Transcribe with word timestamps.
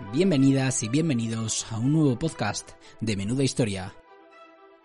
Bienvenidas 0.00 0.84
y 0.84 0.88
bienvenidos 0.88 1.66
a 1.70 1.78
un 1.78 1.92
nuevo 1.92 2.16
podcast 2.16 2.70
de 3.00 3.16
Menuda 3.16 3.42
Historia. 3.42 3.94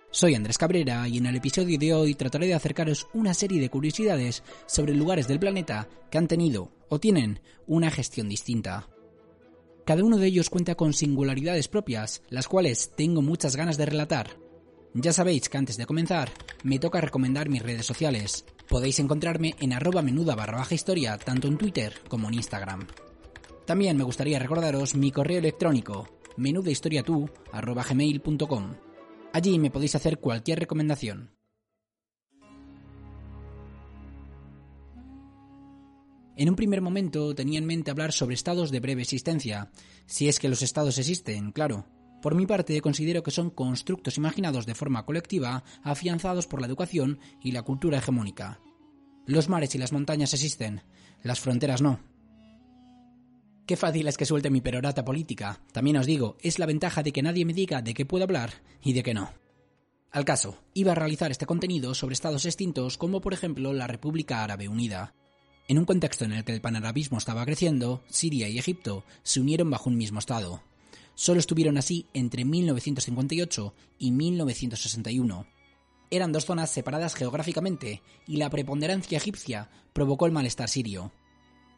Soy 0.10 0.34
Andrés 0.34 0.58
Cabrera 0.58 1.08
y 1.08 1.20
en 1.20 1.28
el 1.28 1.36
episodio 1.36 1.78
de 1.78 1.94
hoy 1.94 2.16
trataré 2.16 2.48
de 2.48 2.56
acercaros 2.56 3.08
una 3.14 3.36
serie 3.36 3.62
de 3.62 3.70
curiosidades 3.70 4.44
sobre 4.66 4.96
lugares 4.96 5.28
del 5.28 5.40
planeta 5.40 5.88
que 6.10 6.18
han 6.18 6.28
tenido 6.28 6.72
o 6.90 7.00
tienen 7.00 7.42
una 7.68 7.92
gestión 7.92 8.28
distinta. 8.28 8.90
Cada 9.86 10.04
uno 10.04 10.18
de 10.18 10.26
ellos 10.28 10.50
cuenta 10.50 10.74
con 10.76 10.94
singularidades 10.94 11.68
propias, 11.68 12.24
las 12.30 12.48
cuales 12.48 12.92
tengo 12.98 13.22
muchas 13.22 13.56
ganas 13.56 13.78
de 13.78 13.86
relatar. 13.86 14.32
Ya 14.96 15.14
sabéis 15.14 15.48
que 15.48 15.60
antes 15.60 15.78
de 15.78 15.86
comenzar, 15.86 16.32
me 16.64 16.80
toca 16.80 17.02
recomendar 17.02 17.50
mis 17.50 17.62
redes 17.62 17.86
sociales. 17.86 18.46
Podéis 18.68 19.00
encontrarme 19.00 19.56
en 19.60 19.74
arroba 19.74 20.02
menuda 20.02 20.36
barra 20.36 20.58
baja 20.58 20.76
historia, 20.76 21.20
tanto 21.20 21.48
en 21.48 21.58
Twitter 21.58 22.02
como 22.10 22.28
en 22.30 22.34
Instagram. 22.34 22.88
También 23.66 23.98
me 23.98 24.04
gustaría 24.04 24.40
recordaros 24.40 24.96
mi 24.96 25.12
correo 25.12 25.40
electrónico, 25.40 26.08
menudahistoriatu.gmail.com. 26.38 28.76
Allí 29.32 29.58
me 29.58 29.72
podéis 29.72 29.96
hacer 29.96 30.20
cualquier 30.20 30.60
recomendación. 30.60 31.32
En 36.36 36.50
un 36.50 36.56
primer 36.56 36.82
momento 36.82 37.36
tenía 37.36 37.60
en 37.60 37.66
mente 37.66 37.92
hablar 37.92 38.12
sobre 38.12 38.34
estados 38.34 38.72
de 38.72 38.80
breve 38.80 39.04
existencia, 39.04 39.72
si 40.08 40.28
es 40.28 40.40
que 40.40 40.50
los 40.50 40.64
estados 40.64 40.98
existen, 40.98 41.52
claro. 41.52 41.86
Por 42.24 42.36
mi 42.36 42.46
parte, 42.46 42.80
considero 42.82 43.22
que 43.22 43.32
son 43.32 43.50
constructos 43.50 44.18
imaginados 44.18 44.66
de 44.66 44.76
forma 44.76 45.06
colectiva, 45.06 45.64
afianzados 45.84 46.48
por 46.48 46.60
la 46.60 46.68
educación 46.68 47.20
y 47.42 47.52
la 47.52 47.62
cultura 47.62 48.00
hegemónica. 48.00 48.60
Los 49.26 49.48
mares 49.48 49.76
y 49.76 49.78
las 49.78 49.94
montañas 49.94 50.34
existen, 50.34 50.82
las 51.22 51.40
fronteras 51.40 51.82
no. 51.82 52.00
Qué 53.66 53.78
fácil 53.78 54.08
es 54.08 54.18
que 54.18 54.26
suelte 54.26 54.50
mi 54.50 54.60
perorata 54.60 55.06
política. 55.06 55.62
También 55.72 55.96
os 55.96 56.06
digo, 56.06 56.36
es 56.42 56.60
la 56.60 56.66
ventaja 56.66 57.02
de 57.02 57.14
que 57.14 57.22
nadie 57.22 57.46
me 57.46 57.54
diga 57.54 57.82
de 57.82 57.94
qué 57.94 58.06
puedo 58.06 58.26
hablar 58.26 58.62
y 58.82 58.92
de 58.92 59.04
qué 59.04 59.14
no. 59.14 59.32
Al 60.12 60.26
caso, 60.26 60.60
iba 60.74 60.92
a 60.92 60.96
realizar 60.96 61.32
este 61.32 61.46
contenido 61.46 61.96
sobre 61.96 62.14
estados 62.14 62.46
extintos 62.46 62.98
como 62.98 63.22
por 63.22 63.34
ejemplo 63.34 63.72
la 63.74 63.88
República 63.88 64.44
Árabe 64.44 64.68
Unida. 64.68 65.16
En 65.70 65.80
un 65.80 65.86
contexto 65.86 66.26
en 66.26 66.34
el 66.34 66.44
que 66.44 66.52
el 66.52 66.60
panarabismo 66.60 67.18
estaba 67.18 67.46
creciendo, 67.46 68.04
Siria 68.10 68.50
y 68.50 68.60
Egipto 68.60 69.06
se 69.24 69.40
unieron 69.40 69.70
bajo 69.70 69.90
un 69.90 69.96
mismo 69.96 70.20
estado. 70.20 70.62
Solo 71.16 71.40
estuvieron 71.40 71.78
así 71.78 72.06
entre 72.14 72.44
1958 72.44 73.74
y 73.98 74.12
1961. 74.12 75.48
Eran 76.12 76.32
dos 76.34 76.46
zonas 76.46 76.70
separadas 76.70 77.16
geográficamente 77.16 78.02
y 78.28 78.38
la 78.38 78.50
preponderancia 78.50 79.18
egipcia 79.18 79.70
provocó 79.94 80.26
el 80.26 80.34
malestar 80.34 80.68
sirio. 80.68 81.14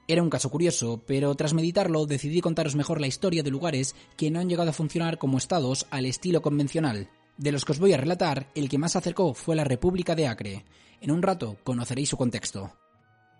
Era 0.07 0.21
un 0.21 0.29
caso 0.29 0.51
curioso, 0.51 1.01
pero 1.07 1.33
tras 1.33 1.55
meditarlo 1.55 2.05
decidí 2.05 2.39
contaros 2.39 2.75
mejor 2.75 3.01
la 3.01 3.07
historia 3.07 3.41
de 3.41 3.49
lugares 3.49 3.95
que 4.17 4.29
no 4.29 4.39
han 4.39 4.47
llegado 4.47 4.69
a 4.69 4.73
funcionar 4.73 5.17
como 5.17 5.39
estados 5.39 5.87
al 5.89 6.05
estilo 6.05 6.43
convencional. 6.43 7.09
De 7.37 7.51
los 7.51 7.65
que 7.65 7.71
os 7.71 7.79
voy 7.79 7.93
a 7.93 7.97
relatar, 7.97 8.47
el 8.53 8.69
que 8.69 8.77
más 8.77 8.91
se 8.91 8.99
acercó 8.99 9.33
fue 9.33 9.55
la 9.55 9.63
República 9.63 10.13
de 10.13 10.27
Acre. 10.27 10.63
En 11.01 11.09
un 11.09 11.23
rato 11.23 11.57
conoceréis 11.63 12.09
su 12.09 12.17
contexto. 12.17 12.71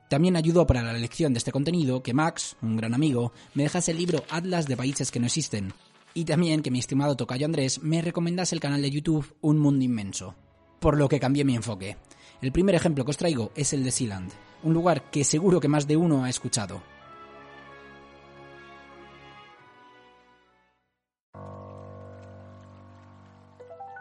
También 0.09 0.35
ayudó 0.35 0.65
para 0.65 0.81
la 0.81 0.97
elección 0.97 1.33
de 1.33 1.37
este 1.37 1.51
contenido 1.51 2.01
que 2.01 2.13
Max, 2.13 2.57
un 2.63 2.77
gran 2.77 2.95
amigo, 2.95 3.31
me 3.53 3.63
dejase 3.63 3.91
el 3.91 3.97
libro 3.97 4.23
Atlas 4.29 4.67
de 4.67 4.75
Países 4.75 5.11
que 5.11 5.19
no 5.19 5.27
existen. 5.27 5.71
Y 6.15 6.25
también 6.25 6.63
que 6.63 6.71
mi 6.71 6.79
estimado 6.79 7.15
tocayo 7.15 7.45
Andrés 7.45 7.83
me 7.83 8.01
recomendase 8.01 8.55
el 8.55 8.61
canal 8.61 8.81
de 8.81 8.89
YouTube 8.89 9.35
Un 9.41 9.59
Mundo 9.59 9.85
Inmenso. 9.85 10.33
Por 10.79 10.97
lo 10.97 11.07
que 11.09 11.19
cambié 11.19 11.45
mi 11.45 11.55
enfoque. 11.55 11.97
El 12.41 12.51
primer 12.51 12.73
ejemplo 12.73 13.05
que 13.05 13.11
os 13.11 13.17
traigo 13.17 13.51
es 13.55 13.71
el 13.73 13.83
de 13.83 13.91
Sealand 13.91 14.31
un 14.65 14.73
lugar 14.73 15.09
que 15.09 15.23
seguro 15.23 15.61
que 15.61 15.69
más 15.69 15.87
de 15.87 15.95
uno 15.95 16.25
ha 16.25 16.29
escuchado. 16.29 16.81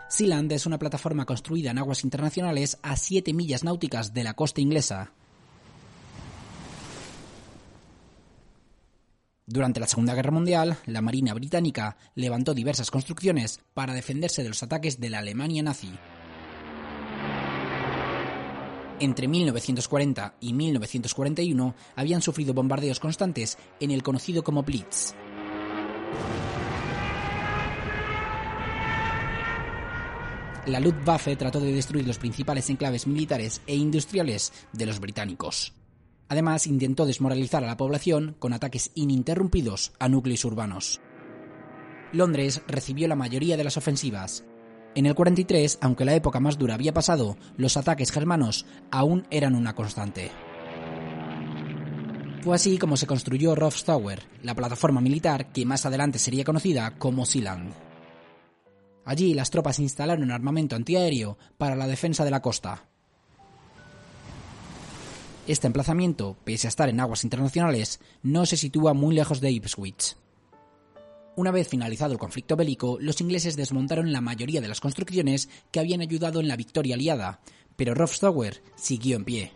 Sealand 0.08 0.52
es 0.52 0.64
una 0.64 0.78
plataforma 0.78 1.26
construida 1.26 1.70
en 1.70 1.78
aguas 1.78 2.04
internacionales 2.04 2.78
a 2.82 2.96
7 2.96 3.32
millas 3.34 3.64
náuticas 3.64 4.14
de 4.14 4.24
la 4.24 4.34
costa 4.34 4.60
inglesa. 4.60 5.12
Durante 9.46 9.80
la 9.80 9.86
Segunda 9.86 10.14
Guerra 10.14 10.30
Mundial, 10.30 10.78
la 10.86 11.02
Marina 11.02 11.34
británica 11.34 11.98
levantó 12.14 12.54
diversas 12.54 12.90
construcciones 12.90 13.60
para 13.74 13.92
defenderse 13.92 14.42
de 14.42 14.48
los 14.48 14.62
ataques 14.62 15.00
de 15.00 15.10
la 15.10 15.18
Alemania 15.18 15.62
nazi. 15.62 15.92
Entre 19.00 19.26
1940 19.26 20.36
y 20.40 20.52
1941 20.52 21.74
habían 21.96 22.22
sufrido 22.22 22.54
bombardeos 22.54 23.00
constantes 23.00 23.58
en 23.80 23.90
el 23.90 24.02
conocido 24.02 24.44
como 24.44 24.62
Blitz. 24.62 25.14
La 30.66 30.80
Luftwaffe 30.80 31.36
trató 31.36 31.60
de 31.60 31.72
destruir 31.72 32.06
los 32.06 32.18
principales 32.18 32.70
enclaves 32.70 33.06
militares 33.06 33.60
e 33.66 33.74
industriales 33.74 34.52
de 34.72 34.86
los 34.86 34.98
británicos. 34.98 35.74
Además, 36.28 36.66
intentó 36.66 37.04
desmoralizar 37.04 37.62
a 37.62 37.66
la 37.66 37.76
población 37.76 38.34
con 38.38 38.54
ataques 38.54 38.90
ininterrumpidos 38.94 39.92
a 39.98 40.08
núcleos 40.08 40.44
urbanos. 40.46 41.00
Londres 42.12 42.62
recibió 42.66 43.08
la 43.08 43.16
mayoría 43.16 43.58
de 43.58 43.64
las 43.64 43.76
ofensivas, 43.76 44.44
en 44.94 45.06
el 45.06 45.14
43, 45.14 45.78
aunque 45.80 46.04
la 46.04 46.14
época 46.14 46.40
más 46.40 46.58
dura 46.58 46.74
había 46.74 46.94
pasado, 46.94 47.36
los 47.56 47.76
ataques 47.76 48.10
germanos 48.12 48.66
aún 48.90 49.26
eran 49.30 49.54
una 49.54 49.74
constante. 49.74 50.30
Fue 52.42 52.54
así 52.54 52.78
como 52.78 52.96
se 52.96 53.06
construyó 53.06 53.54
Tower, 53.84 54.22
la 54.42 54.54
plataforma 54.54 55.00
militar 55.00 55.50
que 55.50 55.64
más 55.64 55.86
adelante 55.86 56.18
sería 56.18 56.44
conocida 56.44 56.98
como 56.98 57.24
Sealand. 57.24 57.72
Allí 59.06 59.34
las 59.34 59.50
tropas 59.50 59.78
instalaron 59.78 60.30
armamento 60.30 60.76
antiaéreo 60.76 61.38
para 61.58 61.76
la 61.76 61.86
defensa 61.86 62.24
de 62.24 62.30
la 62.30 62.42
costa. 62.42 62.84
Este 65.46 65.66
emplazamiento, 65.66 66.36
pese 66.44 66.66
a 66.66 66.68
estar 66.68 66.88
en 66.88 67.00
aguas 67.00 67.24
internacionales, 67.24 68.00
no 68.22 68.46
se 68.46 68.56
sitúa 68.56 68.94
muy 68.94 69.14
lejos 69.14 69.40
de 69.40 69.50
Ipswich. 69.50 70.16
Una 71.36 71.50
vez 71.50 71.68
finalizado 71.68 72.12
el 72.12 72.18
conflicto 72.18 72.54
bélico, 72.54 72.98
los 73.00 73.20
ingleses 73.20 73.56
desmontaron 73.56 74.12
la 74.12 74.20
mayoría 74.20 74.60
de 74.60 74.68
las 74.68 74.80
construcciones 74.80 75.48
que 75.72 75.80
habían 75.80 76.00
ayudado 76.00 76.40
en 76.40 76.46
la 76.46 76.56
victoria 76.56 76.94
aliada, 76.94 77.40
pero 77.76 77.94
Tower 77.94 78.62
siguió 78.76 79.16
en 79.16 79.24
pie. 79.24 79.52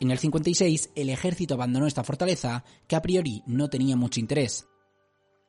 En 0.00 0.12
el 0.12 0.18
56 0.18 0.90
el 0.94 1.10
ejército 1.10 1.54
abandonó 1.54 1.86
esta 1.88 2.04
fortaleza 2.04 2.64
que 2.86 2.94
a 2.94 3.02
priori 3.02 3.42
no 3.46 3.68
tenía 3.68 3.96
mucho 3.96 4.20
interés. 4.20 4.68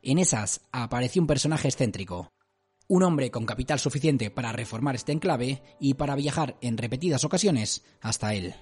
En 0.01 0.17
esas 0.17 0.61
apareció 0.71 1.21
un 1.21 1.27
personaje 1.27 1.67
excéntrico, 1.67 2.31
un 2.87 3.03
hombre 3.03 3.29
con 3.29 3.45
capital 3.45 3.79
suficiente 3.79 4.31
para 4.31 4.51
reformar 4.51 4.95
este 4.95 5.11
enclave 5.11 5.61
y 5.79 5.93
para 5.93 6.15
viajar 6.15 6.57
en 6.61 6.77
repetidas 6.77 7.23
ocasiones 7.23 7.83
hasta 8.01 8.33
él. 8.33 8.55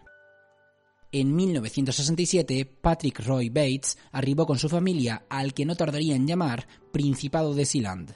En 1.12 1.36
1967, 1.36 2.66
Patrick 2.66 3.26
Roy 3.26 3.50
Bates 3.50 3.98
arribó 4.12 4.46
con 4.46 4.60
su 4.60 4.68
familia 4.68 5.26
al 5.30 5.54
que 5.54 5.66
no 5.66 5.76
tardaría 5.76 6.16
en 6.16 6.28
llamar 6.28 6.68
Principado 6.92 7.54
de 7.54 7.66
Sealand. 7.66 8.16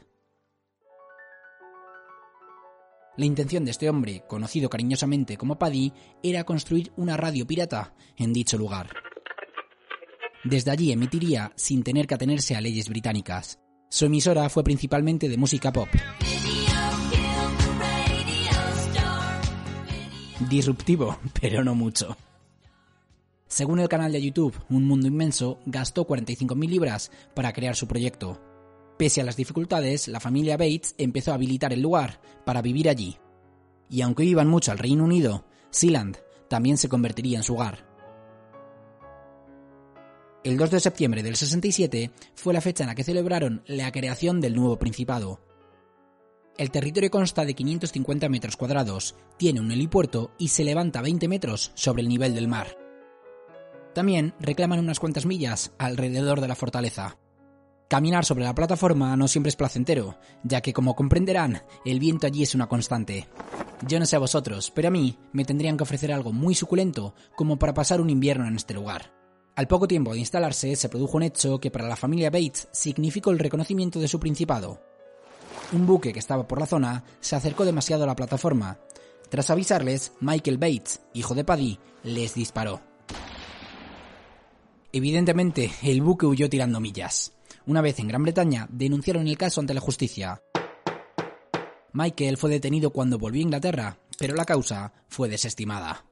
La 3.15 3.25
intención 3.25 3.63
de 3.63 3.71
este 3.71 3.89
hombre, 3.89 4.23
conocido 4.27 4.69
cariñosamente 4.69 5.37
como 5.37 5.57
Paddy, 5.57 5.93
era 6.21 6.43
construir 6.43 6.91
una 6.97 7.15
radio 7.15 7.47
pirata 7.47 7.93
en 8.17 8.33
dicho 8.33 8.57
lugar. 8.57 8.89
Desde 10.43 10.71
allí 10.71 10.91
emitiría 10.91 11.53
sin 11.55 11.83
tener 11.83 12.07
que 12.07 12.15
atenerse 12.15 12.55
a 12.55 12.61
leyes 12.61 12.89
británicas. 12.89 13.59
Su 13.89 14.05
emisora 14.05 14.49
fue 14.49 14.63
principalmente 14.63 15.29
de 15.29 15.37
música 15.37 15.71
pop. 15.71 15.89
Disruptivo, 20.49 21.17
pero 21.41 21.63
no 21.63 21.75
mucho. 21.75 22.17
Según 23.61 23.79
el 23.79 23.89
canal 23.89 24.11
de 24.11 24.19
YouTube 24.19 24.59
Un 24.71 24.85
Mundo 24.85 25.05
Inmenso, 25.05 25.59
gastó 25.67 26.07
45.000 26.07 26.67
libras 26.67 27.11
para 27.35 27.53
crear 27.53 27.75
su 27.75 27.87
proyecto. 27.87 28.41
Pese 28.97 29.21
a 29.21 29.23
las 29.23 29.37
dificultades, 29.37 30.07
la 30.07 30.19
familia 30.19 30.57
Bates 30.57 30.95
empezó 30.97 31.29
a 31.29 31.35
habilitar 31.35 31.71
el 31.71 31.79
lugar 31.79 32.19
para 32.43 32.63
vivir 32.63 32.89
allí. 32.89 33.19
Y 33.87 34.01
aunque 34.01 34.23
iban 34.23 34.47
mucho 34.47 34.71
al 34.71 34.79
Reino 34.79 35.03
Unido, 35.03 35.45
Sealand 35.69 36.17
también 36.49 36.79
se 36.79 36.89
convertiría 36.89 37.37
en 37.37 37.43
su 37.43 37.53
hogar. 37.53 37.85
El 40.43 40.57
2 40.57 40.71
de 40.71 40.79
septiembre 40.79 41.21
del 41.21 41.35
67 41.35 42.09
fue 42.33 42.55
la 42.55 42.61
fecha 42.61 42.83
en 42.83 42.87
la 42.87 42.95
que 42.95 43.03
celebraron 43.03 43.61
la 43.67 43.91
creación 43.91 44.41
del 44.41 44.55
nuevo 44.55 44.79
principado. 44.79 45.39
El 46.57 46.71
territorio 46.71 47.11
consta 47.11 47.45
de 47.45 47.53
550 47.53 48.27
metros 48.27 48.57
cuadrados, 48.57 49.13
tiene 49.37 49.61
un 49.61 49.71
helipuerto 49.71 50.31
y 50.39 50.47
se 50.47 50.63
levanta 50.63 51.03
20 51.03 51.27
metros 51.27 51.71
sobre 51.75 52.01
el 52.01 52.09
nivel 52.09 52.33
del 52.33 52.47
mar. 52.47 52.80
También 53.93 54.33
reclaman 54.39 54.79
unas 54.79 54.99
cuantas 54.99 55.25
millas 55.25 55.71
alrededor 55.77 56.41
de 56.41 56.47
la 56.47 56.55
fortaleza. 56.55 57.17
Caminar 57.89 58.23
sobre 58.23 58.45
la 58.45 58.55
plataforma 58.55 59.17
no 59.17 59.27
siempre 59.27 59.49
es 59.49 59.57
placentero, 59.57 60.17
ya 60.43 60.61
que 60.61 60.71
como 60.71 60.95
comprenderán, 60.95 61.63
el 61.83 61.99
viento 61.99 62.25
allí 62.25 62.43
es 62.43 62.55
una 62.55 62.67
constante. 62.67 63.27
Yo 63.85 63.99
no 63.99 64.05
sé 64.05 64.15
a 64.15 64.19
vosotros, 64.19 64.71
pero 64.71 64.87
a 64.87 64.91
mí 64.91 65.17
me 65.33 65.43
tendrían 65.43 65.75
que 65.75 65.83
ofrecer 65.83 66.13
algo 66.13 66.31
muy 66.31 66.55
suculento 66.55 67.13
como 67.35 67.59
para 67.59 67.73
pasar 67.73 67.99
un 67.99 68.09
invierno 68.09 68.47
en 68.47 68.55
este 68.55 68.73
lugar. 68.73 69.11
Al 69.57 69.67
poco 69.67 69.89
tiempo 69.89 70.13
de 70.13 70.19
instalarse, 70.19 70.77
se 70.77 70.87
produjo 70.87 71.17
un 71.17 71.23
hecho 71.23 71.59
que 71.59 71.69
para 71.69 71.89
la 71.89 71.97
familia 71.97 72.29
Bates 72.29 72.69
significó 72.71 73.31
el 73.31 73.39
reconocimiento 73.39 73.99
de 73.99 74.07
su 74.07 74.21
principado. 74.21 74.79
Un 75.73 75.85
buque 75.85 76.13
que 76.13 76.19
estaba 76.19 76.47
por 76.47 76.59
la 76.59 76.65
zona 76.67 77.03
se 77.19 77.35
acercó 77.35 77.65
demasiado 77.65 78.05
a 78.05 78.07
la 78.07 78.15
plataforma. 78.15 78.79
Tras 79.29 79.49
avisarles, 79.49 80.13
Michael 80.21 80.57
Bates, 80.57 81.01
hijo 81.13 81.35
de 81.35 81.43
Paddy, 81.43 81.79
les 82.03 82.33
disparó. 82.35 82.90
Evidentemente, 84.93 85.71
el 85.83 86.01
buque 86.01 86.25
huyó 86.25 86.49
tirando 86.49 86.79
millas. 86.81 87.33
Una 87.65 87.81
vez 87.81 87.99
en 87.99 88.07
Gran 88.07 88.23
Bretaña, 88.23 88.67
denunciaron 88.69 89.27
el 89.27 89.37
caso 89.37 89.61
ante 89.61 89.73
la 89.73 89.79
justicia. 89.79 90.41
Michael 91.93 92.37
fue 92.37 92.49
detenido 92.49 92.91
cuando 92.91 93.17
volvió 93.17 93.39
a 93.39 93.43
Inglaterra, 93.43 93.99
pero 94.17 94.35
la 94.35 94.45
causa 94.45 94.93
fue 95.07 95.29
desestimada. 95.29 96.05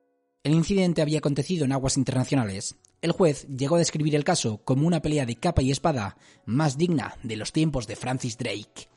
El 0.44 0.54
incidente 0.54 1.02
había 1.02 1.20
acontecido 1.20 1.66
en 1.66 1.74
aguas 1.74 1.98
internacionales. 1.98 2.78
El 3.02 3.12
juez 3.12 3.48
llegó 3.48 3.76
a 3.76 3.80
describir 3.80 4.16
el 4.16 4.24
caso 4.24 4.62
como 4.64 4.88
una 4.88 5.02
pelea 5.02 5.26
de 5.26 5.36
capa 5.36 5.62
y 5.62 5.72
espada 5.72 6.18
más 6.46 6.78
digna 6.78 7.16
de 7.24 7.36
los 7.36 7.52
tiempos 7.52 7.88
de 7.88 7.98
Francis 7.98 8.38
Drake. 8.38 8.90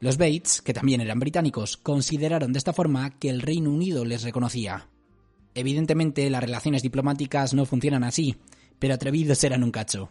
Los 0.00 0.16
Bates, 0.16 0.62
que 0.62 0.72
también 0.72 1.02
eran 1.02 1.20
británicos, 1.20 1.76
consideraron 1.76 2.54
de 2.54 2.58
esta 2.58 2.72
forma 2.72 3.10
que 3.18 3.28
el 3.28 3.42
Reino 3.42 3.70
Unido 3.70 4.06
les 4.06 4.22
reconocía. 4.22 4.88
Evidentemente, 5.54 6.28
las 6.30 6.42
relaciones 6.42 6.82
diplomáticas 6.82 7.52
no 7.52 7.66
funcionan 7.66 8.04
así, 8.04 8.36
pero 8.78 8.94
atrevidos 8.94 9.44
eran 9.44 9.62
un 9.62 9.70
cacho. 9.70 10.10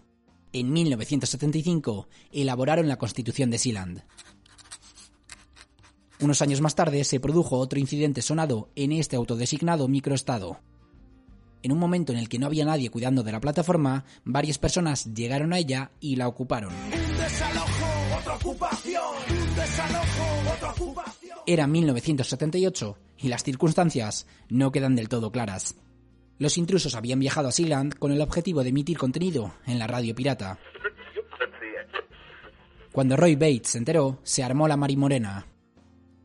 En 0.53 0.71
1975 0.71 2.07
elaboraron 2.31 2.87
la 2.87 2.97
Constitución 2.97 3.49
de 3.49 3.57
Sealand. 3.57 4.03
Unos 6.21 6.41
años 6.43 6.61
más 6.61 6.75
tarde 6.75 7.03
se 7.03 7.19
produjo 7.19 7.57
otro 7.57 7.79
incidente 7.79 8.21
sonado 8.21 8.69
en 8.75 8.91
este 8.91 9.15
autodesignado 9.15 9.87
microestado. 9.87 10.59
En 11.63 11.71
un 11.71 11.79
momento 11.79 12.13
en 12.13 12.19
el 12.19 12.29
que 12.29 12.37
no 12.37 12.45
había 12.45 12.65
nadie 12.65 12.89
cuidando 12.89 13.23
de 13.23 13.31
la 13.31 13.39
plataforma, 13.39 14.05
varias 14.23 14.59
personas 14.59 15.13
llegaron 15.13 15.51
a 15.51 15.57
ella 15.57 15.91
y 15.99 16.15
la 16.15 16.27
ocuparon. 16.27 16.73
Era 21.45 21.67
1978 21.67 22.97
y 23.17 23.27
las 23.27 23.43
circunstancias 23.43 24.27
no 24.49 24.71
quedan 24.71 24.95
del 24.95 25.09
todo 25.09 25.31
claras. 25.31 25.75
Los 26.37 26.57
intrusos 26.57 26.95
habían 26.95 27.19
viajado 27.19 27.49
a 27.49 27.51
Sealand 27.51 27.95
con 27.95 28.11
el 28.11 28.21
objetivo 28.21 28.63
de 28.63 28.69
emitir 28.69 28.97
contenido 28.97 29.53
en 29.65 29.77
la 29.77 29.87
radio 29.87 30.15
pirata. 30.15 30.57
Cuando 32.91 33.17
Roy 33.17 33.35
Bates 33.35 33.69
se 33.69 33.77
enteró, 33.77 34.19
se 34.23 34.43
armó 34.43 34.67
la 34.67 34.77
marimorena. 34.77 35.47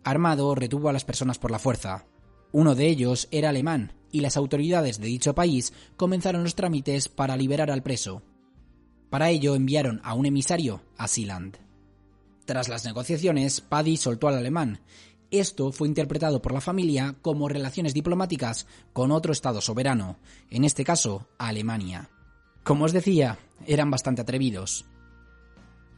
Armado, 0.04 0.54
retuvo 0.54 0.88
a 0.88 0.92
las 0.92 1.04
personas 1.04 1.38
por 1.38 1.50
la 1.50 1.58
fuerza. 1.58 2.06
Uno 2.52 2.74
de 2.74 2.86
ellos 2.86 3.28
era 3.30 3.48
alemán, 3.48 3.92
y 4.12 4.20
las 4.20 4.36
autoridades 4.36 5.00
de 5.00 5.08
dicho 5.08 5.34
país 5.34 5.72
comenzaron 5.96 6.44
los 6.44 6.54
trámites 6.54 7.08
para 7.08 7.36
liberar 7.36 7.70
al 7.70 7.82
preso. 7.82 8.22
Para 9.10 9.30
ello 9.30 9.56
enviaron 9.56 10.00
a 10.04 10.14
un 10.14 10.26
emisario 10.26 10.82
a 10.96 11.08
Sealand. 11.08 11.63
Tras 12.44 12.68
las 12.68 12.84
negociaciones, 12.84 13.60
Paddy 13.60 13.96
soltó 13.96 14.28
al 14.28 14.36
alemán. 14.36 14.80
Esto 15.30 15.72
fue 15.72 15.88
interpretado 15.88 16.42
por 16.42 16.52
la 16.52 16.60
familia 16.60 17.16
como 17.22 17.48
relaciones 17.48 17.94
diplomáticas 17.94 18.66
con 18.92 19.10
otro 19.10 19.32
Estado 19.32 19.60
soberano, 19.60 20.18
en 20.50 20.64
este 20.64 20.84
caso 20.84 21.26
Alemania. 21.38 22.10
Como 22.62 22.84
os 22.84 22.92
decía, 22.92 23.38
eran 23.66 23.90
bastante 23.90 24.22
atrevidos. 24.22 24.84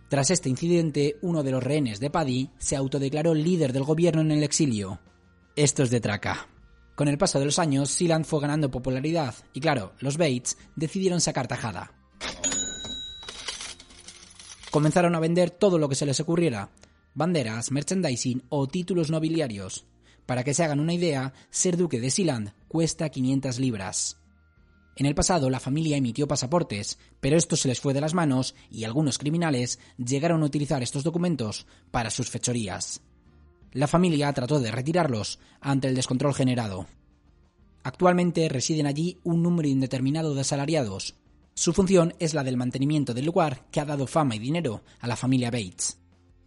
Tras 0.08 0.30
este 0.30 0.48
incidente, 0.48 1.16
uno 1.20 1.42
de 1.42 1.50
los 1.50 1.62
rehenes 1.62 1.98
de 1.98 2.10
Paddy 2.10 2.50
se 2.58 2.76
autodeclaró 2.76 3.34
líder 3.34 3.72
del 3.72 3.82
gobierno 3.82 4.20
en 4.22 4.30
el 4.30 4.44
exilio. 4.44 5.00
Esto 5.56 5.82
es 5.82 5.90
de 5.90 6.00
traca. 6.00 6.46
Con 6.94 7.08
el 7.08 7.18
paso 7.18 7.40
de 7.40 7.44
los 7.44 7.58
años, 7.58 7.90
Sealand 7.90 8.24
fue 8.24 8.40
ganando 8.40 8.70
popularidad 8.70 9.34
y 9.52 9.60
claro, 9.60 9.92
los 9.98 10.16
Bates 10.16 10.56
decidieron 10.76 11.20
sacar 11.20 11.48
tajada 11.48 11.92
comenzaron 14.76 15.14
a 15.14 15.20
vender 15.20 15.50
todo 15.50 15.78
lo 15.78 15.88
que 15.88 15.94
se 15.94 16.04
les 16.04 16.20
ocurriera, 16.20 16.68
banderas, 17.14 17.70
merchandising 17.70 18.42
o 18.50 18.66
títulos 18.66 19.10
nobiliarios. 19.10 19.86
Para 20.26 20.44
que 20.44 20.52
se 20.52 20.64
hagan 20.64 20.80
una 20.80 20.92
idea, 20.92 21.32
ser 21.48 21.78
duque 21.78 21.98
de 21.98 22.10
Sealand 22.10 22.52
cuesta 22.68 23.08
500 23.08 23.58
libras. 23.58 24.18
En 24.94 25.06
el 25.06 25.14
pasado 25.14 25.48
la 25.48 25.60
familia 25.60 25.96
emitió 25.96 26.28
pasaportes, 26.28 26.98
pero 27.20 27.38
esto 27.38 27.56
se 27.56 27.68
les 27.68 27.80
fue 27.80 27.94
de 27.94 28.02
las 28.02 28.12
manos 28.12 28.54
y 28.70 28.84
algunos 28.84 29.16
criminales 29.16 29.78
llegaron 29.96 30.42
a 30.42 30.44
utilizar 30.44 30.82
estos 30.82 31.04
documentos 31.04 31.66
para 31.90 32.10
sus 32.10 32.28
fechorías. 32.28 33.00
La 33.72 33.86
familia 33.86 34.30
trató 34.34 34.60
de 34.60 34.72
retirarlos 34.72 35.38
ante 35.62 35.88
el 35.88 35.94
descontrol 35.94 36.34
generado. 36.34 36.86
Actualmente 37.82 38.46
residen 38.50 38.86
allí 38.86 39.16
un 39.24 39.42
número 39.42 39.68
indeterminado 39.68 40.34
de 40.34 40.42
asalariados, 40.42 41.14
su 41.58 41.72
función 41.72 42.12
es 42.18 42.34
la 42.34 42.44
del 42.44 42.58
mantenimiento 42.58 43.14
del 43.14 43.24
lugar 43.24 43.64
que 43.70 43.80
ha 43.80 43.86
dado 43.86 44.06
fama 44.06 44.36
y 44.36 44.38
dinero 44.38 44.82
a 45.00 45.06
la 45.06 45.16
familia 45.16 45.50
Bates. 45.50 45.98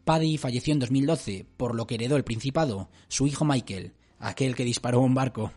Paddy 0.06 0.38
falleció 0.38 0.71
en 0.71 0.79
2012, 0.79 1.47
por 1.57 1.73
lo 1.73 1.88
que 1.88 1.95
heredó 1.95 2.15
el 2.15 2.23
principado 2.23 2.91
su 3.07 3.25
hijo 3.25 3.44
Michael, 3.44 3.94
aquel 4.19 4.56
que 4.56 4.63
disparó 4.63 5.01
un 5.01 5.15
barco. 5.15 5.51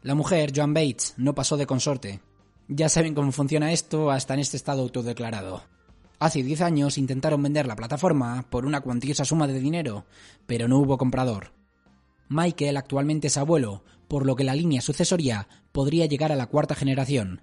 La 0.00 0.14
mujer, 0.14 0.54
Joan 0.56 0.72
Bates, 0.72 1.12
no 1.18 1.34
pasó 1.34 1.58
de 1.58 1.66
consorte. 1.66 2.22
Ya 2.66 2.88
saben 2.88 3.14
cómo 3.14 3.30
funciona 3.30 3.72
esto 3.72 4.10
hasta 4.10 4.32
en 4.32 4.40
este 4.40 4.56
estado 4.56 4.80
autodeclarado. 4.80 5.62
Hace 6.18 6.42
10 6.42 6.62
años 6.62 6.96
intentaron 6.96 7.42
vender 7.42 7.66
la 7.66 7.76
plataforma 7.76 8.46
por 8.48 8.64
una 8.64 8.80
cuantiosa 8.80 9.26
suma 9.26 9.46
de 9.46 9.60
dinero, 9.60 10.06
pero 10.46 10.66
no 10.66 10.78
hubo 10.78 10.96
comprador. 10.96 11.52
Michael 12.30 12.78
actualmente 12.78 13.26
es 13.26 13.36
abuelo, 13.36 13.84
por 14.08 14.24
lo 14.24 14.34
que 14.34 14.44
la 14.44 14.54
línea 14.54 14.80
sucesoria 14.80 15.46
podría 15.72 16.06
llegar 16.06 16.32
a 16.32 16.36
la 16.36 16.46
cuarta 16.46 16.74
generación, 16.74 17.42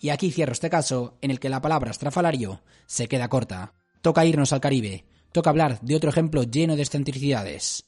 y 0.00 0.10
aquí 0.10 0.30
cierro 0.30 0.52
este 0.52 0.70
caso 0.70 1.16
en 1.20 1.30
el 1.30 1.40
que 1.40 1.48
la 1.48 1.60
palabra 1.60 1.90
estrafalario 1.90 2.62
se 2.86 3.08
queda 3.08 3.28
corta. 3.28 3.74
Toca 4.02 4.24
irnos 4.24 4.52
al 4.52 4.60
Caribe. 4.60 5.04
Toca 5.32 5.50
hablar 5.50 5.80
de 5.80 5.96
otro 5.96 6.10
ejemplo 6.10 6.42
lleno 6.42 6.76
de 6.76 6.82
excentricidades. 6.82 7.86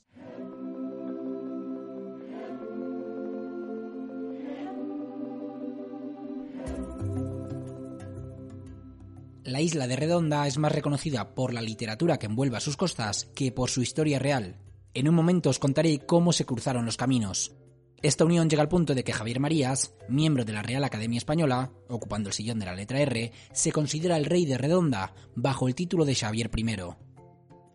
La 9.45 9.63
isla 9.63 9.87
de 9.87 9.97
Redonda 9.97 10.47
es 10.47 10.59
más 10.59 10.73
reconocida 10.73 11.35
por 11.35 11.55
la 11.55 11.63
literatura 11.63 12.19
que 12.19 12.27
envuelve 12.27 12.59
a 12.59 12.61
sus 12.61 12.77
costas 12.77 13.31
que 13.35 13.51
por 13.51 13.71
su 13.71 13.81
historia 13.81 14.19
real. 14.19 14.57
En 14.93 15.09
un 15.09 15.15
momento 15.15 15.49
os 15.49 15.59
contaré 15.59 16.01
cómo 16.01 16.35
se 16.35 16.45
cruzaron 16.45 16.85
los 16.85 16.99
caminos, 16.99 17.57
esta 18.01 18.25
unión 18.25 18.49
llega 18.49 18.63
al 18.63 18.69
punto 18.69 18.95
de 18.95 19.03
que 19.03 19.13
Javier 19.13 19.41
Marías, 19.41 19.93
miembro 20.09 20.45
de 20.45 20.53
la 20.53 20.63
Real 20.63 20.85
Academia 20.85 21.19
Española, 21.19 21.73
ocupando 21.89 22.29
el 22.29 22.33
sillón 22.33 22.61
de 22.61 22.67
la 22.67 22.77
letra 22.77 23.01
R, 23.01 23.33
se 23.53 23.73
considera 23.73 24.17
el 24.17 24.25
rey 24.25 24.47
de 24.47 24.57
Redonda, 24.57 25.15
bajo 25.35 25.67
el 25.67 25.75
título 25.75 26.05
de 26.05 26.15
Xavier 26.15 26.49
I. 26.55 26.77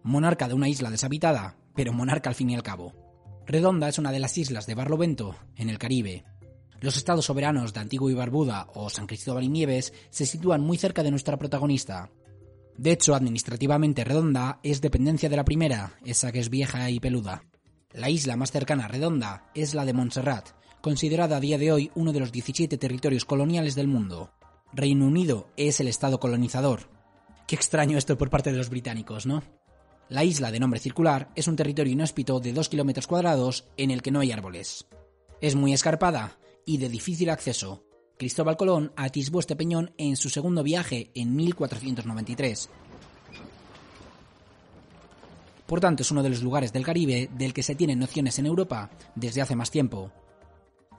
Monarca 0.03 0.47
de 0.47 0.53
una 0.53 0.69
isla 0.69 0.89
deshabitada, 0.89 1.57
pero 1.75 1.91
monarca 1.91 2.29
al 2.29 2.35
fin 2.35 2.49
y 2.49 2.55
al 2.55 2.63
cabo. 2.63 2.93
Redonda 3.45 3.89
es 3.89 3.99
una 3.99 4.13
de 4.13 4.19
las 4.19 4.37
islas 4.37 4.65
de 4.65 4.75
Barlovento, 4.75 5.35
en 5.57 5.69
el 5.69 5.77
Caribe. 5.77 6.23
Los 6.79 6.95
estados 6.95 7.25
soberanos 7.25 7.73
de 7.73 7.81
Antigua 7.81 8.09
y 8.09 8.13
Barbuda 8.13 8.67
o 8.75 8.89
San 8.89 9.07
Cristóbal 9.07 9.43
y 9.43 9.49
Nieves 9.49 9.93
se 10.09 10.25
sitúan 10.25 10.61
muy 10.61 10.77
cerca 10.77 11.03
de 11.03 11.11
nuestra 11.11 11.37
protagonista. 11.37 12.09
De 12.77 12.91
hecho, 12.91 13.13
administrativamente 13.13 14.05
Redonda 14.05 14.59
es 14.63 14.79
dependencia 14.79 15.27
de 15.27 15.35
la 15.35 15.45
primera, 15.45 15.99
esa 16.05 16.31
que 16.31 16.39
es 16.39 16.49
vieja 16.49 16.89
y 16.89 17.01
peluda. 17.01 17.43
La 17.93 18.09
isla 18.09 18.35
más 18.35 18.51
cercana 18.51 18.87
Redonda 18.87 19.51
es 19.53 19.75
la 19.75 19.85
de 19.85 19.93
Montserrat, 19.93 20.49
considerada 20.81 21.37
a 21.37 21.39
día 21.39 21.59
de 21.59 21.71
hoy 21.71 21.91
uno 21.93 22.11
de 22.11 22.19
los 22.19 22.31
17 22.31 22.79
territorios 22.79 23.23
coloniales 23.23 23.75
del 23.75 23.87
mundo. 23.87 24.31
Reino 24.73 25.05
Unido 25.05 25.51
es 25.57 25.79
el 25.79 25.87
estado 25.87 26.19
colonizador. 26.19 26.89
Qué 27.47 27.53
extraño 27.53 27.99
esto 27.99 28.17
por 28.17 28.31
parte 28.31 28.51
de 28.51 28.57
los 28.57 28.71
británicos, 28.71 29.27
¿no? 29.27 29.43
La 30.09 30.23
isla 30.23 30.51
de 30.51 30.59
nombre 30.59 30.79
circular 30.79 31.29
es 31.35 31.47
un 31.47 31.55
territorio 31.55 31.93
inhóspito 31.93 32.39
de 32.39 32.51
2 32.51 32.67
kilómetros 32.67 33.05
cuadrados 33.05 33.65
en 33.77 33.91
el 33.91 34.01
que 34.01 34.09
no 34.09 34.21
hay 34.21 34.31
árboles. 34.31 34.87
Es 35.39 35.53
muy 35.53 35.71
escarpada 35.71 36.39
y 36.65 36.79
de 36.79 36.89
difícil 36.89 37.29
acceso. 37.29 37.83
Cristóbal 38.17 38.57
Colón 38.57 38.91
atisbó 38.95 39.39
este 39.39 39.55
peñón 39.55 39.93
en 39.99 40.17
su 40.17 40.29
segundo 40.29 40.63
viaje 40.63 41.11
en 41.13 41.35
1493 41.35 42.71
por 45.65 45.79
tanto, 45.79 46.03
es 46.03 46.11
uno 46.11 46.23
de 46.23 46.29
los 46.29 46.43
lugares 46.43 46.73
del 46.73 46.85
Caribe 46.85 47.29
del 47.35 47.53
que 47.53 47.63
se 47.63 47.75
tienen 47.75 47.99
nociones 47.99 48.37
en 48.39 48.45
Europa 48.45 48.89
desde 49.15 49.41
hace 49.41 49.55
más 49.55 49.71
tiempo. 49.71 50.11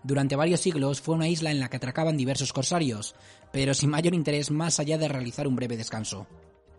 Durante 0.02 0.36
varios 0.36 0.60
siglos 0.60 1.00
fue 1.00 1.14
una 1.14 1.28
isla 1.28 1.50
en 1.50 1.60
la 1.60 1.68
que 1.70 1.78
atracaban 1.78 2.16
diversos 2.16 2.52
corsarios, 2.52 3.14
pero 3.52 3.72
sin 3.72 3.90
mayor 3.90 4.14
interés 4.14 4.50
más 4.50 4.78
allá 4.78 4.98
de 4.98 5.08
realizar 5.08 5.46
un 5.46 5.56
breve 5.56 5.76
descanso. 5.76 6.26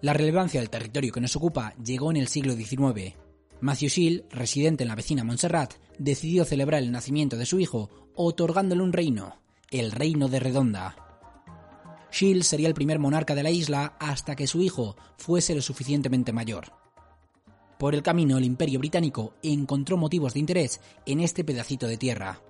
La 0.02 0.14
relevancia 0.14 0.60
del 0.60 0.70
territorio 0.70 1.12
que 1.12 1.22
nos 1.22 1.36
ocupa 1.36 1.74
llegó 1.84 2.12
en 2.12 2.18
el 2.18 2.28
siglo 2.28 2.54
XIX. 2.54 3.16
Matthew 3.62 3.90
Shield, 3.90 4.24
residente 4.32 4.84
en 4.84 4.90
la 4.90 4.96
vecina 4.96 5.24
Montserrat, 5.24 5.74
decidió 5.98 6.46
celebrar 6.46 6.84
el 6.84 6.92
nacimiento 6.92 7.38
de 7.38 7.46
su 7.46 7.60
hijo, 7.60 7.90
otorgándole 8.16 8.84
un 8.84 8.94
reino, 8.94 9.42
el 9.72 9.92
Reino 9.92 10.28
de 10.28 10.40
Redonda. 10.40 10.96
Shield 12.12 12.44
sería 12.44 12.68
el 12.68 12.74
primer 12.74 13.00
monarca 13.00 13.34
de 13.34 13.44
la 13.44 13.50
isla 13.50 13.96
hasta 14.00 14.36
que 14.36 14.48
su 14.48 14.62
hijo 14.62 14.96
fuese 15.18 15.56
lo 15.56 15.62
suficientemente 15.62 16.32
mayor. 16.32 16.85
Por 17.78 17.94
el 17.94 18.04
camino, 18.04 18.38
el 18.38 18.46
imperio 18.46 18.80
británico 18.80 19.34
encontró 19.44 19.98
motivos 19.98 20.34
de 20.34 20.40
interés 20.40 20.80
en 21.06 21.20
este 21.20 21.44
pedacito 21.44 21.88
de 21.88 21.98
tierra. 21.98 22.42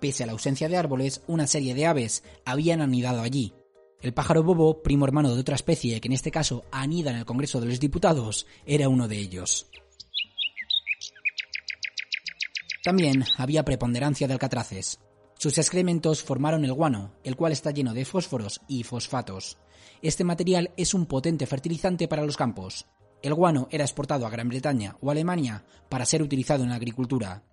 Pese 0.00 0.24
a 0.24 0.26
la 0.26 0.32
ausencia 0.32 0.68
de 0.68 0.76
árboles, 0.76 1.22
una 1.26 1.46
serie 1.46 1.74
de 1.74 1.86
aves 1.86 2.22
habían 2.44 2.80
anidado 2.80 3.22
allí. 3.22 3.54
El 4.00 4.12
pájaro 4.12 4.42
bobo, 4.42 4.82
primo 4.82 5.04
hermano 5.04 5.32
de 5.32 5.40
otra 5.40 5.54
especie 5.54 6.00
que 6.00 6.08
en 6.08 6.12
este 6.12 6.30
caso 6.30 6.64
anida 6.72 7.10
en 7.10 7.18
el 7.18 7.24
Congreso 7.24 7.60
de 7.60 7.66
los 7.66 7.80
Diputados, 7.80 8.46
era 8.66 8.88
uno 8.88 9.06
de 9.06 9.18
ellos. 9.18 9.66
También 12.82 13.24
había 13.38 13.64
preponderancia 13.64 14.26
de 14.26 14.32
alcatraces. 14.34 14.98
Sus 15.38 15.56
excrementos 15.56 16.22
formaron 16.22 16.64
el 16.64 16.72
guano, 16.72 17.12
el 17.22 17.36
cual 17.36 17.52
está 17.52 17.70
lleno 17.70 17.94
de 17.94 18.04
fósforos 18.04 18.60
y 18.66 18.82
fosfatos. 18.82 19.56
Este 20.02 20.24
material 20.24 20.72
es 20.76 20.94
un 20.94 21.06
potente 21.06 21.46
fertilizante 21.46 22.08
para 22.08 22.26
los 22.26 22.36
campos. 22.36 22.86
El 23.22 23.34
guano 23.34 23.68
era 23.70 23.84
exportado 23.84 24.26
a 24.26 24.30
Gran 24.30 24.48
Bretaña 24.48 24.96
o 25.00 25.10
Alemania 25.10 25.64
para 25.88 26.04
ser 26.04 26.22
utilizado 26.22 26.64
en 26.64 26.70
la 26.70 26.76
agricultura. 26.76 27.44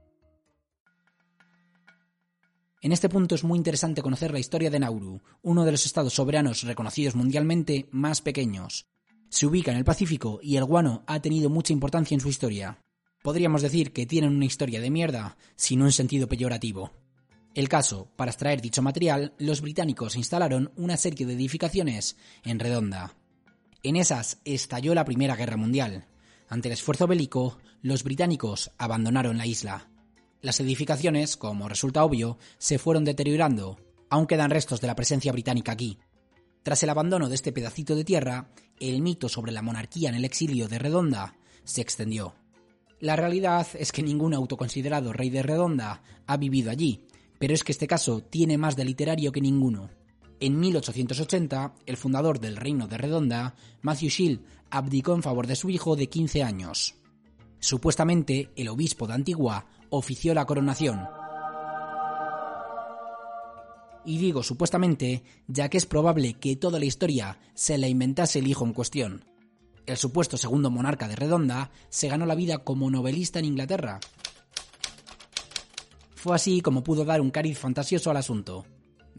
En 2.81 2.91
este 2.91 3.09
punto 3.09 3.35
es 3.35 3.43
muy 3.43 3.57
interesante 3.57 4.01
conocer 4.01 4.31
la 4.31 4.39
historia 4.39 4.69
de 4.69 4.79
Nauru, 4.79 5.21
uno 5.43 5.65
de 5.65 5.71
los 5.71 5.85
estados 5.85 6.13
soberanos 6.13 6.63
reconocidos 6.63 7.13
mundialmente 7.13 7.87
más 7.91 8.21
pequeños. 8.21 8.87
Se 9.29 9.45
ubica 9.45 9.71
en 9.71 9.77
el 9.77 9.85
Pacífico 9.85 10.39
y 10.41 10.55
el 10.55 10.63
guano 10.63 11.03
ha 11.05 11.19
tenido 11.21 11.49
mucha 11.49 11.73
importancia 11.73 12.15
en 12.15 12.21
su 12.21 12.29
historia. 12.29 12.81
Podríamos 13.21 13.61
decir 13.61 13.91
que 13.91 14.05
tienen 14.05 14.33
una 14.33 14.45
historia 14.45 14.79
de 14.79 14.89
mierda, 14.89 15.37
si 15.55 15.75
no 15.75 15.85
en 15.85 15.91
sentido 15.91 16.27
peyorativo. 16.27 16.91
El 17.53 17.67
caso, 17.67 18.07
para 18.15 18.31
extraer 18.31 18.61
dicho 18.61 18.81
material, 18.81 19.33
los 19.37 19.61
británicos 19.61 20.15
instalaron 20.15 20.71
una 20.77 20.95
serie 20.95 21.25
de 21.25 21.33
edificaciones 21.33 22.15
en 22.43 22.59
Redonda. 22.59 23.18
En 23.81 23.95
esas 23.95 24.41
estalló 24.43 24.93
la 24.93 25.05
Primera 25.05 25.37
Guerra 25.37 25.55
Mundial. 25.55 26.05
Ante 26.49 26.67
el 26.67 26.73
esfuerzo 26.73 27.07
bélico, 27.07 27.59
los 27.81 28.03
británicos 28.03 28.71
abandonaron 28.77 29.37
la 29.37 29.45
isla. 29.45 29.89
Las 30.41 30.59
edificaciones, 30.59 31.37
como 31.37 31.69
resulta 31.69 32.03
obvio, 32.03 32.37
se 32.57 32.77
fueron 32.77 33.05
deteriorando. 33.05 33.79
Aún 34.09 34.27
quedan 34.27 34.49
restos 34.49 34.81
de 34.81 34.87
la 34.87 34.95
presencia 34.95 35.31
británica 35.31 35.71
aquí. 35.71 35.97
Tras 36.61 36.83
el 36.83 36.89
abandono 36.89 37.29
de 37.29 37.35
este 37.35 37.53
pedacito 37.53 37.95
de 37.95 38.03
tierra, 38.03 38.49
el 38.81 39.01
mito 39.01 39.29
sobre 39.29 39.53
la 39.53 39.61
monarquía 39.61 40.09
en 40.09 40.15
el 40.15 40.25
exilio 40.25 40.67
de 40.67 40.77
Redonda 40.77 41.35
se 41.63 41.79
extendió. 41.79 42.35
La 42.99 43.15
realidad 43.15 43.65
es 43.75 43.93
que 43.93 44.03
ningún 44.03 44.33
autoconsiderado 44.33 45.13
rey 45.13 45.29
de 45.29 45.41
Redonda 45.41 46.03
ha 46.27 46.35
vivido 46.35 46.69
allí, 46.69 47.07
pero 47.37 47.53
es 47.53 47.63
que 47.63 47.71
este 47.71 47.87
caso 47.87 48.21
tiene 48.21 48.57
más 48.57 48.75
de 48.75 48.83
literario 48.83 49.31
que 49.31 49.39
ninguno. 49.39 49.89
En 50.39 50.59
1880, 50.59 51.73
el 51.85 51.97
fundador 51.97 52.39
del 52.39 52.55
reino 52.55 52.87
de 52.87 52.97
Redonda, 52.97 53.55
Matthew 53.81 54.09
Shield, 54.09 54.41
abdicó 54.69 55.13
en 55.13 55.23
favor 55.23 55.47
de 55.47 55.55
su 55.55 55.69
hijo 55.69 55.95
de 55.95 56.07
15 56.07 56.43
años. 56.43 56.95
Supuestamente, 57.59 58.49
el 58.55 58.69
obispo 58.69 59.07
de 59.07 59.13
Antigua 59.13 59.65
ofició 59.89 60.33
la 60.33 60.45
coronación. 60.45 61.07
Y 64.05 64.17
digo 64.17 64.43
supuestamente, 64.43 65.23
ya 65.47 65.69
que 65.69 65.77
es 65.77 65.85
probable 65.85 66.33
que 66.35 66.55
toda 66.55 66.79
la 66.79 66.85
historia 66.85 67.37
se 67.53 67.77
la 67.77 67.87
inventase 67.87 68.39
el 68.39 68.47
hijo 68.47 68.65
en 68.65 68.73
cuestión 68.73 69.25
el 69.89 69.97
supuesto 69.97 70.37
segundo 70.37 70.69
monarca 70.69 71.07
de 71.07 71.15
Redonda, 71.15 71.71
se 71.89 72.07
ganó 72.07 72.25
la 72.25 72.35
vida 72.35 72.59
como 72.59 72.91
novelista 72.91 73.39
en 73.39 73.45
Inglaterra. 73.45 73.99
Fue 76.13 76.35
así 76.35 76.61
como 76.61 76.83
pudo 76.83 77.05
dar 77.05 77.21
un 77.21 77.31
cariz 77.31 77.57
fantasioso 77.57 78.11
al 78.11 78.17
asunto. 78.17 78.65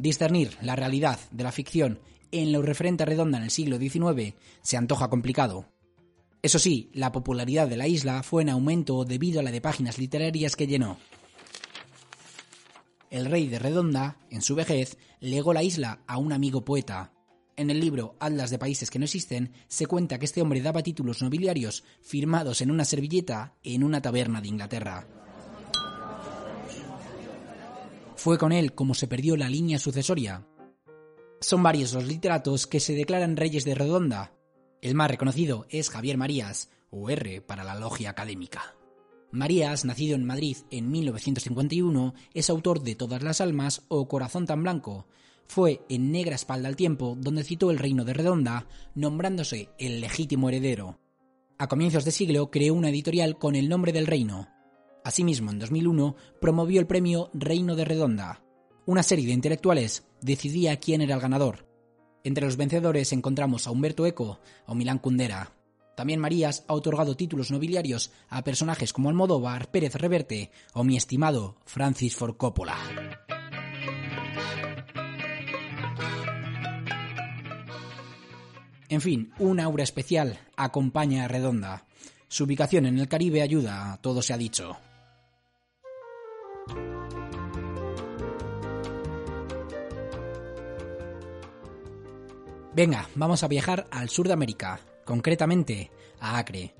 Discernir 0.00 0.56
la 0.62 0.76
realidad 0.76 1.20
de 1.30 1.44
la 1.44 1.52
ficción 1.52 2.00
en 2.32 2.52
lo 2.52 2.62
referente 2.62 3.02
a 3.02 3.06
Redonda 3.06 3.36
en 3.36 3.44
el 3.44 3.50
siglo 3.50 3.76
XIX 3.78 4.34
se 4.62 4.78
antoja 4.78 5.10
complicado. 5.10 5.66
Eso 6.40 6.58
sí, 6.58 6.90
la 6.94 7.12
popularidad 7.12 7.68
de 7.68 7.76
la 7.76 7.86
isla 7.86 8.22
fue 8.22 8.40
en 8.40 8.48
aumento 8.48 9.04
debido 9.04 9.40
a 9.40 9.42
la 9.42 9.50
de 9.50 9.60
páginas 9.60 9.98
literarias 9.98 10.56
que 10.56 10.66
llenó. 10.66 10.96
El 13.10 13.26
rey 13.26 13.46
de 13.48 13.58
Redonda, 13.58 14.16
en 14.30 14.40
su 14.40 14.54
vejez, 14.54 14.96
legó 15.20 15.52
la 15.52 15.62
isla 15.62 16.00
a 16.06 16.16
un 16.16 16.32
amigo 16.32 16.64
poeta, 16.64 17.12
en 17.58 17.68
el 17.68 17.78
libro 17.78 18.16
Atlas 18.20 18.48
de 18.48 18.58
Países 18.58 18.88
que 18.88 18.98
no 18.98 19.04
existen, 19.04 19.52
se 19.68 19.84
cuenta 19.84 20.18
que 20.18 20.24
este 20.24 20.40
hombre 20.40 20.62
daba 20.62 20.82
títulos 20.82 21.20
nobiliarios 21.20 21.84
firmados 22.00 22.62
en 22.62 22.70
una 22.70 22.86
servilleta 22.86 23.54
en 23.62 23.84
una 23.84 24.00
taberna 24.00 24.40
de 24.40 24.48
Inglaterra. 24.48 25.19
Fue 28.20 28.36
con 28.36 28.52
él 28.52 28.74
como 28.74 28.92
se 28.92 29.08
perdió 29.08 29.34
la 29.34 29.48
línea 29.48 29.78
sucesoria. 29.78 30.46
Son 31.40 31.62
varios 31.62 31.94
los 31.94 32.04
literatos 32.04 32.66
que 32.66 32.78
se 32.78 32.92
declaran 32.92 33.34
reyes 33.34 33.64
de 33.64 33.74
Redonda. 33.74 34.34
El 34.82 34.94
más 34.94 35.10
reconocido 35.10 35.64
es 35.70 35.88
Javier 35.88 36.18
Marías, 36.18 36.68
o 36.90 37.08
R 37.08 37.40
para 37.40 37.64
la 37.64 37.76
logia 37.76 38.10
académica. 38.10 38.74
Marías, 39.30 39.86
nacido 39.86 40.16
en 40.16 40.26
Madrid 40.26 40.58
en 40.70 40.90
1951, 40.90 42.12
es 42.34 42.50
autor 42.50 42.82
de 42.82 42.94
Todas 42.94 43.22
las 43.22 43.40
Almas 43.40 43.86
o 43.88 44.06
Corazón 44.06 44.44
tan 44.44 44.64
Blanco, 44.64 45.06
fue 45.46 45.80
en 45.88 46.12
Negra 46.12 46.34
Espalda 46.34 46.68
al 46.68 46.76
Tiempo 46.76 47.16
donde 47.18 47.42
citó 47.42 47.70
el 47.70 47.78
reino 47.78 48.04
de 48.04 48.12
Redonda, 48.12 48.66
nombrándose 48.94 49.70
el 49.78 50.02
legítimo 50.02 50.50
heredero. 50.50 51.00
A 51.56 51.68
comienzos 51.68 52.04
de 52.04 52.10
siglo 52.10 52.50
creó 52.50 52.74
una 52.74 52.90
editorial 52.90 53.38
con 53.38 53.54
el 53.54 53.70
nombre 53.70 53.92
del 53.92 54.06
reino. 54.06 54.59
Asimismo, 55.04 55.50
en 55.50 55.58
2001 55.58 56.16
promovió 56.40 56.80
el 56.80 56.86
premio 56.86 57.30
Reino 57.32 57.74
de 57.74 57.84
Redonda. 57.84 58.42
Una 58.86 59.02
serie 59.02 59.26
de 59.26 59.32
intelectuales 59.32 60.04
decidía 60.20 60.78
quién 60.78 61.00
era 61.00 61.14
el 61.14 61.20
ganador. 61.20 61.66
Entre 62.22 62.44
los 62.44 62.56
vencedores 62.56 63.12
encontramos 63.12 63.66
a 63.66 63.70
Humberto 63.70 64.06
Eco 64.06 64.40
o 64.66 64.74
Milán 64.74 64.98
Kundera. 64.98 65.52
También 65.96 66.20
Marías 66.20 66.64
ha 66.68 66.74
otorgado 66.74 67.16
títulos 67.16 67.50
nobiliarios 67.50 68.10
a 68.28 68.42
personajes 68.42 68.92
como 68.92 69.08
Almodóvar, 69.08 69.70
Pérez 69.70 69.94
Reverte 69.94 70.50
o 70.74 70.84
mi 70.84 70.96
estimado 70.96 71.56
Francis 71.64 72.14
Ford 72.16 72.36
Coppola. 72.36 72.76
En 78.88 79.00
fin, 79.00 79.32
un 79.38 79.60
aura 79.60 79.84
especial 79.84 80.38
acompaña 80.56 81.24
a 81.24 81.28
Redonda. 81.28 81.86
Su 82.28 82.44
ubicación 82.44 82.86
en 82.86 82.98
el 82.98 83.08
Caribe 83.08 83.40
ayuda, 83.40 83.98
todo 84.02 84.20
se 84.20 84.32
ha 84.32 84.36
dicho. 84.36 84.78
Venga, 92.80 93.10
vamos 93.14 93.42
a 93.42 93.48
viajar 93.48 93.86
al 93.90 94.08
sur 94.08 94.26
de 94.26 94.32
América, 94.32 94.80
concretamente 95.04 95.90
a 96.18 96.38
Acre. 96.38 96.74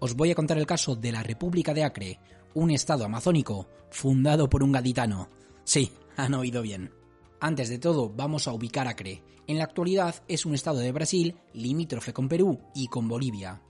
Os 0.00 0.16
voy 0.16 0.32
a 0.32 0.34
contar 0.34 0.58
el 0.58 0.66
caso 0.66 0.96
de 0.96 1.12
la 1.12 1.22
República 1.22 1.72
de 1.72 1.84
Acre, 1.84 2.18
un 2.54 2.72
estado 2.72 3.04
amazónico 3.04 3.68
fundado 3.88 4.50
por 4.50 4.64
un 4.64 4.72
gaditano. 4.72 5.28
Sí, 5.62 5.92
han 6.16 6.34
oído 6.34 6.60
bien. 6.60 6.90
Antes 7.38 7.68
de 7.68 7.78
todo, 7.78 8.10
vamos 8.10 8.48
a 8.48 8.52
ubicar 8.52 8.88
Acre. 8.88 9.22
En 9.46 9.58
la 9.58 9.62
actualidad 9.62 10.16
es 10.26 10.44
un 10.44 10.54
estado 10.54 10.78
de 10.80 10.90
Brasil 10.90 11.36
limítrofe 11.52 12.12
con 12.12 12.28
Perú 12.28 12.58
y 12.74 12.88
con 12.88 13.06
Bolivia. 13.06 13.62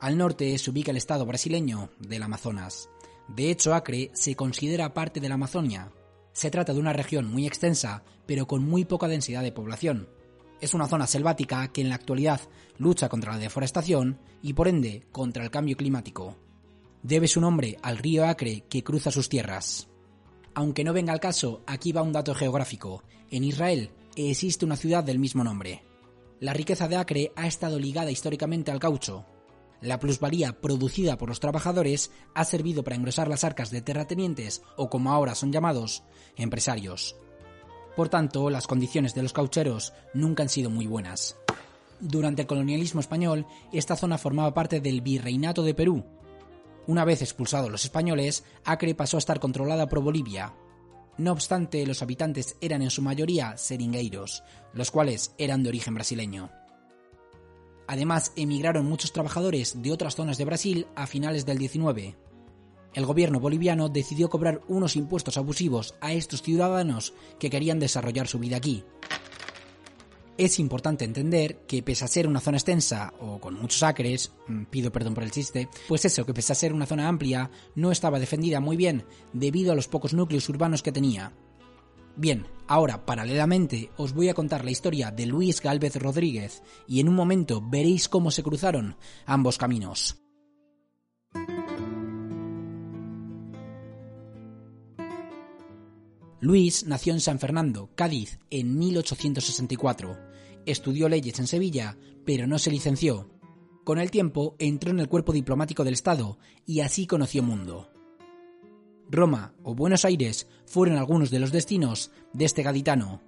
Al 0.00 0.18
norte 0.18 0.58
se 0.58 0.68
ubica 0.72 0.90
el 0.90 0.96
estado 0.96 1.24
brasileño 1.26 1.90
del 2.00 2.24
Amazonas. 2.24 2.88
De 3.28 3.52
hecho, 3.52 3.72
Acre 3.72 4.10
se 4.14 4.34
considera 4.34 4.92
parte 4.92 5.20
de 5.20 5.28
la 5.28 5.36
Amazonia. 5.36 5.92
Se 6.32 6.50
trata 6.50 6.72
de 6.72 6.80
una 6.80 6.92
región 6.92 7.30
muy 7.30 7.46
extensa, 7.46 8.02
pero 8.26 8.48
con 8.48 8.64
muy 8.64 8.84
poca 8.84 9.06
densidad 9.06 9.44
de 9.44 9.52
población. 9.52 10.08
Es 10.64 10.72
una 10.72 10.88
zona 10.88 11.06
selvática 11.06 11.68
que 11.68 11.82
en 11.82 11.90
la 11.90 11.96
actualidad 11.96 12.40
lucha 12.78 13.10
contra 13.10 13.32
la 13.32 13.38
deforestación 13.38 14.18
y 14.40 14.54
por 14.54 14.66
ende 14.66 15.06
contra 15.12 15.44
el 15.44 15.50
cambio 15.50 15.76
climático. 15.76 16.38
Debe 17.02 17.28
su 17.28 17.38
nombre 17.38 17.76
al 17.82 17.98
río 17.98 18.24
Acre 18.24 18.64
que 18.70 18.82
cruza 18.82 19.10
sus 19.10 19.28
tierras. 19.28 19.88
Aunque 20.54 20.82
no 20.82 20.94
venga 20.94 21.12
al 21.12 21.20
caso, 21.20 21.62
aquí 21.66 21.92
va 21.92 22.00
un 22.00 22.14
dato 22.14 22.34
geográfico. 22.34 23.02
En 23.30 23.44
Israel 23.44 23.90
existe 24.16 24.64
una 24.64 24.76
ciudad 24.76 25.04
del 25.04 25.18
mismo 25.18 25.44
nombre. 25.44 25.82
La 26.40 26.54
riqueza 26.54 26.88
de 26.88 26.96
Acre 26.96 27.30
ha 27.36 27.46
estado 27.46 27.78
ligada 27.78 28.10
históricamente 28.10 28.70
al 28.70 28.80
caucho. 28.80 29.26
La 29.82 29.98
plusvalía 29.98 30.62
producida 30.62 31.18
por 31.18 31.28
los 31.28 31.40
trabajadores 31.40 32.10
ha 32.34 32.46
servido 32.46 32.82
para 32.82 32.96
engrosar 32.96 33.28
las 33.28 33.44
arcas 33.44 33.70
de 33.70 33.82
terratenientes 33.82 34.62
o 34.78 34.88
como 34.88 35.12
ahora 35.12 35.34
son 35.34 35.52
llamados, 35.52 36.04
empresarios. 36.36 37.16
Por 37.96 38.08
tanto, 38.08 38.50
las 38.50 38.66
condiciones 38.66 39.14
de 39.14 39.22
los 39.22 39.32
caucheros 39.32 39.92
nunca 40.14 40.42
han 40.42 40.48
sido 40.48 40.70
muy 40.70 40.86
buenas. 40.86 41.36
Durante 42.00 42.42
el 42.42 42.48
colonialismo 42.48 43.00
español, 43.00 43.46
esta 43.72 43.96
zona 43.96 44.18
formaba 44.18 44.52
parte 44.52 44.80
del 44.80 45.00
Virreinato 45.00 45.62
de 45.62 45.74
Perú, 45.74 46.04
una 46.86 47.04
vez 47.04 47.22
expulsados 47.22 47.70
los 47.70 47.84
españoles, 47.84 48.44
Acre 48.64 48.94
pasó 48.94 49.16
a 49.16 49.18
estar 49.18 49.40
controlada 49.40 49.88
por 49.88 50.02
Bolivia. 50.02 50.52
No 51.16 51.32
obstante, 51.32 51.86
los 51.86 52.02
habitantes 52.02 52.56
eran 52.60 52.82
en 52.82 52.90
su 52.90 53.00
mayoría 53.00 53.56
seringueiros, 53.56 54.42
los 54.74 54.90
cuales 54.90 55.34
eran 55.38 55.62
de 55.62 55.70
origen 55.70 55.94
brasileño. 55.94 56.50
Además, 57.86 58.32
emigraron 58.36 58.86
muchos 58.86 59.12
trabajadores 59.12 59.82
de 59.82 59.92
otras 59.92 60.14
zonas 60.14 60.36
de 60.36 60.44
Brasil 60.44 60.86
a 60.94 61.06
finales 61.06 61.46
del 61.46 61.58
19. 61.58 62.16
El 62.94 63.06
gobierno 63.06 63.40
boliviano 63.40 63.88
decidió 63.88 64.30
cobrar 64.30 64.60
unos 64.68 64.96
impuestos 64.96 65.36
abusivos 65.36 65.94
a 66.00 66.12
estos 66.12 66.42
ciudadanos 66.42 67.12
que 67.38 67.50
querían 67.50 67.80
desarrollar 67.80 68.28
su 68.28 68.38
vida 68.38 68.56
aquí. 68.56 68.84
Es 70.36 70.58
importante 70.58 71.04
entender 71.04 71.58
que 71.66 71.82
pese 71.82 72.04
a 72.04 72.08
ser 72.08 72.26
una 72.26 72.40
zona 72.40 72.56
extensa 72.56 73.12
o 73.20 73.38
con 73.38 73.54
muchos 73.54 73.82
acres, 73.84 74.32
mm, 74.48 74.64
pido 74.64 74.90
perdón 74.90 75.14
por 75.14 75.22
el 75.22 75.30
chiste, 75.30 75.68
pues 75.86 76.04
eso, 76.04 76.26
que 76.26 76.34
pese 76.34 76.52
a 76.52 76.56
ser 76.56 76.72
una 76.72 76.86
zona 76.86 77.06
amplia, 77.06 77.50
no 77.76 77.92
estaba 77.92 78.18
defendida 78.18 78.58
muy 78.58 78.76
bien 78.76 79.04
debido 79.32 79.72
a 79.72 79.76
los 79.76 79.86
pocos 79.86 80.12
núcleos 80.12 80.48
urbanos 80.48 80.82
que 80.82 80.90
tenía. 80.90 81.32
Bien, 82.16 82.46
ahora 82.66 83.06
paralelamente 83.06 83.90
os 83.96 84.12
voy 84.12 84.28
a 84.28 84.34
contar 84.34 84.64
la 84.64 84.70
historia 84.72 85.12
de 85.12 85.26
Luis 85.26 85.60
Gálvez 85.60 85.96
Rodríguez 85.96 86.62
y 86.88 87.00
en 87.00 87.08
un 87.08 87.14
momento 87.14 87.60
veréis 87.60 88.08
cómo 88.08 88.30
se 88.30 88.42
cruzaron 88.42 88.96
ambos 89.26 89.58
caminos. 89.58 90.20
Luis 96.44 96.84
nació 96.84 97.14
en 97.14 97.20
San 97.20 97.38
Fernando, 97.38 97.88
Cádiz, 97.94 98.38
en 98.50 98.78
1864. 98.78 100.18
Estudió 100.66 101.08
leyes 101.08 101.38
en 101.38 101.46
Sevilla, 101.46 101.96
pero 102.26 102.46
no 102.46 102.58
se 102.58 102.70
licenció. 102.70 103.30
Con 103.82 103.98
el 103.98 104.10
tiempo 104.10 104.54
entró 104.58 104.90
en 104.90 105.00
el 105.00 105.08
cuerpo 105.08 105.32
diplomático 105.32 105.84
del 105.84 105.94
Estado 105.94 106.36
y 106.66 106.80
así 106.80 107.06
conoció 107.06 107.42
mundo. 107.42 107.88
Roma 109.08 109.54
o 109.62 109.74
Buenos 109.74 110.04
Aires 110.04 110.46
fueron 110.66 110.98
algunos 110.98 111.30
de 111.30 111.38
los 111.38 111.50
destinos 111.50 112.10
de 112.34 112.44
este 112.44 112.62
gaditano. 112.62 113.22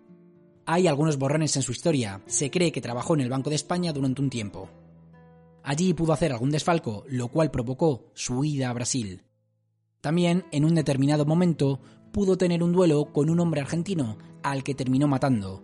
Hay 0.66 0.86
algunos 0.86 1.16
borrones 1.16 1.56
en 1.56 1.62
su 1.62 1.72
historia. 1.72 2.20
Se 2.26 2.50
cree 2.50 2.70
que 2.70 2.82
trabajó 2.82 3.14
en 3.14 3.22
el 3.22 3.30
Banco 3.30 3.48
de 3.48 3.56
España 3.56 3.94
durante 3.94 4.20
un 4.20 4.28
tiempo. 4.28 4.68
Allí 5.62 5.94
pudo 5.94 6.12
hacer 6.12 6.32
algún 6.32 6.50
desfalco, 6.50 7.06
lo 7.08 7.28
cual 7.28 7.50
provocó 7.50 8.10
su 8.12 8.40
huida 8.40 8.68
a 8.68 8.74
Brasil. 8.74 9.22
También, 10.06 10.44
en 10.52 10.64
un 10.64 10.76
determinado 10.76 11.24
momento, 11.24 11.80
pudo 12.12 12.36
tener 12.36 12.62
un 12.62 12.72
duelo 12.72 13.12
con 13.12 13.30
un 13.30 13.40
hombre 13.40 13.60
argentino 13.60 14.18
al 14.42 14.62
que 14.62 14.74
terminó 14.74 15.08
matando. 15.08 15.62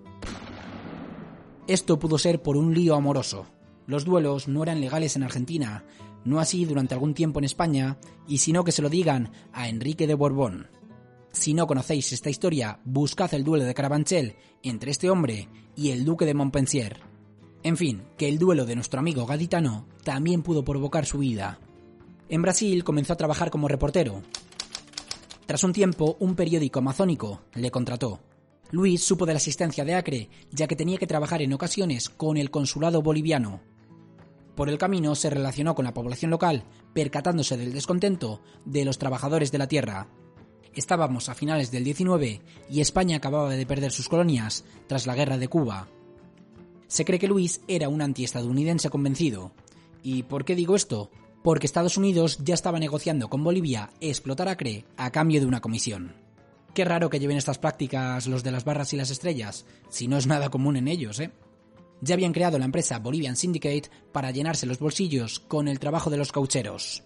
Esto 1.66 1.98
pudo 1.98 2.18
ser 2.18 2.42
por 2.42 2.56
un 2.56 2.74
lío 2.74 2.94
amoroso. 2.94 3.46
Los 3.86 4.04
duelos 4.04 4.48
no 4.48 4.62
eran 4.62 4.80
legales 4.80 5.16
en 5.16 5.22
Argentina, 5.22 5.84
no 6.24 6.40
así 6.40 6.64
durante 6.64 6.94
algún 6.94 7.14
tiempo 7.14 7.38
en 7.38 7.44
España, 7.44 7.98
y 8.26 8.38
si 8.38 8.52
no 8.52 8.64
que 8.64 8.72
se 8.72 8.82
lo 8.82 8.88
digan 8.88 9.30
a 9.52 9.68
Enrique 9.68 10.06
de 10.06 10.14
Borbón. 10.14 10.68
Si 11.32 11.54
no 11.54 11.66
conocéis 11.66 12.12
esta 12.12 12.30
historia, 12.30 12.80
buscad 12.84 13.32
el 13.34 13.44
duelo 13.44 13.64
de 13.64 13.74
Carabanchel 13.74 14.36
entre 14.62 14.90
este 14.90 15.08
hombre 15.08 15.48
y 15.74 15.90
el 15.90 16.04
duque 16.04 16.26
de 16.26 16.34
Montpensier. 16.34 17.00
En 17.62 17.76
fin, 17.76 18.02
que 18.18 18.28
el 18.28 18.38
duelo 18.38 18.66
de 18.66 18.74
nuestro 18.74 19.00
amigo 19.00 19.24
gaditano 19.24 19.86
también 20.04 20.42
pudo 20.42 20.64
provocar 20.64 21.06
su 21.06 21.18
vida. 21.18 21.58
En 22.28 22.42
Brasil 22.42 22.82
comenzó 22.84 23.12
a 23.12 23.16
trabajar 23.16 23.50
como 23.50 23.68
reportero, 23.68 24.22
tras 25.46 25.64
un 25.64 25.72
tiempo, 25.72 26.16
un 26.20 26.34
periódico 26.34 26.78
amazónico 26.78 27.42
le 27.54 27.70
contrató. 27.70 28.20
Luis 28.70 29.04
supo 29.04 29.26
de 29.26 29.34
la 29.34 29.36
asistencia 29.36 29.84
de 29.84 29.94
Acre, 29.94 30.30
ya 30.50 30.66
que 30.66 30.76
tenía 30.76 30.98
que 30.98 31.06
trabajar 31.06 31.42
en 31.42 31.52
ocasiones 31.52 32.08
con 32.08 32.36
el 32.36 32.50
consulado 32.50 33.02
boliviano. 33.02 33.60
Por 34.54 34.68
el 34.68 34.78
camino 34.78 35.14
se 35.14 35.30
relacionó 35.30 35.74
con 35.74 35.84
la 35.84 35.94
población 35.94 36.30
local, 36.30 36.64
percatándose 36.94 37.56
del 37.56 37.72
descontento 37.72 38.40
de 38.64 38.84
los 38.84 38.98
trabajadores 38.98 39.52
de 39.52 39.58
la 39.58 39.68
tierra. 39.68 40.08
Estábamos 40.74 41.28
a 41.28 41.34
finales 41.34 41.70
del 41.70 41.84
19 41.84 42.40
y 42.70 42.80
España 42.80 43.18
acababa 43.18 43.50
de 43.50 43.66
perder 43.66 43.92
sus 43.92 44.08
colonias 44.08 44.64
tras 44.86 45.06
la 45.06 45.14
guerra 45.14 45.36
de 45.36 45.48
Cuba. 45.48 45.88
Se 46.86 47.04
cree 47.04 47.18
que 47.18 47.28
Luis 47.28 47.60
era 47.68 47.88
un 47.88 48.00
antiestadounidense 48.00 48.90
convencido. 48.90 49.52
¿Y 50.02 50.22
por 50.22 50.44
qué 50.44 50.54
digo 50.54 50.76
esto? 50.76 51.10
Porque 51.42 51.66
Estados 51.66 51.96
Unidos 51.96 52.38
ya 52.42 52.54
estaba 52.54 52.78
negociando 52.78 53.28
con 53.28 53.44
Bolivia 53.44 53.90
explotar 54.00 54.48
Acre 54.48 54.84
a 54.96 55.10
cambio 55.10 55.40
de 55.40 55.46
una 55.46 55.60
comisión. 55.60 56.14
Qué 56.74 56.84
raro 56.84 57.10
que 57.10 57.20
lleven 57.20 57.36
estas 57.36 57.58
prácticas 57.58 58.26
los 58.26 58.42
de 58.42 58.50
las 58.50 58.64
barras 58.64 58.92
y 58.92 58.96
las 58.96 59.10
estrellas, 59.10 59.66
si 59.90 60.08
no 60.08 60.16
es 60.16 60.26
nada 60.26 60.48
común 60.48 60.76
en 60.76 60.88
ellos, 60.88 61.20
¿eh? 61.20 61.30
Ya 62.00 62.14
habían 62.14 62.32
creado 62.32 62.58
la 62.58 62.64
empresa 62.64 62.98
Bolivian 62.98 63.36
Syndicate 63.36 63.90
para 64.10 64.30
llenarse 64.30 64.66
los 64.66 64.78
bolsillos 64.78 65.38
con 65.38 65.68
el 65.68 65.78
trabajo 65.78 66.10
de 66.10 66.16
los 66.16 66.32
caucheros. 66.32 67.04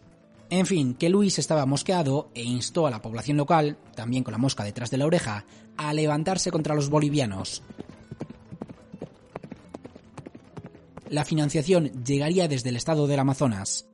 En 0.49 0.65
fin, 0.65 0.95
que 0.95 1.11
Luis 1.11 1.39
estaba 1.39 1.67
mosqueado 1.67 2.31
e 2.35 2.43
instó 2.43 2.87
a 2.87 2.91
la 2.91 3.03
población 3.03 3.37
local, 3.37 3.77
también 3.95 4.23
con 4.23 4.33
la 4.33 4.39
mosca 4.39 4.65
detrás 4.65 4.91
de 4.91 4.97
la 4.97 5.07
oreja, 5.07 5.45
a 5.77 5.93
levantarse 5.93 6.51
contra 6.51 6.75
los 6.75 6.89
bolivianos. 6.89 7.63
La 11.11 11.25
financiación 11.25 12.05
llegaría 12.05 12.49
desde 12.49 12.71
el 12.71 12.77
estado 12.77 13.07
del 13.07 13.19
Amazonas. 13.19 13.87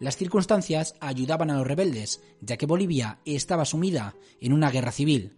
Las 0.00 0.16
circunstancias 0.16 0.94
ayudaban 0.98 1.50
a 1.50 1.58
los 1.58 1.66
rebeldes, 1.66 2.22
ya 2.40 2.56
que 2.56 2.64
Bolivia 2.64 3.20
estaba 3.26 3.66
sumida 3.66 4.16
en 4.40 4.54
una 4.54 4.70
guerra 4.70 4.92
civil. 4.92 5.36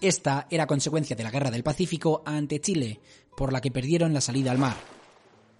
Esta 0.00 0.46
era 0.50 0.68
consecuencia 0.68 1.16
de 1.16 1.24
la 1.24 1.32
Guerra 1.32 1.50
del 1.50 1.64
Pacífico 1.64 2.22
ante 2.24 2.60
Chile, 2.60 3.00
por 3.36 3.52
la 3.52 3.60
que 3.60 3.72
perdieron 3.72 4.14
la 4.14 4.20
salida 4.20 4.52
al 4.52 4.58
mar. 4.58 4.76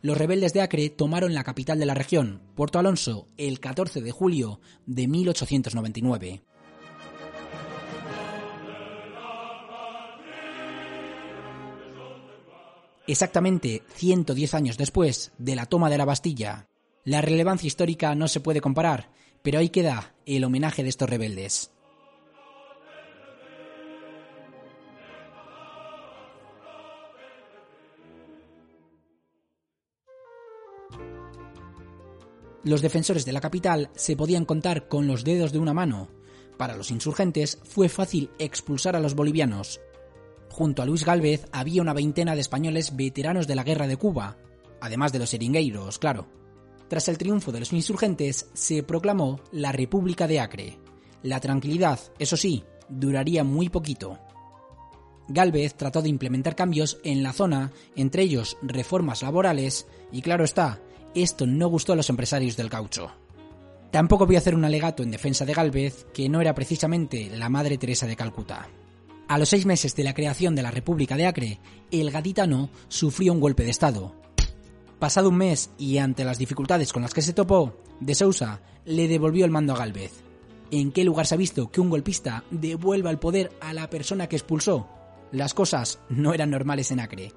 Los 0.02 0.16
rebeldes 0.16 0.52
de 0.52 0.60
Acre 0.60 0.88
tomaron 0.88 1.34
la 1.34 1.42
capital 1.42 1.80
de 1.80 1.86
la 1.86 1.94
región, 1.94 2.42
Puerto 2.54 2.78
Alonso, 2.78 3.26
el 3.36 3.58
14 3.58 4.02
de 4.02 4.12
julio 4.12 4.60
de 4.86 5.08
1899. 5.08 6.44
Exactamente 13.08 13.82
110 13.96 14.54
años 14.54 14.78
después 14.78 15.32
de 15.38 15.56
la 15.56 15.66
toma 15.66 15.90
de 15.90 15.98
la 15.98 16.04
Bastilla, 16.04 16.68
la 17.04 17.20
relevancia 17.20 17.66
histórica 17.66 18.14
no 18.14 18.28
se 18.28 18.40
puede 18.40 18.60
comparar, 18.60 19.10
pero 19.42 19.58
ahí 19.58 19.68
queda 19.68 20.14
el 20.24 20.42
homenaje 20.44 20.82
de 20.82 20.88
estos 20.88 21.08
rebeldes. 21.08 21.70
Los 32.62 32.80
defensores 32.80 33.26
de 33.26 33.32
la 33.32 33.42
capital 33.42 33.90
se 33.94 34.16
podían 34.16 34.46
contar 34.46 34.88
con 34.88 35.06
los 35.06 35.22
dedos 35.22 35.52
de 35.52 35.58
una 35.58 35.74
mano. 35.74 36.08
Para 36.56 36.74
los 36.76 36.90
insurgentes 36.90 37.58
fue 37.62 37.90
fácil 37.90 38.30
expulsar 38.38 38.96
a 38.96 39.00
los 39.00 39.14
bolivianos. 39.14 39.82
Junto 40.48 40.80
a 40.80 40.86
Luis 40.86 41.04
Gálvez 41.04 41.46
había 41.52 41.82
una 41.82 41.92
veintena 41.92 42.34
de 42.34 42.40
españoles 42.40 42.96
veteranos 42.96 43.46
de 43.46 43.56
la 43.56 43.64
guerra 43.64 43.86
de 43.86 43.98
Cuba, 43.98 44.38
además 44.80 45.12
de 45.12 45.18
los 45.18 45.28
seringueiros, 45.28 45.98
claro. 45.98 46.43
Tras 46.88 47.08
el 47.08 47.18
triunfo 47.18 47.52
de 47.52 47.60
los 47.60 47.72
insurgentes, 47.72 48.48
se 48.52 48.82
proclamó 48.82 49.40
la 49.52 49.72
República 49.72 50.26
de 50.26 50.40
Acre. 50.40 50.78
La 51.22 51.40
tranquilidad, 51.40 51.98
eso 52.18 52.36
sí, 52.36 52.64
duraría 52.88 53.44
muy 53.44 53.68
poquito. 53.68 54.18
Galvez 55.28 55.74
trató 55.74 56.02
de 56.02 56.10
implementar 56.10 56.54
cambios 56.54 56.98
en 57.02 57.22
la 57.22 57.32
zona, 57.32 57.72
entre 57.96 58.22
ellos 58.22 58.58
reformas 58.62 59.22
laborales, 59.22 59.86
y 60.12 60.20
claro 60.20 60.44
está, 60.44 60.80
esto 61.14 61.46
no 61.46 61.68
gustó 61.68 61.94
a 61.94 61.96
los 61.96 62.10
empresarios 62.10 62.56
del 62.56 62.68
caucho. 62.68 63.10
Tampoco 63.90 64.26
voy 64.26 64.34
a 64.34 64.38
hacer 64.38 64.54
un 64.54 64.64
alegato 64.64 65.02
en 65.02 65.10
defensa 65.10 65.44
de 65.44 65.54
Galvez, 65.54 66.06
que 66.12 66.28
no 66.28 66.40
era 66.40 66.54
precisamente 66.54 67.30
la 67.30 67.48
Madre 67.48 67.78
Teresa 67.78 68.06
de 68.06 68.16
Calcuta. 68.16 68.68
A 69.28 69.38
los 69.38 69.48
seis 69.48 69.64
meses 69.64 69.94
de 69.96 70.04
la 70.04 70.12
creación 70.12 70.54
de 70.54 70.62
la 70.62 70.70
República 70.70 71.16
de 71.16 71.26
Acre, 71.26 71.60
el 71.90 72.10
gaditano 72.10 72.68
sufrió 72.88 73.32
un 73.32 73.40
golpe 73.40 73.64
de 73.64 73.70
Estado, 73.70 74.14
Pasado 75.04 75.28
un 75.28 75.36
mes 75.36 75.68
y 75.76 75.98
ante 75.98 76.24
las 76.24 76.38
dificultades 76.38 76.90
con 76.90 77.02
las 77.02 77.12
que 77.12 77.20
se 77.20 77.34
topó, 77.34 77.76
De 78.00 78.14
Sousa 78.14 78.62
le 78.86 79.06
devolvió 79.06 79.44
el 79.44 79.50
mando 79.50 79.74
a 79.74 79.76
Galvez. 79.76 80.22
¿En 80.70 80.92
qué 80.92 81.04
lugar 81.04 81.26
se 81.26 81.34
ha 81.34 81.36
visto 81.36 81.70
que 81.70 81.82
un 81.82 81.90
golpista 81.90 82.42
devuelva 82.50 83.10
el 83.10 83.18
poder 83.18 83.52
a 83.60 83.74
la 83.74 83.90
persona 83.90 84.30
que 84.30 84.36
expulsó? 84.36 84.88
Las 85.30 85.52
cosas 85.52 85.98
no 86.08 86.32
eran 86.32 86.48
normales 86.48 86.90
en 86.90 87.00
Acre. 87.00 87.34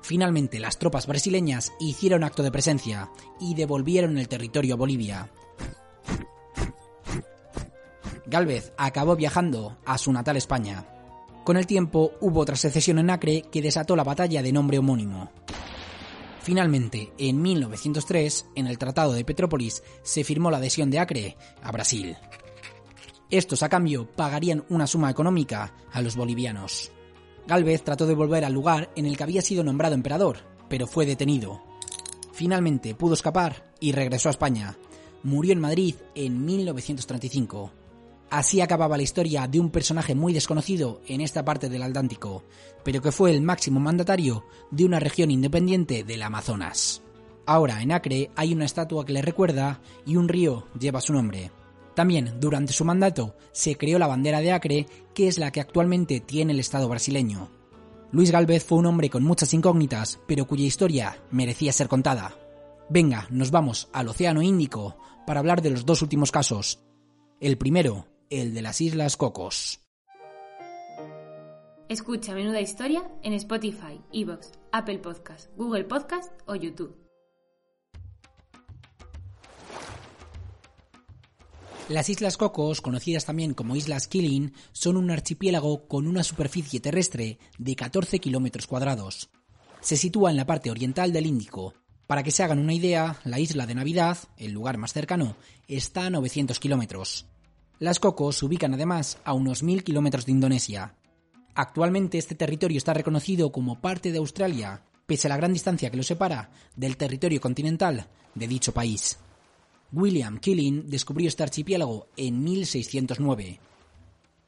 Finalmente, 0.00 0.58
las 0.58 0.76
tropas 0.76 1.06
brasileñas 1.06 1.72
hicieron 1.78 2.24
acto 2.24 2.42
de 2.42 2.50
presencia 2.50 3.10
y 3.38 3.54
devolvieron 3.54 4.18
el 4.18 4.26
territorio 4.26 4.74
a 4.74 4.78
Bolivia. 4.78 5.30
Galvez 8.26 8.72
acabó 8.76 9.14
viajando 9.14 9.78
a 9.86 9.98
su 9.98 10.12
natal 10.12 10.36
España. 10.36 10.84
Con 11.44 11.56
el 11.56 11.68
tiempo 11.68 12.14
hubo 12.20 12.40
otra 12.40 12.56
secesión 12.56 12.98
en 12.98 13.10
Acre 13.10 13.42
que 13.52 13.62
desató 13.62 13.94
la 13.94 14.02
batalla 14.02 14.42
de 14.42 14.52
nombre 14.52 14.80
homónimo. 14.80 15.30
Finalmente, 16.42 17.12
en 17.18 17.40
1903, 17.40 18.46
en 18.56 18.66
el 18.66 18.76
Tratado 18.76 19.12
de 19.12 19.24
Petrópolis, 19.24 19.82
se 20.02 20.24
firmó 20.24 20.50
la 20.50 20.56
adhesión 20.56 20.90
de 20.90 20.98
Acre 20.98 21.36
a 21.62 21.70
Brasil. 21.70 22.16
Estos, 23.30 23.62
a 23.62 23.68
cambio, 23.68 24.10
pagarían 24.10 24.64
una 24.68 24.88
suma 24.88 25.08
económica 25.08 25.72
a 25.92 26.02
los 26.02 26.16
bolivianos. 26.16 26.90
Galvez 27.46 27.82
trató 27.82 28.06
de 28.06 28.14
volver 28.14 28.44
al 28.44 28.52
lugar 28.52 28.90
en 28.96 29.06
el 29.06 29.16
que 29.16 29.22
había 29.22 29.40
sido 29.40 29.62
nombrado 29.62 29.94
emperador, 29.94 30.38
pero 30.68 30.86
fue 30.88 31.06
detenido. 31.06 31.62
Finalmente 32.32 32.94
pudo 32.94 33.14
escapar 33.14 33.72
y 33.78 33.92
regresó 33.92 34.28
a 34.28 34.32
España. 34.32 34.76
Murió 35.22 35.52
en 35.52 35.60
Madrid 35.60 35.94
en 36.14 36.44
1935. 36.44 37.81
Así 38.32 38.62
acababa 38.62 38.96
la 38.96 39.02
historia 39.02 39.46
de 39.46 39.60
un 39.60 39.68
personaje 39.68 40.14
muy 40.14 40.32
desconocido 40.32 41.02
en 41.06 41.20
esta 41.20 41.44
parte 41.44 41.68
del 41.68 41.82
Atlántico, 41.82 42.44
pero 42.82 43.02
que 43.02 43.12
fue 43.12 43.30
el 43.30 43.42
máximo 43.42 43.78
mandatario 43.78 44.46
de 44.70 44.86
una 44.86 44.98
región 44.98 45.30
independiente 45.30 46.02
del 46.02 46.22
Amazonas. 46.22 47.02
Ahora 47.44 47.82
en 47.82 47.92
Acre 47.92 48.30
hay 48.34 48.54
una 48.54 48.64
estatua 48.64 49.04
que 49.04 49.12
le 49.12 49.20
recuerda 49.20 49.82
y 50.06 50.16
un 50.16 50.28
río 50.28 50.66
lleva 50.80 51.02
su 51.02 51.12
nombre. 51.12 51.50
También 51.94 52.40
durante 52.40 52.72
su 52.72 52.86
mandato 52.86 53.36
se 53.52 53.76
creó 53.76 53.98
la 53.98 54.06
bandera 54.06 54.40
de 54.40 54.52
Acre, 54.52 54.86
que 55.12 55.28
es 55.28 55.36
la 55.36 55.50
que 55.50 55.60
actualmente 55.60 56.20
tiene 56.20 56.54
el 56.54 56.60
Estado 56.60 56.88
brasileño. 56.88 57.50
Luis 58.12 58.30
Galvez 58.30 58.64
fue 58.64 58.78
un 58.78 58.86
hombre 58.86 59.10
con 59.10 59.24
muchas 59.24 59.52
incógnitas, 59.52 60.20
pero 60.26 60.46
cuya 60.46 60.64
historia 60.64 61.22
merecía 61.30 61.70
ser 61.70 61.88
contada. 61.88 62.34
Venga, 62.88 63.26
nos 63.28 63.50
vamos 63.50 63.90
al 63.92 64.08
Océano 64.08 64.40
Índico 64.40 64.96
para 65.26 65.40
hablar 65.40 65.60
de 65.60 65.68
los 65.68 65.84
dos 65.84 66.00
últimos 66.00 66.32
casos. 66.32 66.80
El 67.38 67.58
primero, 67.58 68.06
el 68.32 68.54
de 68.54 68.62
las 68.62 68.80
Islas 68.80 69.18
Cocos. 69.18 69.80
Escucha 71.90 72.34
Menuda 72.34 72.62
Historia 72.62 73.02
en 73.22 73.34
Spotify, 73.34 74.00
Evox, 74.10 74.52
Apple 74.72 75.00
Podcast, 75.00 75.50
Google 75.54 75.84
Podcast 75.84 76.32
o 76.46 76.54
YouTube. 76.54 76.96
Las 81.90 82.08
Islas 82.08 82.38
Cocos, 82.38 82.80
conocidas 82.80 83.26
también 83.26 83.52
como 83.52 83.76
Islas 83.76 84.08
Killing, 84.08 84.54
son 84.72 84.96
un 84.96 85.10
archipiélago 85.10 85.86
con 85.86 86.06
una 86.06 86.24
superficie 86.24 86.80
terrestre 86.80 87.38
de 87.58 87.76
14 87.76 88.18
kilómetros 88.18 88.66
cuadrados. 88.66 89.28
Se 89.82 89.98
sitúa 89.98 90.30
en 90.30 90.38
la 90.38 90.46
parte 90.46 90.70
oriental 90.70 91.12
del 91.12 91.26
Índico. 91.26 91.74
Para 92.06 92.22
que 92.22 92.30
se 92.30 92.42
hagan 92.42 92.60
una 92.60 92.72
idea, 92.72 93.18
la 93.24 93.40
isla 93.40 93.66
de 93.66 93.74
Navidad, 93.74 94.16
el 94.38 94.52
lugar 94.52 94.78
más 94.78 94.94
cercano, 94.94 95.36
está 95.68 96.06
a 96.06 96.10
900 96.10 96.58
kilómetros. 96.58 97.26
Las 97.82 97.98
Cocos 97.98 98.36
se 98.36 98.44
ubican 98.44 98.74
además 98.74 99.18
a 99.24 99.32
unos 99.32 99.64
1000 99.64 99.82
kilómetros 99.82 100.24
de 100.24 100.30
Indonesia. 100.30 100.94
Actualmente 101.52 102.16
este 102.16 102.36
territorio 102.36 102.78
está 102.78 102.94
reconocido 102.94 103.50
como 103.50 103.80
parte 103.80 104.12
de 104.12 104.18
Australia, 104.18 104.84
pese 105.04 105.26
a 105.26 105.30
la 105.30 105.36
gran 105.36 105.52
distancia 105.52 105.90
que 105.90 105.96
lo 105.96 106.04
separa 106.04 106.52
del 106.76 106.96
territorio 106.96 107.40
continental 107.40 108.06
de 108.36 108.46
dicho 108.46 108.72
país. 108.72 109.18
William 109.90 110.38
Killing 110.38 110.88
descubrió 110.90 111.26
este 111.26 111.42
archipiélago 111.42 112.06
en 112.16 112.44
1609. 112.44 113.58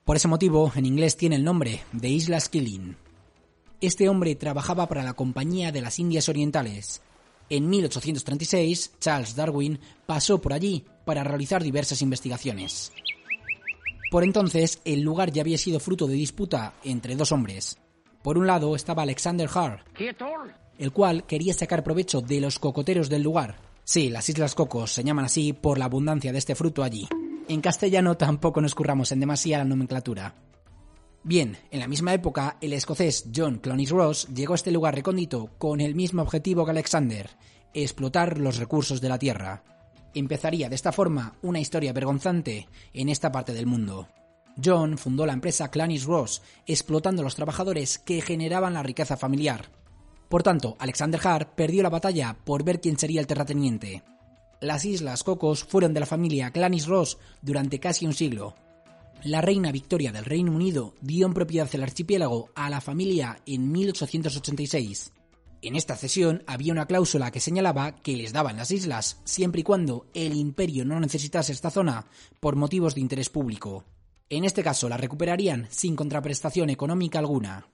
Por 0.05 0.15
ese 0.15 0.29
motivo, 0.29 0.71
en 0.77 0.87
inglés 0.87 1.17
tiene 1.17 1.35
el 1.35 1.43
nombre 1.43 1.83
de 1.91 2.09
Islas 2.11 2.49
Killing. 2.49 2.97
Este 3.81 4.09
hombre 4.09 4.37
trabajaba 4.37 4.89
para 4.89 5.03
la 5.03 5.15
Compañía 5.15 5.73
de 5.73 5.81
las 5.81 5.99
Indias 5.99 6.29
Orientales. 6.29 7.03
En 7.51 7.69
1836, 7.69 8.93
Charles 9.01 9.35
Darwin 9.35 9.81
pasó 10.07 10.41
por 10.41 10.53
allí 10.53 10.85
para 11.05 11.25
realizar 11.25 11.65
diversas 11.65 12.01
investigaciones. 12.01 12.93
Por 14.15 14.23
entonces, 14.23 14.81
el 14.85 15.01
lugar 15.01 15.33
ya 15.33 15.43
había 15.43 15.59
sido 15.59 15.81
fruto 15.81 16.07
de 16.07 16.15
disputa 16.15 16.75
entre 16.85 17.17
dos 17.17 17.33
hombres. 17.33 17.79
Por 18.23 18.39
un 18.39 18.47
lado 18.47 18.77
estaba 18.77 19.03
Alexander 19.03 19.51
Hart, 19.53 19.89
el 20.79 20.93
cual 20.93 21.27
quería 21.27 21.53
sacar 21.53 21.83
provecho 21.83 22.21
de 22.21 22.41
los 22.41 22.61
cocoteros 22.61 23.09
del 23.09 23.25
lugar, 23.25 23.57
Sí, 23.83 24.11
las 24.11 24.29
Islas 24.29 24.55
Cocos 24.55 24.93
se 24.93 25.03
llaman 25.03 25.25
así 25.25 25.53
por 25.53 25.79
la 25.79 25.87
abundancia 25.87 26.31
de 26.31 26.39
este 26.39 26.55
fruto 26.55 26.85
allí. 26.85 27.09
En 27.49 27.61
castellano 27.61 28.17
tampoco 28.17 28.61
nos 28.61 28.77
curramos 28.77 29.11
en 29.11 29.19
demasía 29.19 29.59
la 29.59 29.65
nomenclatura. 29.65 30.37
Bien, 31.25 31.59
en 31.73 31.81
la 31.81 31.89
misma 31.89 32.15
época, 32.15 32.57
el 32.61 32.73
escocés 32.73 33.31
John 33.35 33.59
Clonis 33.59 33.91
Ross 33.91 34.29
llegó 34.33 34.53
a 34.53 34.55
este 34.55 34.71
lugar 34.71 34.95
recóndito 34.95 35.51
con 35.59 35.81
el 35.81 35.97
mismo 35.97 36.23
objetivo 36.23 36.65
que 36.65 36.71
Alexander, 36.71 37.31
explotar 37.75 38.39
los 38.39 38.59
recursos 38.59 39.01
de 39.01 39.09
la 39.09 39.19
Tierra. 39.19 39.65
Empezaría 40.15 40.69
de 40.69 40.77
esta 40.77 40.93
forma 40.93 41.35
una 41.43 41.59
historia 41.59 41.93
vergonzante 41.93 42.69
en 42.93 43.09
esta 43.09 43.33
parte 43.33 43.53
del 43.53 43.67
mundo. 43.67 44.09
John 44.63 44.97
fundó 44.97 45.27
la 45.27 45.33
empresa 45.33 45.71
Clonis 45.71 46.05
Ross, 46.05 46.43
explotando 46.67 47.23
a 47.23 47.25
los 47.25 47.35
trabajadores 47.35 47.99
que 47.99 48.23
generaban 48.23 48.75
la 48.75 48.85
riqueza 48.85 49.17
familiar. 49.17 49.71
Por 50.29 50.43
tanto, 50.43 50.77
Alexander 50.79 51.21
Hart 51.27 51.55
perdió 51.55 51.83
la 51.83 51.91
batalla 51.91 52.37
por 52.45 52.65
ver 52.65 52.81
quién 52.81 52.99
sería 52.99 53.21
el 53.21 53.27
terrateniente. 53.27 54.05
Las 54.61 54.85
Islas 54.85 55.25
Cocos 55.25 55.65
fueron 55.65 55.93
de 55.93 56.01
la 56.01 56.07
familia 56.07 56.51
Clanis 56.51 56.87
Ross 56.87 57.19
durante 57.43 57.81
casi 57.81 58.07
un 58.07 58.15
siglo. 58.15 58.55
La 59.25 59.41
reina 59.41 59.73
Victoria 59.73 60.13
del 60.13 60.25
Reino 60.25 60.53
Unido 60.53 60.95
dio 61.01 61.27
en 61.27 61.35
propiedad 61.35 61.69
el 61.73 61.83
archipiélago 61.83 62.51
a 62.55 62.71
la 62.71 62.81
familia 62.81 63.41
en 63.47 63.73
1886. 63.73 65.13
En 65.65 65.77
esta 65.77 65.97
cesión 65.97 66.43
había 66.47 66.75
una 66.75 66.85
cláusula 66.85 67.31
que 67.31 67.41
señalaba 67.41 67.93
que 67.93 68.19
les 68.19 68.35
daban 68.35 68.59
las 68.59 68.71
islas 68.71 69.23
siempre 69.25 69.63
y 69.63 69.65
cuando 69.65 70.05
el 70.13 70.37
imperio 70.37 70.85
no 70.85 71.01
necesitase 71.01 71.53
esta 71.53 71.71
zona 71.71 72.05
por 72.39 72.55
motivos 72.55 72.95
de 72.95 73.01
interés 73.01 73.31
público. 73.31 73.83
En 74.29 74.45
este 74.45 74.63
caso 74.63 74.91
la 74.91 74.99
recuperarían 74.99 75.67
sin 75.71 75.97
contraprestación 75.97 76.69
económica 76.69 77.19
alguna. 77.19 77.67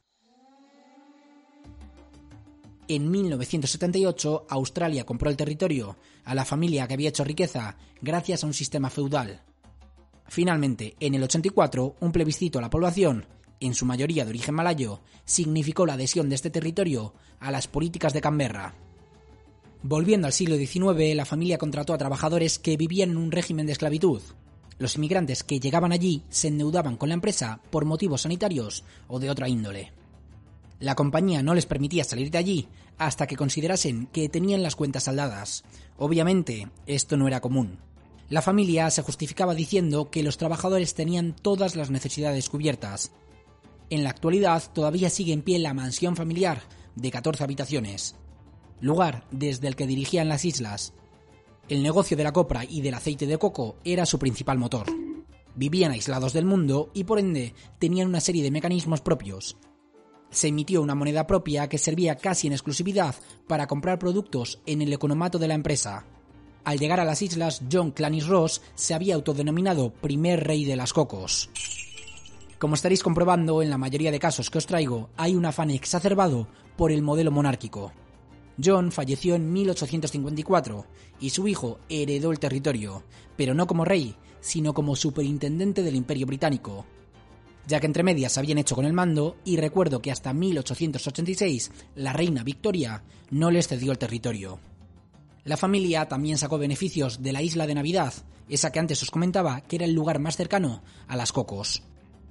En 2.87 3.11
1978, 3.11 4.47
Australia 4.49 5.05
compró 5.05 5.29
el 5.29 5.37
territorio 5.37 5.97
a 6.23 6.37
la 6.37 6.45
familia 6.45 6.87
que 6.87 6.95
había 6.95 7.09
hecho 7.09 7.25
riqueza 7.25 7.77
gracias 8.01 8.45
a 8.45 8.47
un 8.47 8.55
sistema 8.55 8.89
feudal. 8.89 9.43
Finalmente, 10.29 10.95
en 11.01 11.17
el 11.17 11.25
84, 11.25 11.97
un 11.99 12.13
plebiscito 12.13 12.61
a 12.61 12.63
la 12.63 12.71
población, 12.71 13.27
en 13.61 13.75
su 13.75 13.87
mayoría 13.87 14.25
de 14.25 14.31
origen 14.31 14.55
malayo, 14.55 15.01
significó 15.25 15.87
la 15.87 15.95
adhesión 15.95 16.29
de 16.29 16.35
este 16.35 16.51
territorio 16.51 17.15
a 17.39 17.51
las 17.51 17.69
políticas 17.69 18.13
de 18.13 18.21
Canberra. 18.21 18.75
Volviendo 19.83 20.27
al 20.27 20.33
siglo 20.33 20.57
XIX, 20.57 21.15
la 21.15 21.25
familia 21.25 21.59
contrató 21.59 21.95
a 21.95 21.99
trabajadores 21.99 22.59
que 22.59 22.77
vivían 22.77 23.11
en 23.11 23.17
un 23.17 23.33
régimen 23.33 23.67
de 23.67 23.73
esclavitud. 23.73 24.21
Los 24.79 24.97
inmigrantes 24.97 25.45
que 25.45 25.61
llegaban 25.61 25.93
allí 25.93 26.23
se 26.29 26.49
endeudaban 26.49 26.97
con 26.97 27.11
la 27.11 27.15
empresa 27.15 27.61
por 27.71 27.85
motivos 27.85 28.23
sanitarios 28.23 28.85
o 29.09 29.19
de 29.19 29.31
otra 29.31 29.49
índole. 29.49 29.93
La 30.81 30.95
compañía 30.95 31.43
no 31.43 31.55
les 31.55 31.67
permitía 31.67 32.05
salir 32.05 32.31
de 32.31 32.39
allí 32.39 32.69
hasta 32.97 33.27
que 33.27 33.37
considerasen 33.37 34.07
que 34.07 34.29
tenían 34.29 34.63
las 34.63 34.77
cuentas 34.77 35.05
saldadas. 35.05 35.65
Obviamente, 35.99 36.69
esto 36.87 37.17
no 37.17 37.29
era 37.29 37.41
común. 37.41 37.79
La 38.31 38.43
familia 38.43 38.91
se 38.91 39.03
justificaba 39.03 39.55
diciendo 39.55 40.11
que 40.11 40.23
los 40.23 40.39
trabajadores 40.39 40.95
tenían 40.95 41.35
todas 41.35 41.77
las 41.77 41.91
necesidades 41.91 42.49
cubiertas. 42.49 43.11
En 43.91 44.05
la 44.05 44.11
actualidad 44.11 44.63
todavía 44.73 45.11
sigue 45.11 45.33
en 45.33 45.43
pie 45.43 45.59
la 45.59 45.75
mansión 45.75 46.17
familiar 46.17 46.63
de 46.95 47.11
14 47.11 47.45
habitaciones, 47.45 48.17
lugar 48.81 49.27
desde 49.31 49.69
el 49.69 49.77
que 49.77 49.87
dirigían 49.87 50.29
las 50.29 50.45
islas. 50.45 50.95
El 51.69 51.83
negocio 51.83 52.17
de 52.17 52.25
la 52.25 52.33
copra 52.33 52.65
y 52.65 52.81
del 52.81 52.95
aceite 52.95 53.27
de 53.27 53.39
coco 53.39 53.77
era 53.85 54.07
su 54.07 54.19
principal 54.19 54.59
motor. 54.59 54.87
Vivían 55.55 55.93
aislados 55.93 56.33
del 56.33 56.45
mundo 56.45 56.91
y 56.95 57.05
por 57.05 57.19
ende 57.19 57.55
tenían 57.79 58.09
una 58.09 58.21
serie 58.21 58.43
de 58.43 58.51
mecanismos 58.51 59.01
propios, 59.01 59.57
se 60.31 60.49
emitió 60.49 60.81
una 60.81 60.95
moneda 60.95 61.27
propia 61.27 61.69
que 61.69 61.79
servía 61.79 62.17
casi 62.17 62.47
en 62.47 62.53
exclusividad 62.53 63.17
para 63.49 63.67
comprar 63.67 63.99
productos 63.99 64.61
en 64.65 64.81
el 64.81 64.93
economato 64.93 65.39
de 65.39 65.49
la 65.49 65.55
empresa. 65.55 66.07
Al 66.65 66.79
llegar 66.79 67.01
a 67.01 67.05
las 67.05 67.23
islas, 67.23 67.63
John 67.71 67.91
Clanis 67.91 68.27
Ross 68.27 68.63
se 68.75 68.95
había 68.95 69.17
autodenominado 69.17 69.93
primer 69.93 70.45
rey 70.47 70.65
de 70.65 70.77
las 70.77 70.93
cocos. 70.93 71.51
Como 72.61 72.75
estaréis 72.75 73.03
comprobando, 73.03 73.63
en 73.63 73.71
la 73.71 73.79
mayoría 73.79 74.13
de 74.13 74.19
casos 74.19 74.51
que 74.51 74.59
os 74.59 74.67
traigo, 74.67 75.09
hay 75.17 75.35
un 75.35 75.47
afán 75.47 75.71
exacerbado 75.71 76.47
por 76.77 76.93
el 76.93 77.01
modelo 77.01 77.31
monárquico. 77.31 77.91
John 78.63 78.93
falleció 78.93 79.35
en 79.35 79.51
1854 79.51 80.85
y 81.21 81.31
su 81.31 81.49
hijo 81.49 81.79
heredó 81.89 82.33
el 82.33 82.39
territorio, 82.39 83.03
pero 83.35 83.55
no 83.55 83.67
como 83.67 83.87
rey, 83.87 84.15
sino 84.41 84.75
como 84.75 84.95
superintendente 84.95 85.83
del 85.83 85.97
Imperio 85.97 86.27
Británico, 86.27 86.85
ya 87.67 87.81
que 87.81 87.87
entre 87.87 88.03
medias 88.03 88.37
habían 88.37 88.59
hecho 88.59 88.75
con 88.75 88.85
el 88.85 88.93
mando 88.93 89.39
y 89.43 89.57
recuerdo 89.57 90.03
que 90.03 90.13
hasta 90.13 90.35
1886 90.35 91.71
la 91.95 92.13
reina 92.13 92.45
Victoria 92.45 93.05
no 93.31 93.51
les 93.51 93.69
cedió 93.69 93.91
el 93.91 93.99
territorio. 93.99 94.61
La 95.45 95.57
familia 95.57 96.09
también 96.09 96.37
sacó 96.37 96.59
beneficios 96.59 97.23
de 97.23 97.33
la 97.33 97.41
isla 97.41 97.67
de 97.67 97.77
Navidad, 97.77 98.13
esa 98.51 98.71
que 98.71 98.81
antes 98.81 99.03
os 99.03 99.11
comentaba 99.11 99.63
que 99.63 99.77
era 99.77 99.87
el 99.87 99.95
lugar 99.95 100.19
más 100.19 100.37
cercano 100.37 100.83
a 101.09 101.17
las 101.17 101.33
cocos. 101.33 101.85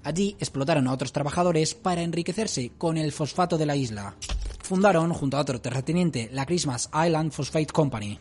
Allí 0.03 0.35
explotaron 0.39 0.87
a 0.87 0.93
otros 0.93 1.11
trabajadores 1.11 1.75
para 1.75 2.01
enriquecerse 2.01 2.71
con 2.77 2.97
el 2.97 3.11
fosfato 3.11 3.57
de 3.57 3.65
la 3.65 3.75
isla. 3.75 4.15
Fundaron, 4.61 5.13
junto 5.13 5.37
a 5.37 5.41
otro 5.41 5.61
terrateniente, 5.61 6.29
la 6.31 6.45
Christmas 6.45 6.89
Island 6.93 7.31
Phosphate 7.31 7.67
Company. 7.67 8.19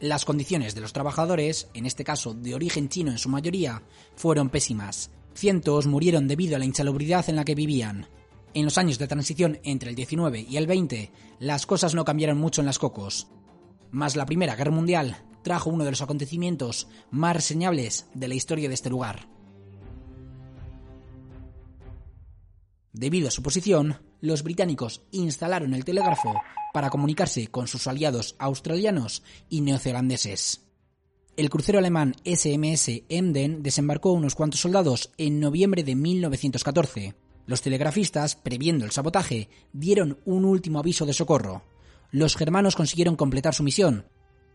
Las 0.00 0.24
condiciones 0.24 0.74
de 0.74 0.80
los 0.80 0.92
trabajadores, 0.92 1.68
en 1.74 1.86
este 1.86 2.04
caso 2.04 2.34
de 2.34 2.54
origen 2.54 2.88
chino 2.88 3.10
en 3.10 3.18
su 3.18 3.28
mayoría, 3.28 3.82
fueron 4.16 4.50
pésimas, 4.50 5.10
Cientos 5.34 5.86
murieron 5.86 6.28
debido 6.28 6.54
a 6.54 6.58
la 6.60 6.64
insalubridad 6.64 7.28
en 7.28 7.36
la 7.36 7.44
que 7.44 7.56
vivían. 7.56 8.06
En 8.54 8.64
los 8.64 8.78
años 8.78 8.98
de 8.98 9.08
transición 9.08 9.58
entre 9.64 9.90
el 9.90 9.96
19 9.96 10.46
y 10.48 10.56
el 10.56 10.68
20, 10.68 11.10
las 11.40 11.66
cosas 11.66 11.94
no 11.94 12.04
cambiaron 12.04 12.38
mucho 12.38 12.60
en 12.60 12.66
las 12.66 12.78
Cocos. 12.78 13.26
Mas 13.90 14.14
la 14.14 14.26
Primera 14.26 14.54
Guerra 14.54 14.70
Mundial 14.70 15.24
trajo 15.42 15.70
uno 15.70 15.84
de 15.84 15.90
los 15.90 16.02
acontecimientos 16.02 16.86
más 17.10 17.34
reseñables 17.34 18.06
de 18.14 18.28
la 18.28 18.34
historia 18.34 18.68
de 18.68 18.74
este 18.74 18.90
lugar. 18.90 19.33
Debido 22.94 23.26
a 23.26 23.32
su 23.32 23.42
posición, 23.42 23.98
los 24.20 24.44
británicos 24.44 25.02
instalaron 25.10 25.74
el 25.74 25.84
telégrafo 25.84 26.32
para 26.72 26.90
comunicarse 26.90 27.48
con 27.48 27.66
sus 27.66 27.88
aliados 27.88 28.36
australianos 28.38 29.24
y 29.48 29.62
neozelandeses. 29.62 30.62
El 31.36 31.50
crucero 31.50 31.80
alemán 31.80 32.14
SMS 32.24 33.02
Emden 33.08 33.64
desembarcó 33.64 34.12
unos 34.12 34.36
cuantos 34.36 34.60
soldados 34.60 35.10
en 35.18 35.40
noviembre 35.40 35.82
de 35.82 35.96
1914. 35.96 37.16
Los 37.46 37.62
telegrafistas, 37.62 38.36
previendo 38.36 38.84
el 38.84 38.92
sabotaje, 38.92 39.48
dieron 39.72 40.20
un 40.24 40.44
último 40.44 40.78
aviso 40.78 41.04
de 41.04 41.14
socorro. 41.14 41.64
Los 42.12 42.36
germanos 42.36 42.76
consiguieron 42.76 43.16
completar 43.16 43.54
su 43.54 43.64
misión. 43.64 44.06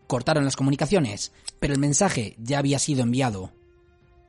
Cortaron 0.06 0.46
las 0.46 0.56
comunicaciones, 0.56 1.32
pero 1.58 1.74
el 1.74 1.78
mensaje 1.78 2.36
ya 2.38 2.58
había 2.58 2.78
sido 2.78 3.02
enviado. 3.02 3.52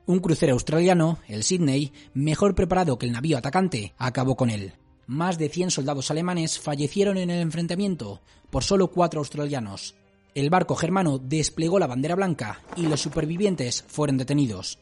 Un 0.04 0.18
crucero 0.18 0.54
australiano, 0.54 1.18
el 1.28 1.44
Sydney, 1.44 1.92
mejor 2.12 2.56
preparado 2.56 2.98
que 2.98 3.06
el 3.06 3.12
navío 3.12 3.38
atacante, 3.38 3.94
acabó 3.98 4.36
con 4.36 4.50
él. 4.50 4.72
Más 5.06 5.38
de 5.38 5.48
100 5.48 5.70
soldados 5.70 6.10
alemanes 6.10 6.58
fallecieron 6.58 7.18
en 7.18 7.30
el 7.30 7.40
enfrentamiento 7.40 8.20
por 8.50 8.64
solo 8.64 8.90
cuatro 8.90 9.20
australianos. 9.20 9.94
El 10.34 10.50
barco 10.50 10.74
germano 10.74 11.18
desplegó 11.18 11.78
la 11.78 11.86
bandera 11.86 12.16
blanca 12.16 12.62
y 12.76 12.82
los 12.86 13.00
supervivientes 13.00 13.84
fueron 13.86 14.16
detenidos. 14.16 14.78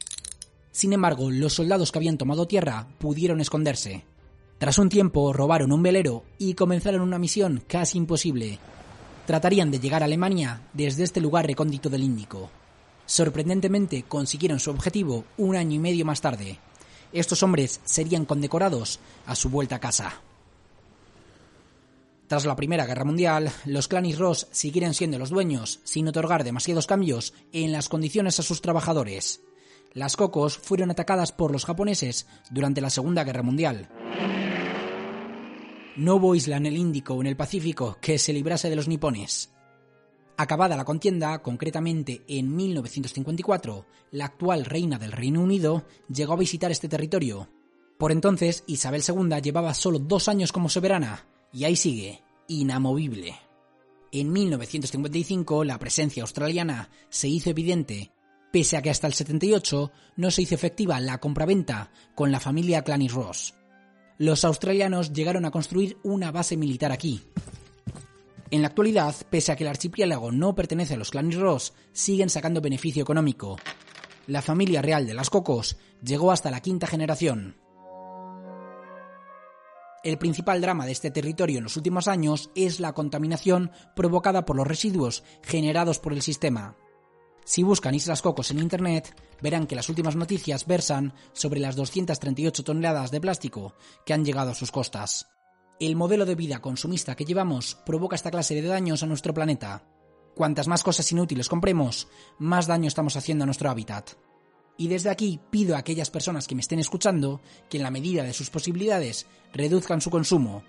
Sin 0.71 0.93
embargo, 0.93 1.29
los 1.29 1.53
soldados 1.53 1.91
que 1.91 1.99
habían 1.99 2.17
tomado 2.17 2.47
tierra 2.47 2.87
pudieron 2.97 3.41
esconderse. 3.41 4.05
Tras 4.57 4.79
un 4.79 4.89
tiempo 4.89 5.33
robaron 5.33 5.71
un 5.71 5.83
velero 5.83 6.23
y 6.37 6.53
comenzaron 6.53 7.01
una 7.01 7.19
misión 7.19 7.63
casi 7.67 7.97
imposible. 7.97 8.59
Tratarían 9.27 9.69
de 9.69 9.79
llegar 9.79 10.01
a 10.01 10.05
Alemania 10.05 10.61
desde 10.73 11.03
este 11.03 11.21
lugar 11.21 11.45
recóndito 11.45 11.89
del 11.89 12.03
Índico. 12.03 12.49
Sorprendentemente 13.05 14.03
consiguieron 14.03 14.59
su 14.59 14.71
objetivo 14.71 15.25
un 15.37 15.55
año 15.55 15.75
y 15.75 15.79
medio 15.79 16.05
más 16.05 16.21
tarde. 16.21 16.59
Estos 17.11 17.43
hombres 17.43 17.81
serían 17.83 18.25
condecorados 18.25 18.99
a 19.25 19.35
su 19.35 19.49
vuelta 19.49 19.75
a 19.75 19.79
casa. 19.79 20.21
Tras 22.27 22.45
la 22.45 22.55
Primera 22.55 22.85
Guerra 22.85 23.03
Mundial, 23.03 23.51
los 23.65 23.89
Clanis 23.89 24.17
Ross 24.17 24.47
siguieron 24.51 24.93
siendo 24.93 25.19
los 25.19 25.31
dueños, 25.31 25.81
sin 25.83 26.07
otorgar 26.07 26.45
demasiados 26.45 26.87
cambios 26.87 27.33
en 27.51 27.73
las 27.73 27.89
condiciones 27.89 28.39
a 28.39 28.43
sus 28.43 28.61
trabajadores. 28.61 29.41
Las 29.93 30.15
cocos 30.15 30.57
fueron 30.57 30.91
atacadas 30.91 31.33
por 31.33 31.51
los 31.51 31.65
japoneses 31.65 32.27
durante 32.49 32.79
la 32.79 32.89
Segunda 32.89 33.25
Guerra 33.25 33.43
Mundial. 33.43 33.89
No 35.97 36.15
hubo 36.15 36.33
isla 36.33 36.55
en 36.55 36.67
el 36.67 36.77
Índico 36.77 37.15
o 37.15 37.21
en 37.21 37.27
el 37.27 37.35
Pacífico 37.35 37.97
que 37.99 38.17
se 38.17 38.31
librase 38.31 38.69
de 38.69 38.77
los 38.77 38.87
nipones. 38.87 39.51
Acabada 40.37 40.75
la 40.75 40.85
contienda, 40.85 41.41
concretamente 41.41 42.23
en 42.27 42.55
1954, 42.55 43.85
la 44.11 44.25
actual 44.25 44.65
reina 44.65 44.97
del 44.97 45.11
Reino 45.11 45.41
Unido 45.41 45.85
llegó 46.07 46.33
a 46.33 46.37
visitar 46.37 46.71
este 46.71 46.87
territorio. 46.87 47.49
Por 47.97 48.11
entonces, 48.11 48.63
Isabel 48.65 49.03
II 49.07 49.41
llevaba 49.41 49.73
solo 49.73 49.99
dos 49.99 50.27
años 50.27 50.51
como 50.51 50.69
soberana, 50.69 51.27
y 51.53 51.65
ahí 51.65 51.75
sigue, 51.75 52.23
inamovible. 52.47 53.35
En 54.11 54.31
1955 54.31 55.63
la 55.63 55.79
presencia 55.79 56.23
australiana 56.23 56.89
se 57.09 57.29
hizo 57.29 57.49
evidente, 57.49 58.11
pese 58.51 58.75
a 58.75 58.81
que 58.81 58.89
hasta 58.89 59.07
el 59.07 59.13
78 59.13 59.91
no 60.17 60.31
se 60.31 60.41
hizo 60.41 60.55
efectiva 60.55 60.99
la 60.99 61.19
compraventa 61.19 61.91
con 62.15 62.31
la 62.31 62.39
familia 62.39 62.83
Clanis 62.83 63.13
Ross. 63.13 63.53
Los 64.17 64.43
australianos 64.43 65.13
llegaron 65.13 65.45
a 65.45 65.51
construir 65.51 65.97
una 66.03 66.31
base 66.31 66.57
militar 66.57 66.91
aquí. 66.91 67.21
En 68.51 68.61
la 68.61 68.67
actualidad, 68.67 69.15
pese 69.29 69.53
a 69.53 69.55
que 69.55 69.63
el 69.63 69.69
archipiélago 69.69 70.29
no 70.29 70.53
pertenece 70.53 70.95
a 70.95 70.97
los 70.97 71.11
Clanis 71.11 71.37
Ross, 71.37 71.73
siguen 71.93 72.29
sacando 72.29 72.59
beneficio 72.59 73.01
económico. 73.01 73.57
La 74.27 74.41
familia 74.41 74.81
real 74.81 75.07
de 75.07 75.13
las 75.13 75.29
Cocos 75.29 75.77
llegó 76.03 76.33
hasta 76.33 76.51
la 76.51 76.59
quinta 76.59 76.85
generación. 76.85 77.55
El 80.03 80.17
principal 80.17 80.59
drama 80.59 80.85
de 80.85 80.91
este 80.91 81.11
territorio 81.11 81.59
en 81.59 81.63
los 81.63 81.77
últimos 81.77 82.09
años 82.09 82.49
es 82.53 82.81
la 82.81 82.91
contaminación 82.91 83.71
provocada 83.95 84.43
por 84.43 84.57
los 84.57 84.67
residuos 84.67 85.23
generados 85.43 85.99
por 85.99 86.11
el 86.11 86.21
sistema. 86.21 86.75
Si 87.45 87.63
buscan 87.63 87.95
Islas 87.95 88.21
Cocos 88.21 88.51
en 88.51 88.59
Internet, 88.59 89.15
verán 89.41 89.65
que 89.65 89.75
las 89.75 89.87
últimas 89.87 90.17
noticias 90.17 90.67
versan 90.67 91.13
sobre 91.31 91.61
las 91.61 91.77
238 91.77 92.63
toneladas 92.65 93.11
de 93.11 93.21
plástico 93.21 93.75
que 94.05 94.13
han 94.13 94.25
llegado 94.25 94.51
a 94.51 94.55
sus 94.55 94.71
costas. 94.71 95.30
El 95.81 95.95
modelo 95.95 96.27
de 96.27 96.35
vida 96.35 96.61
consumista 96.61 97.15
que 97.15 97.25
llevamos 97.25 97.73
provoca 97.73 98.15
esta 98.15 98.29
clase 98.29 98.53
de 98.53 98.61
daños 98.61 99.01
a 99.01 99.07
nuestro 99.07 99.33
planeta. 99.33 99.83
Cuantas 100.35 100.67
más 100.67 100.83
cosas 100.83 101.11
inútiles 101.11 101.49
compremos, 101.49 102.07
más 102.37 102.67
daño 102.67 102.87
estamos 102.87 103.15
haciendo 103.15 103.45
a 103.45 103.47
nuestro 103.47 103.67
hábitat. 103.67 104.11
Y 104.77 104.89
desde 104.89 105.09
aquí 105.09 105.39
pido 105.49 105.75
a 105.75 105.79
aquellas 105.79 106.11
personas 106.11 106.45
que 106.45 106.53
me 106.53 106.61
estén 106.61 106.77
escuchando 106.77 107.41
que 107.67 107.77
en 107.77 107.83
la 107.83 107.89
medida 107.89 108.21
de 108.21 108.33
sus 108.33 108.51
posibilidades 108.51 109.25
reduzcan 109.53 110.01
su 110.01 110.11
consumo. 110.11 110.61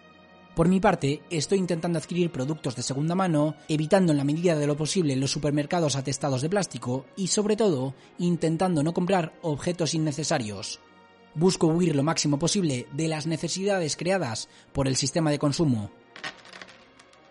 Por 0.57 0.69
mi 0.69 0.81
parte, 0.81 1.21
estoy 1.29 1.59
intentando 1.59 1.99
adquirir 1.99 2.33
productos 2.33 2.75
de 2.75 2.83
segunda 2.83 3.15
mano, 3.15 3.55
evitando 3.69 4.13
en 4.13 4.19
la 4.19 4.25
medida 4.25 4.57
de 4.57 4.67
lo 4.67 4.79
posible 4.79 5.15
los 5.17 5.31
supermercados 5.31 5.95
atestados 5.95 6.41
de 6.41 6.49
plástico 6.49 7.05
y 7.19 7.27
sobre 7.27 7.57
todo 7.57 7.93
intentando 8.19 8.83
no 8.83 8.95
comprar 8.95 9.39
objetos 9.43 9.93
innecesarios. 9.93 10.81
Busco 11.35 11.67
huir 11.67 11.97
lo 11.97 12.03
máximo 12.03 12.39
posible 12.39 12.87
de 12.93 13.09
las 13.09 13.27
necesidades 13.27 13.97
creadas 13.97 14.49
por 14.73 14.87
el 14.87 14.97
sistema 14.97 15.31
de 15.31 15.39
consumo, 15.39 15.91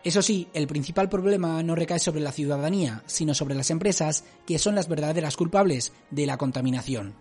eso 0.03 0.23
sí, 0.23 0.47
el 0.53 0.65
principal 0.65 1.09
problema 1.09 1.61
no 1.61 1.75
recae 1.75 1.99
sobre 1.99 2.21
la 2.21 2.31
ciudadanía, 2.31 3.03
sino 3.05 3.35
sobre 3.35 3.53
las 3.53 3.69
empresas, 3.69 4.23
que 4.47 4.57
son 4.57 4.73
las 4.73 4.87
verdaderas 4.87 5.37
culpables 5.37 5.93
de 6.09 6.25
la 6.25 6.37
contaminación. 6.37 7.13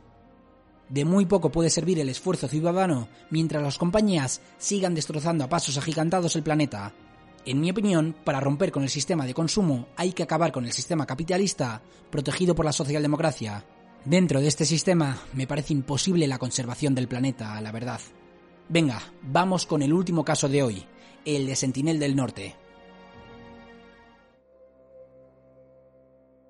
De 0.89 1.05
muy 1.05 1.27
poco 1.27 1.53
puede 1.53 1.69
servir 1.69 1.99
el 2.01 2.09
esfuerzo 2.09 2.49
ciudadano 2.49 3.09
mientras 3.29 3.63
las 3.63 3.77
compañías 3.77 4.41
sigan 4.57 4.95
destrozando 4.95 5.45
a 5.45 5.49
pasos 5.49 5.77
agigantados 5.77 6.37
el 6.37 6.43
planeta. 6.43 6.95
En 7.45 7.61
mi 7.61 7.71
opinión, 7.71 8.17
para 8.25 8.41
romper 8.41 8.73
con 8.73 8.83
el 8.83 8.89
sistema 8.89 9.27
de 9.27 9.35
consumo 9.35 9.89
hay 9.97 10.13
que 10.13 10.23
acabar 10.23 10.51
con 10.51 10.65
el 10.65 10.73
sistema 10.73 11.07
capitalista 11.07 11.83
protegido 12.11 12.55
por 12.55 12.65
la 12.65 12.73
socialdemocracia. 12.73 13.65
Dentro 14.05 14.41
de 14.41 14.49
este 14.49 14.65
sistema 14.65 15.23
me 15.35 15.47
parece 15.47 15.75
imposible 15.75 16.27
la 16.27 16.39
conservación 16.39 16.95
del 16.95 17.07
planeta, 17.07 17.61
la 17.61 17.71
verdad. 17.71 18.01
Venga, 18.69 19.03
vamos 19.23 19.67
con 19.67 19.83
el 19.83 19.93
último 19.93 20.25
caso 20.25 20.49
de 20.49 20.63
hoy, 20.63 20.87
el 21.27 21.47
de 21.47 21.55
Sentinel 21.55 21.99
del 21.99 22.17
Norte. 22.17 22.57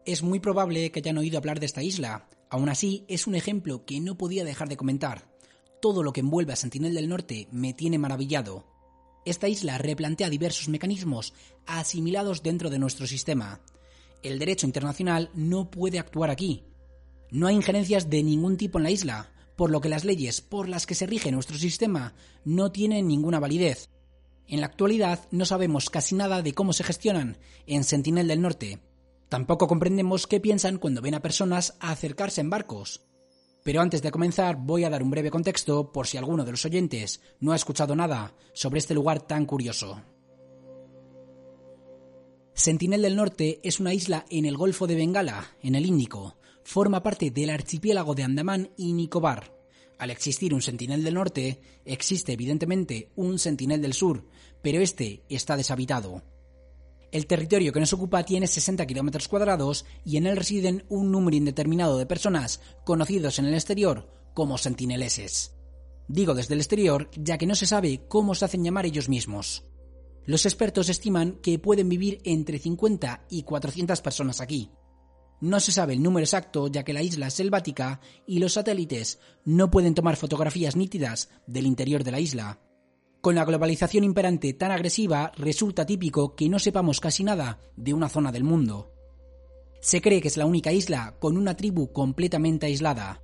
Es 0.04 0.22
muy 0.22 0.38
probable 0.38 0.92
que 0.92 1.00
hayan 1.00 1.18
oído 1.18 1.38
hablar 1.38 1.58
de 1.58 1.66
esta 1.66 1.82
isla. 1.82 2.28
Aún 2.50 2.68
así, 2.68 3.04
es 3.08 3.26
un 3.26 3.34
ejemplo 3.34 3.84
que 3.84 4.00
no 4.00 4.16
podía 4.16 4.44
dejar 4.44 4.68
de 4.68 4.76
comentar. 4.76 5.28
Todo 5.82 6.04
lo 6.04 6.12
que 6.12 6.20
envuelve 6.20 6.52
a 6.52 6.56
Sentinel 6.56 6.94
del 6.94 7.08
Norte 7.08 7.48
me 7.50 7.74
tiene 7.74 7.98
maravillado. 7.98 8.64
Esta 9.24 9.48
isla 9.48 9.76
replantea 9.76 10.30
diversos 10.30 10.68
mecanismos 10.68 11.34
asimilados 11.66 12.44
dentro 12.44 12.70
de 12.70 12.78
nuestro 12.78 13.08
sistema. 13.08 13.60
El 14.22 14.38
derecho 14.38 14.66
internacional 14.66 15.30
no 15.34 15.68
puede 15.70 15.98
actuar 15.98 16.30
aquí. 16.30 16.69
No 17.30 17.46
hay 17.46 17.56
injerencias 17.56 18.10
de 18.10 18.22
ningún 18.22 18.56
tipo 18.56 18.78
en 18.78 18.84
la 18.84 18.90
isla, 18.90 19.32
por 19.56 19.70
lo 19.70 19.80
que 19.80 19.88
las 19.88 20.04
leyes 20.04 20.40
por 20.40 20.68
las 20.68 20.86
que 20.86 20.94
se 20.94 21.06
rige 21.06 21.30
nuestro 21.30 21.56
sistema 21.56 22.14
no 22.44 22.72
tienen 22.72 23.08
ninguna 23.08 23.40
validez. 23.40 23.90
En 24.46 24.60
la 24.60 24.66
actualidad 24.66 25.26
no 25.30 25.44
sabemos 25.44 25.90
casi 25.90 26.14
nada 26.14 26.42
de 26.42 26.54
cómo 26.54 26.72
se 26.72 26.84
gestionan 26.84 27.38
en 27.66 27.84
Sentinel 27.84 28.26
del 28.26 28.40
Norte, 28.40 28.80
Tampoco 29.30 29.68
comprendemos 29.68 30.26
qué 30.26 30.40
piensan 30.40 30.78
cuando 30.78 31.00
ven 31.00 31.14
a 31.14 31.22
personas 31.22 31.76
acercarse 31.78 32.40
en 32.40 32.50
barcos. 32.50 33.06
Pero 33.62 33.80
antes 33.80 34.02
de 34.02 34.10
comenzar 34.10 34.56
voy 34.56 34.82
a 34.82 34.90
dar 34.90 35.04
un 35.04 35.10
breve 35.10 35.30
contexto 35.30 35.92
por 35.92 36.08
si 36.08 36.16
alguno 36.16 36.44
de 36.44 36.50
los 36.50 36.64
oyentes 36.64 37.20
no 37.38 37.52
ha 37.52 37.56
escuchado 37.56 37.94
nada 37.94 38.34
sobre 38.54 38.80
este 38.80 38.92
lugar 38.92 39.20
tan 39.20 39.46
curioso. 39.46 40.02
Sentinel 42.54 43.02
del 43.02 43.14
Norte 43.14 43.60
es 43.62 43.78
una 43.78 43.94
isla 43.94 44.26
en 44.30 44.46
el 44.46 44.56
Golfo 44.56 44.88
de 44.88 44.96
Bengala, 44.96 45.56
en 45.62 45.76
el 45.76 45.86
Índico. 45.86 46.36
Forma 46.64 47.02
parte 47.02 47.30
del 47.30 47.50
archipiélago 47.50 48.14
de 48.14 48.22
Andamán 48.22 48.70
y 48.76 48.92
Nicobar. 48.92 49.56
Al 49.98 50.10
existir 50.10 50.54
un 50.54 50.62
Sentinel 50.62 51.04
del 51.04 51.14
Norte, 51.14 51.60
existe 51.84 52.32
evidentemente 52.32 53.10
un 53.16 53.38
Sentinel 53.38 53.82
del 53.82 53.92
Sur, 53.92 54.26
pero 54.62 54.80
este 54.80 55.24
está 55.28 55.56
deshabitado. 55.56 56.22
El 57.12 57.26
territorio 57.26 57.72
que 57.72 57.80
nos 57.80 57.92
ocupa 57.92 58.24
tiene 58.24 58.46
60 58.46 58.86
kilómetros 58.86 59.26
cuadrados 59.26 59.84
y 60.04 60.16
en 60.16 60.26
él 60.26 60.36
residen 60.36 60.84
un 60.88 61.10
número 61.10 61.36
indeterminado 61.36 61.98
de 61.98 62.06
personas 62.06 62.60
conocidos 62.84 63.38
en 63.38 63.46
el 63.46 63.54
exterior 63.54 64.08
como 64.32 64.58
sentineleses. 64.58 65.54
Digo 66.06 66.34
desde 66.34 66.54
el 66.54 66.60
exterior 66.60 67.10
ya 67.16 67.36
que 67.36 67.46
no 67.46 67.54
se 67.54 67.66
sabe 67.66 68.02
cómo 68.08 68.34
se 68.34 68.44
hacen 68.44 68.64
llamar 68.64 68.86
ellos 68.86 69.08
mismos. 69.08 69.64
Los 70.24 70.46
expertos 70.46 70.88
estiman 70.88 71.38
que 71.42 71.58
pueden 71.58 71.88
vivir 71.88 72.20
entre 72.24 72.58
50 72.58 73.26
y 73.28 73.42
400 73.42 74.00
personas 74.00 74.40
aquí. 74.40 74.70
No 75.40 75.58
se 75.58 75.72
sabe 75.72 75.94
el 75.94 76.02
número 76.02 76.24
exacto 76.24 76.68
ya 76.68 76.82
que 76.84 76.92
la 76.92 77.02
isla 77.02 77.28
es 77.28 77.34
selvática 77.34 78.00
y 78.26 78.38
los 78.38 78.54
satélites 78.54 79.18
no 79.44 79.70
pueden 79.70 79.94
tomar 79.94 80.16
fotografías 80.16 80.76
nítidas 80.76 81.30
del 81.46 81.66
interior 81.66 82.04
de 82.04 82.10
la 82.10 82.20
isla. 82.20 82.60
Con 83.22 83.34
la 83.34 83.44
globalización 83.44 84.04
imperante 84.04 84.52
tan 84.54 84.70
agresiva, 84.70 85.32
resulta 85.36 85.86
típico 85.86 86.34
que 86.34 86.48
no 86.48 86.58
sepamos 86.58 87.00
casi 87.00 87.24
nada 87.24 87.60
de 87.76 87.94
una 87.94 88.08
zona 88.08 88.32
del 88.32 88.44
mundo. 88.44 88.92
Se 89.80 90.02
cree 90.02 90.20
que 90.20 90.28
es 90.28 90.36
la 90.36 90.46
única 90.46 90.72
isla 90.72 91.16
con 91.18 91.38
una 91.38 91.56
tribu 91.56 91.92
completamente 91.92 92.66
aislada. 92.66 93.22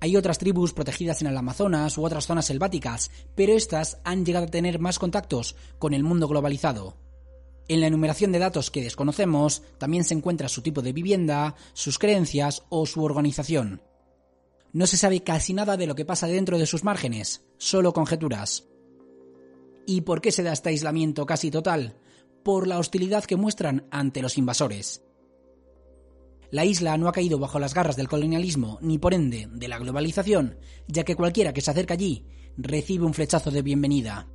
Hay 0.00 0.16
otras 0.16 0.38
tribus 0.38 0.72
protegidas 0.72 1.20
en 1.22 1.28
el 1.28 1.36
Amazonas 1.36 1.96
u 1.98 2.04
otras 2.04 2.26
zonas 2.26 2.46
selváticas, 2.46 3.10
pero 3.34 3.54
estas 3.54 3.98
han 4.04 4.24
llegado 4.24 4.46
a 4.46 4.50
tener 4.50 4.78
más 4.78 4.98
contactos 4.98 5.56
con 5.78 5.94
el 5.94 6.04
mundo 6.04 6.28
globalizado. 6.28 7.03
En 7.66 7.80
la 7.80 7.86
enumeración 7.86 8.30
de 8.32 8.38
datos 8.38 8.70
que 8.70 8.82
desconocemos 8.82 9.62
también 9.78 10.04
se 10.04 10.14
encuentra 10.14 10.48
su 10.48 10.60
tipo 10.60 10.82
de 10.82 10.92
vivienda, 10.92 11.54
sus 11.72 11.98
creencias 11.98 12.62
o 12.68 12.84
su 12.84 13.02
organización. 13.02 13.82
No 14.72 14.86
se 14.86 14.96
sabe 14.96 15.22
casi 15.22 15.54
nada 15.54 15.76
de 15.76 15.86
lo 15.86 15.94
que 15.94 16.04
pasa 16.04 16.26
dentro 16.26 16.58
de 16.58 16.66
sus 16.66 16.84
márgenes, 16.84 17.44
solo 17.56 17.92
conjeturas. 17.92 18.68
¿Y 19.86 20.02
por 20.02 20.20
qué 20.20 20.32
se 20.32 20.42
da 20.42 20.52
este 20.52 20.70
aislamiento 20.70 21.26
casi 21.26 21.50
total? 21.50 21.96
Por 22.42 22.66
la 22.66 22.78
hostilidad 22.78 23.24
que 23.24 23.36
muestran 23.36 23.86
ante 23.90 24.20
los 24.20 24.36
invasores. 24.36 25.02
La 26.50 26.64
isla 26.64 26.96
no 26.98 27.08
ha 27.08 27.12
caído 27.12 27.38
bajo 27.38 27.58
las 27.58 27.74
garras 27.74 27.96
del 27.96 28.08
colonialismo 28.08 28.78
ni 28.82 28.98
por 28.98 29.14
ende 29.14 29.48
de 29.50 29.68
la 29.68 29.78
globalización, 29.78 30.58
ya 30.86 31.04
que 31.04 31.16
cualquiera 31.16 31.52
que 31.52 31.60
se 31.60 31.70
acerca 31.70 31.94
allí 31.94 32.26
recibe 32.56 33.04
un 33.04 33.14
flechazo 33.14 33.50
de 33.50 33.62
bienvenida. 33.62 34.28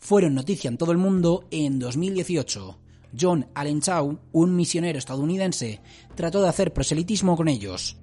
Fueron 0.00 0.34
noticia 0.34 0.68
en 0.68 0.78
todo 0.78 0.92
el 0.92 0.98
mundo 0.98 1.44
en 1.50 1.78
2018. 1.78 2.78
John 3.18 3.46
Allen 3.54 3.80
Chow, 3.80 4.18
un 4.32 4.56
misionero 4.56 4.98
estadounidense, 4.98 5.80
trató 6.14 6.42
de 6.42 6.48
hacer 6.48 6.72
proselitismo 6.72 7.36
con 7.36 7.48
ellos. 7.48 7.98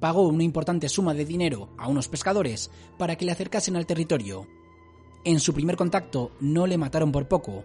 Pagó 0.00 0.26
una 0.26 0.42
importante 0.42 0.88
suma 0.88 1.14
de 1.14 1.24
dinero 1.24 1.72
a 1.78 1.88
unos 1.88 2.08
pescadores 2.08 2.70
para 2.98 3.16
que 3.16 3.24
le 3.24 3.32
acercasen 3.32 3.76
al 3.76 3.86
territorio. 3.86 4.46
En 5.24 5.40
su 5.40 5.54
primer 5.54 5.76
contacto 5.76 6.32
no 6.40 6.66
le 6.66 6.76
mataron 6.76 7.12
por 7.12 7.28
poco. 7.28 7.64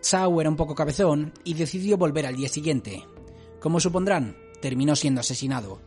Chow 0.00 0.40
era 0.40 0.48
un 0.48 0.56
poco 0.56 0.74
cabezón 0.74 1.34
y 1.44 1.54
decidió 1.54 1.98
volver 1.98 2.26
al 2.26 2.36
día 2.36 2.48
siguiente. 2.48 3.04
Como 3.60 3.78
supondrán, 3.78 4.36
terminó 4.62 4.96
siendo 4.96 5.20
asesinado. 5.20 5.82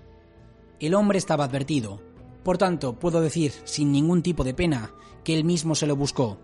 El 0.79 0.93
hombre 0.93 1.17
estaba 1.17 1.45
advertido. 1.45 2.01
Por 2.43 2.59
tanto, 2.59 2.99
puedo 2.99 3.19
decir, 3.19 3.51
sin 3.63 3.91
ningún 3.91 4.21
tipo 4.21 4.43
de 4.43 4.53
pena, 4.53 4.93
que 5.23 5.33
él 5.33 5.43
mismo 5.43 5.73
se 5.75 5.87
lo 5.87 5.95
buscó. 5.95 6.37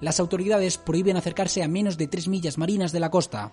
Las 0.00 0.20
autoridades 0.20 0.78
prohíben 0.78 1.16
acercarse 1.16 1.62
a 1.62 1.68
menos 1.68 1.98
de 1.98 2.06
tres 2.06 2.28
millas 2.28 2.58
marinas 2.58 2.92
de 2.92 3.00
la 3.00 3.10
costa. 3.10 3.52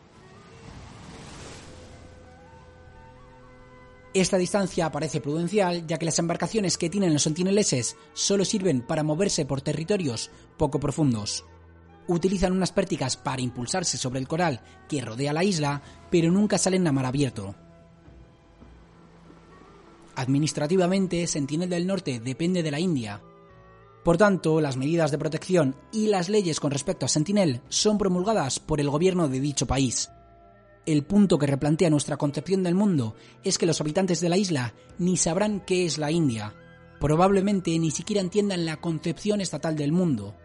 Esta 4.14 4.38
distancia 4.38 4.92
parece 4.92 5.22
prudencial, 5.22 5.86
ya 5.86 6.00
que 6.00 6.06
las 6.06 6.18
embarcaciones 6.18 6.78
que 6.78 6.90
tienen 6.90 7.14
los 7.14 7.24
sentineleses 7.24 7.98
solo 8.14 8.46
sirven 8.46 8.82
para 8.82 9.04
moverse 9.04 9.46
por 9.46 9.62
territorios 9.62 10.32
poco 10.58 10.80
profundos. 10.80 11.46
Utilizan 12.08 12.54
unas 12.54 12.72
pérticas 12.72 13.18
para 13.18 13.42
impulsarse 13.42 13.98
sobre 13.98 14.20
el 14.20 14.28
coral 14.28 14.62
que 14.88 15.02
rodea 15.02 15.34
la 15.34 15.44
isla, 15.44 15.82
pero 16.10 16.32
nunca 16.32 16.58
salen 16.58 16.88
a 16.88 16.92
mar 16.92 17.06
abierto. 17.06 17.54
Administrativamente, 20.16 21.28
Sentinel 21.28 21.70
del 21.70 21.86
Norte 21.86 22.20
depende 22.20 22.64
de 22.64 22.72
la 22.72 22.80
India. 22.80 23.22
Por 24.08 24.18
tanto, 24.18 24.62
las 24.62 24.78
medidas 24.78 25.12
de 25.12 25.18
protección 25.18 25.76
y 25.92 26.08
las 26.08 26.30
leyes 26.30 26.62
con 26.62 26.72
respecto 26.72 27.06
a 27.06 27.10
Sentinel 27.10 27.60
son 27.68 27.98
promulgadas 27.98 28.58
por 28.58 28.80
el 28.80 28.90
gobierno 28.90 29.28
de 29.28 29.42
dicho 29.42 29.68
país. 29.68 30.10
El 30.86 31.04
punto 31.04 31.38
que 31.38 31.46
replantea 31.46 31.90
nuestra 31.90 32.16
concepción 32.16 32.64
del 32.64 32.74
mundo 32.74 33.16
es 33.44 33.58
que 33.58 33.66
los 33.66 33.82
habitantes 33.82 34.22
de 34.22 34.30
la 34.30 34.38
isla 34.38 34.74
ni 34.98 35.18
sabrán 35.18 35.60
qué 35.60 35.86
es 35.86 35.98
la 35.98 36.10
India. 36.10 36.56
Probablemente 37.02 37.78
ni 37.78 37.92
siquiera 37.92 38.22
entiendan 38.22 38.66
la 38.66 38.78
concepción 38.78 39.42
estatal 39.42 39.76
del 39.76 39.92
mundo. 39.92 40.38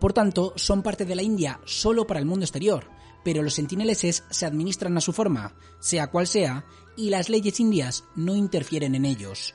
Por 0.00 0.14
tanto, 0.14 0.54
son 0.56 0.82
parte 0.82 1.04
de 1.04 1.16
la 1.16 1.22
India 1.22 1.60
solo 1.66 2.06
para 2.06 2.18
el 2.18 2.24
mundo 2.24 2.46
exterior, 2.46 2.86
pero 3.26 3.42
los 3.42 3.52
sentineleses 3.52 4.24
se 4.30 4.46
administran 4.46 4.96
a 4.96 5.02
su 5.02 5.12
forma, 5.12 5.54
sea 5.80 6.06
cual 6.06 6.26
sea, 6.26 6.64
y 6.96 7.10
las 7.10 7.28
leyes 7.28 7.60
indias 7.60 8.04
no 8.16 8.34
interfieren 8.34 8.94
en 8.94 9.04
ellos. 9.04 9.52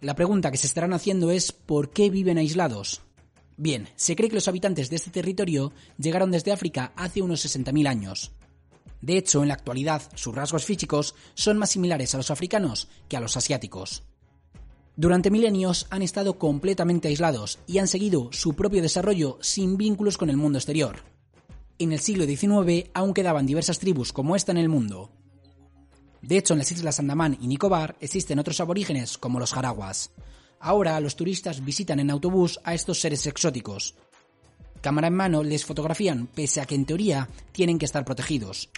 La 0.00 0.14
pregunta 0.14 0.50
que 0.50 0.58
se 0.58 0.66
estarán 0.66 0.92
haciendo 0.92 1.30
es 1.30 1.52
¿por 1.52 1.90
qué 1.90 2.10
viven 2.10 2.38
aislados? 2.38 3.02
Bien, 3.56 3.88
se 3.96 4.14
cree 4.14 4.28
que 4.28 4.34
los 4.34 4.48
habitantes 4.48 4.90
de 4.90 4.96
este 4.96 5.10
territorio 5.10 5.72
llegaron 5.98 6.30
desde 6.30 6.52
África 6.52 6.92
hace 6.96 7.22
unos 7.22 7.44
60.000 7.44 7.88
años. 7.88 8.32
De 9.00 9.16
hecho, 9.16 9.42
en 9.42 9.48
la 9.48 9.54
actualidad, 9.54 10.02
sus 10.14 10.34
rasgos 10.34 10.64
físicos 10.64 11.14
son 11.34 11.56
más 11.56 11.70
similares 11.70 12.14
a 12.14 12.18
los 12.18 12.30
africanos 12.30 12.88
que 13.08 13.16
a 13.16 13.20
los 13.20 13.36
asiáticos. 13.36 14.02
Durante 14.96 15.30
milenios 15.30 15.86
han 15.90 16.02
estado 16.02 16.38
completamente 16.38 17.08
aislados 17.08 17.58
y 17.66 17.78
han 17.78 17.88
seguido 17.88 18.30
su 18.32 18.54
propio 18.54 18.82
desarrollo 18.82 19.38
sin 19.40 19.76
vínculos 19.76 20.18
con 20.18 20.28
el 20.28 20.36
mundo 20.36 20.58
exterior. 20.58 21.00
En 21.78 21.92
el 21.92 22.00
siglo 22.00 22.24
XIX 22.24 22.90
aún 22.94 23.14
quedaban 23.14 23.46
diversas 23.46 23.78
tribus 23.78 24.12
como 24.12 24.36
esta 24.36 24.52
en 24.52 24.58
el 24.58 24.68
mundo. 24.68 25.10
De 26.22 26.38
hecho, 26.38 26.54
en 26.54 26.58
las 26.58 26.72
islas 26.72 26.98
Andamán 26.98 27.38
y 27.40 27.46
Nicobar 27.46 27.96
existen 28.00 28.38
otros 28.38 28.60
aborígenes 28.60 29.18
como 29.18 29.38
los 29.38 29.52
jaraguas. 29.52 30.10
Ahora 30.60 30.98
los 31.00 31.16
turistas 31.16 31.64
visitan 31.64 32.00
en 32.00 32.10
autobús 32.10 32.58
a 32.64 32.74
estos 32.74 33.00
seres 33.00 33.26
exóticos. 33.26 33.94
Cámara 34.80 35.08
en 35.08 35.14
mano 35.14 35.42
les 35.42 35.64
fotografían 35.64 36.26
pese 36.26 36.60
a 36.60 36.66
que 36.66 36.74
en 36.74 36.86
teoría 36.86 37.28
tienen 37.52 37.78
que 37.78 37.84
estar 37.84 38.04
protegidos. 38.04 38.70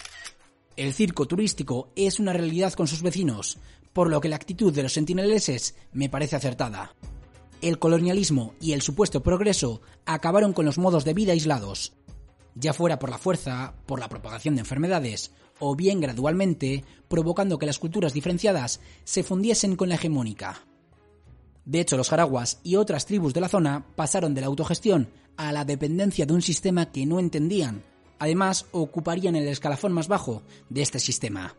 El 0.76 0.92
circo 0.92 1.26
turístico 1.26 1.90
es 1.96 2.20
una 2.20 2.32
realidad 2.32 2.72
con 2.72 2.86
sus 2.86 3.02
vecinos, 3.02 3.58
por 3.92 4.10
lo 4.10 4.20
que 4.20 4.28
la 4.28 4.36
actitud 4.36 4.72
de 4.72 4.82
los 4.82 4.92
sentineleses 4.92 5.74
me 5.92 6.08
parece 6.08 6.36
acertada. 6.36 6.94
El 7.60 7.78
colonialismo 7.78 8.54
y 8.60 8.72
el 8.72 8.82
supuesto 8.82 9.22
progreso 9.22 9.80
acabaron 10.06 10.52
con 10.52 10.64
los 10.64 10.78
modos 10.78 11.04
de 11.04 11.14
vida 11.14 11.32
aislados, 11.32 11.92
ya 12.54 12.72
fuera 12.72 12.98
por 12.98 13.10
la 13.10 13.18
fuerza, 13.18 13.74
por 13.86 14.00
la 14.00 14.08
propagación 14.08 14.54
de 14.56 14.60
enfermedades, 14.60 15.32
o 15.60 15.76
bien 15.76 16.00
gradualmente, 16.00 16.84
provocando 17.08 17.58
que 17.58 17.66
las 17.66 17.78
culturas 17.78 18.12
diferenciadas 18.12 18.80
se 19.04 19.22
fundiesen 19.22 19.76
con 19.76 19.88
la 19.88 19.96
hegemónica. 19.96 20.64
De 21.64 21.80
hecho, 21.80 21.96
los 21.96 22.08
jaraguas 22.08 22.60
y 22.62 22.76
otras 22.76 23.04
tribus 23.04 23.34
de 23.34 23.42
la 23.42 23.48
zona 23.48 23.86
pasaron 23.94 24.34
de 24.34 24.40
la 24.40 24.46
autogestión 24.46 25.10
a 25.36 25.52
la 25.52 25.64
dependencia 25.64 26.24
de 26.24 26.32
un 26.32 26.42
sistema 26.42 26.90
que 26.90 27.04
no 27.04 27.20
entendían. 27.20 27.84
Además, 28.18 28.66
ocuparían 28.72 29.36
el 29.36 29.46
escalafón 29.48 29.92
más 29.92 30.08
bajo 30.08 30.42
de 30.70 30.82
este 30.82 30.98
sistema. 30.98 31.54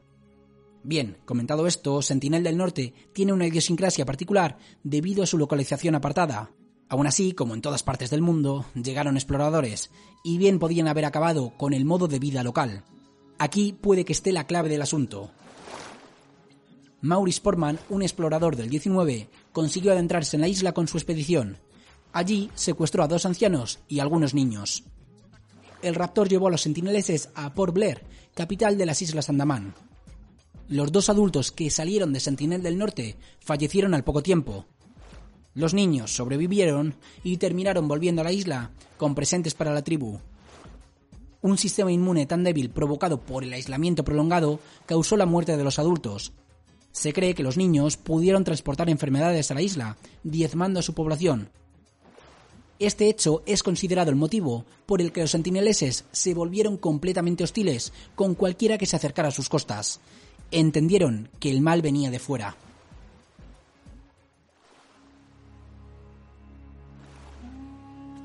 Bien, 0.84 1.18
comentado 1.26 1.68
esto, 1.68 2.02
Sentinel 2.02 2.44
del 2.44 2.58
Norte 2.58 2.94
tiene 3.14 3.34
una 3.34 3.46
idiosincrasia 3.46 4.06
particular 4.06 4.58
debido 4.84 5.24
a 5.24 5.28
su 5.28 5.38
localización 5.38 5.96
apartada. 5.96 6.52
Aún 6.88 7.06
así, 7.06 7.34
como 7.34 7.54
en 7.54 7.62
todas 7.62 7.84
partes 7.84 8.10
del 8.10 8.22
mundo, 8.22 8.66
llegaron 8.74 9.16
exploradores, 9.16 9.92
y 10.24 10.38
bien 10.38 10.58
podían 10.58 10.88
haber 10.88 11.06
acabado 11.06 11.54
con 11.58 11.74
el 11.74 11.86
modo 11.86 12.08
de 12.08 12.20
vida 12.20 12.44
local. 12.44 12.84
Aquí 13.40 13.74
puede 13.74 14.04
que 14.04 14.12
esté 14.14 14.34
la 14.34 14.46
clave 14.46 14.68
del 14.68 14.82
asunto. 14.82 15.32
Maurice 17.02 17.40
Portman, 17.40 17.80
un 17.90 18.02
explorador 18.02 18.58
del 18.58 18.70
19, 18.70 19.30
consiguió 19.54 19.94
adentrarse 19.94 20.36
en 20.36 20.42
la 20.42 20.50
isla 20.50 20.74
con 20.74 20.90
su 20.90 20.98
expedición. 20.98 21.58
Allí 22.12 22.52
secuestró 22.54 23.02
a 23.02 23.08
dos 23.08 23.26
ancianos 23.26 23.80
y 23.88 24.00
algunos 24.00 24.34
niños. 24.34 24.84
El 25.82 25.96
raptor 25.96 26.28
llevó 26.28 26.48
a 26.48 26.52
los 26.52 26.62
sentineleses 26.62 27.30
a 27.34 27.54
Port 27.54 27.74
Blair, 27.74 28.04
capital 28.36 28.78
de 28.78 28.86
las 28.86 29.02
Islas 29.02 29.30
Andamán. 29.30 29.74
Los 30.68 30.92
dos 30.92 31.10
adultos 31.10 31.54
que 31.54 31.70
salieron 31.70 32.12
de 32.12 32.20
Sentinel 32.20 32.62
del 32.62 32.78
Norte 32.78 33.16
fallecieron 33.40 33.94
al 33.94 34.04
poco 34.04 34.22
tiempo. 34.22 34.66
Los 35.54 35.74
niños 35.74 36.14
sobrevivieron 36.14 36.96
y 37.24 37.38
terminaron 37.38 37.88
volviendo 37.88 38.22
a 38.22 38.26
la 38.26 38.34
isla 38.34 38.72
con 38.98 39.16
presentes 39.16 39.54
para 39.54 39.74
la 39.74 39.84
tribu. 39.84 40.20
Un 41.42 41.58
sistema 41.58 41.92
inmune 41.92 42.26
tan 42.26 42.44
débil 42.44 42.70
provocado 42.70 43.22
por 43.22 43.44
el 43.44 43.54
aislamiento 43.54 44.04
prolongado 44.04 44.60
causó 44.86 45.16
la 45.16 45.26
muerte 45.26 45.56
de 45.56 45.64
los 45.64 45.80
adultos. 45.80 46.34
Se 46.92 47.14
cree 47.14 47.34
que 47.34 47.44
los 47.44 47.56
niños 47.56 47.96
pudieron 47.96 48.44
transportar 48.44 48.90
enfermedades 48.90 49.50
a 49.50 49.54
la 49.54 49.62
isla, 49.62 49.98
diezmando 50.24 50.80
a 50.80 50.84
su 50.84 50.94
población. 50.94 51.50
Este 52.80 53.10
hecho 53.10 53.44
es 53.46 53.64
considerado 53.64 54.10
el 54.10 54.16
motivo 54.16 54.66
por 54.86 55.02
el 55.02 55.12
que 55.12 55.22
los 55.22 55.32
sentineleses 55.32 56.06
se 56.12 56.34
volvieron 56.34 56.78
completamente 56.78 57.44
hostiles 57.44 57.94
con 58.16 58.36
cualquiera 58.36 58.78
que 58.78 58.86
se 58.86 58.96
acercara 58.96 59.30
a 59.30 59.32
sus 59.32 59.50
costas, 59.50 60.00
entendieron 60.52 61.30
que 61.40 61.52
el 61.52 61.62
mal 61.62 61.82
venía 61.82 62.10
de 62.10 62.20
fuera. 62.20 62.56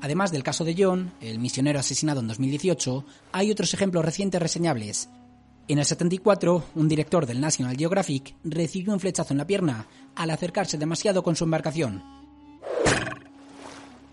Además 0.05 0.31
del 0.31 0.43
caso 0.43 0.63
de 0.63 0.75
John, 0.77 1.13
el 1.19 1.39
misionero 1.39 1.79
asesinado 1.79 2.19
en 2.19 2.27
2018, 2.27 3.03
hay 3.31 3.49
otros 3.49 3.73
ejemplos 3.73 4.05
recientes 4.05 4.39
reseñables. 4.39 5.09
En 5.67 5.79
el 5.79 5.85
74, 5.85 6.63
un 6.75 6.87
director 6.87 7.25
del 7.25 7.41
National 7.41 7.75
Geographic 7.75 8.35
recibió 8.43 8.93
un 8.93 8.99
flechazo 8.99 9.33
en 9.33 9.39
la 9.39 9.47
pierna 9.47 9.87
al 10.13 10.29
acercarse 10.29 10.77
demasiado 10.77 11.23
con 11.23 11.35
su 11.35 11.45
embarcación. 11.45 12.03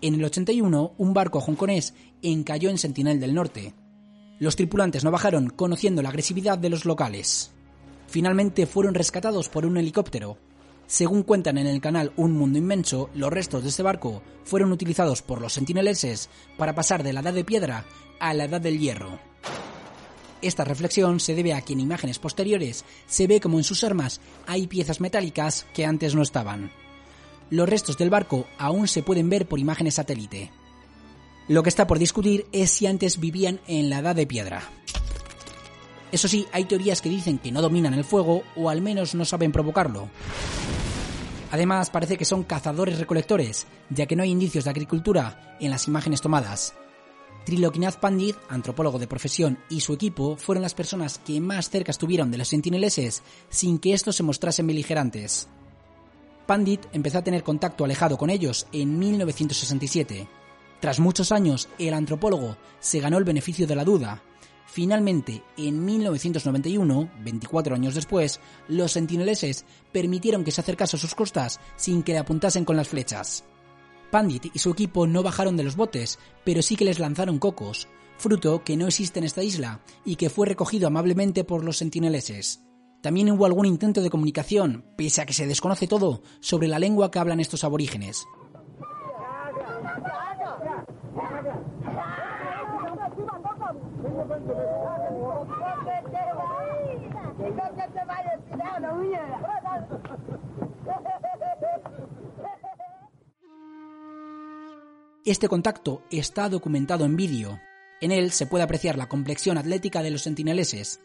En 0.01 0.15
el 0.15 0.25
81, 0.25 0.93
un 0.97 1.13
barco 1.13 1.37
hongkonés 1.37 1.93
encalló 2.23 2.71
en 2.71 2.79
Sentinel 2.79 3.19
del 3.19 3.35
Norte. 3.35 3.75
Los 4.39 4.55
tripulantes 4.55 5.03
no 5.03 5.11
bajaron 5.11 5.51
conociendo 5.51 6.01
la 6.01 6.09
agresividad 6.09 6.57
de 6.57 6.71
los 6.71 6.85
locales 6.85 7.51
finalmente 8.13 8.67
fueron 8.67 8.93
rescatados 8.93 9.49
por 9.49 9.65
un 9.65 9.75
helicóptero. 9.75 10.37
Según 10.93 11.23
cuentan 11.23 11.57
en 11.57 11.65
el 11.65 11.81
canal 11.81 12.13
Un 12.17 12.33
Mundo 12.33 12.59
Inmenso, 12.59 13.09
los 13.15 13.33
restos 13.33 13.63
de 13.63 13.69
este 13.69 13.81
barco 13.81 14.21
fueron 14.43 14.71
utilizados 14.71 15.23
por 15.23 15.41
los 15.41 15.53
sentineleses 15.53 16.29
para 16.55 16.75
pasar 16.75 17.01
de 17.01 17.13
la 17.13 17.21
edad 17.21 17.33
de 17.33 17.43
piedra 17.43 17.85
a 18.19 18.31
la 18.35 18.43
edad 18.43 18.61
del 18.61 18.77
hierro. 18.77 19.17
Esta 20.43 20.63
reflexión 20.63 21.19
se 21.19 21.33
debe 21.33 21.55
a 21.55 21.61
que 21.61 21.73
en 21.73 21.79
imágenes 21.79 22.19
posteriores 22.19 22.85
se 23.07 23.25
ve 23.25 23.41
como 23.41 23.57
en 23.57 23.63
sus 23.63 23.83
armas 23.83 24.21
hay 24.45 24.67
piezas 24.67 25.01
metálicas 25.01 25.65
que 25.73 25.83
antes 25.83 26.13
no 26.13 26.21
estaban. 26.21 26.71
Los 27.49 27.67
restos 27.67 27.97
del 27.97 28.11
barco 28.11 28.45
aún 28.59 28.87
se 28.87 29.01
pueden 29.01 29.31
ver 29.31 29.47
por 29.47 29.57
imágenes 29.57 29.95
satélite. 29.95 30.51
Lo 31.47 31.63
que 31.63 31.69
está 31.69 31.87
por 31.87 31.97
discutir 31.97 32.45
es 32.51 32.69
si 32.69 32.85
antes 32.85 33.19
vivían 33.19 33.61
en 33.65 33.89
la 33.89 33.97
edad 33.97 34.15
de 34.15 34.27
piedra. 34.27 34.61
Eso 36.13 36.27
sí, 36.27 36.45
hay 36.51 36.65
teorías 36.65 37.01
que 37.01 37.09
dicen 37.09 37.39
que 37.39 37.51
no 37.51 37.59
dominan 37.59 37.95
el 37.95 38.03
fuego 38.03 38.43
o 38.55 38.69
al 38.69 38.81
menos 38.81 39.15
no 39.15 39.25
saben 39.25 39.51
provocarlo. 39.51 40.09
Además, 41.49 41.89
parece 41.89 42.17
que 42.17 42.23
son 42.23 42.43
cazadores 42.43 42.99
recolectores, 42.99 43.65
ya 43.89 44.05
que 44.05 44.15
no 44.15 44.21
hay 44.21 44.29
indicios 44.29 44.65
de 44.65 44.69
agricultura 44.69 45.57
en 45.59 45.71
las 45.71 45.87
imágenes 45.87 46.21
tomadas. 46.21 46.75
Trilokinath 47.47 47.97
Pandit, 47.97 48.35
antropólogo 48.47 48.99
de 48.99 49.07
profesión, 49.07 49.57
y 49.71 49.81
su 49.81 49.91
equipo 49.91 50.37
fueron 50.37 50.61
las 50.61 50.75
personas 50.75 51.17
que 51.17 51.41
más 51.41 51.71
cerca 51.71 51.89
estuvieron 51.89 52.29
de 52.29 52.37
los 52.37 52.49
sentineleses 52.49 53.23
sin 53.49 53.79
que 53.79 53.93
estos 53.93 54.15
se 54.15 54.21
mostrasen 54.21 54.67
beligerantes. 54.67 55.47
Pandit 56.45 56.85
empezó 56.93 57.17
a 57.17 57.23
tener 57.23 57.41
contacto 57.41 57.85
alejado 57.85 58.19
con 58.19 58.29
ellos 58.29 58.67
en 58.71 58.99
1967. 58.99 60.27
Tras 60.79 60.99
muchos 60.99 61.31
años, 61.31 61.69
el 61.79 61.95
antropólogo 61.95 62.55
se 62.79 62.99
ganó 62.99 63.17
el 63.17 63.23
beneficio 63.23 63.65
de 63.65 63.75
la 63.75 63.83
duda. 63.83 64.21
Finalmente, 64.73 65.43
en 65.55 65.85
1991, 65.85 67.11
24 67.23 67.75
años 67.75 67.93
después, 67.93 68.39
los 68.67 68.93
sentineleses 68.93 69.65
permitieron 69.91 70.43
que 70.43 70.49
se 70.49 70.61
acercase 70.61 70.97
a 70.97 70.99
sus 70.99 71.13
costas 71.13 71.59
sin 71.75 72.01
que 72.01 72.13
le 72.13 72.17
apuntasen 72.17 72.65
con 72.65 72.75
las 72.75 72.87
flechas. 72.87 73.43
Pandit 74.09 74.47
y 74.51 74.57
su 74.57 74.71
equipo 74.71 75.05
no 75.05 75.21
bajaron 75.21 75.55
de 75.57 75.63
los 75.63 75.75
botes, 75.75 76.17
pero 76.43 76.63
sí 76.63 76.75
que 76.75 76.85
les 76.85 76.97
lanzaron 76.97 77.37
cocos, 77.37 77.87
fruto 78.17 78.63
que 78.63 78.75
no 78.75 78.87
existe 78.87 79.19
en 79.19 79.25
esta 79.25 79.43
isla 79.43 79.81
y 80.03 80.15
que 80.15 80.31
fue 80.31 80.47
recogido 80.47 80.87
amablemente 80.87 81.43
por 81.43 81.63
los 81.63 81.77
sentineleses. 81.77 82.63
También 82.99 83.29
hubo 83.29 83.45
algún 83.45 83.67
intento 83.67 84.01
de 84.01 84.09
comunicación, 84.09 84.85
pese 84.97 85.21
a 85.21 85.27
que 85.27 85.33
se 85.33 85.45
desconoce 85.45 85.85
todo 85.85 86.23
sobre 86.39 86.67
la 86.67 86.79
lengua 86.79 87.11
que 87.11 87.19
hablan 87.19 87.39
estos 87.39 87.63
aborígenes. 87.63 88.25
Este 105.25 105.47
contacto 105.47 106.03
está 106.11 106.49
documentado 106.49 107.05
en 107.05 107.15
vídeo. 107.15 107.59
En 108.01 108.11
él 108.11 108.31
se 108.31 108.45
puede 108.45 108.65
apreciar 108.65 108.97
la 108.97 109.07
complexión 109.07 109.57
atlética 109.57 110.03
de 110.03 110.11
los 110.11 110.23
sentineleses. 110.23 110.99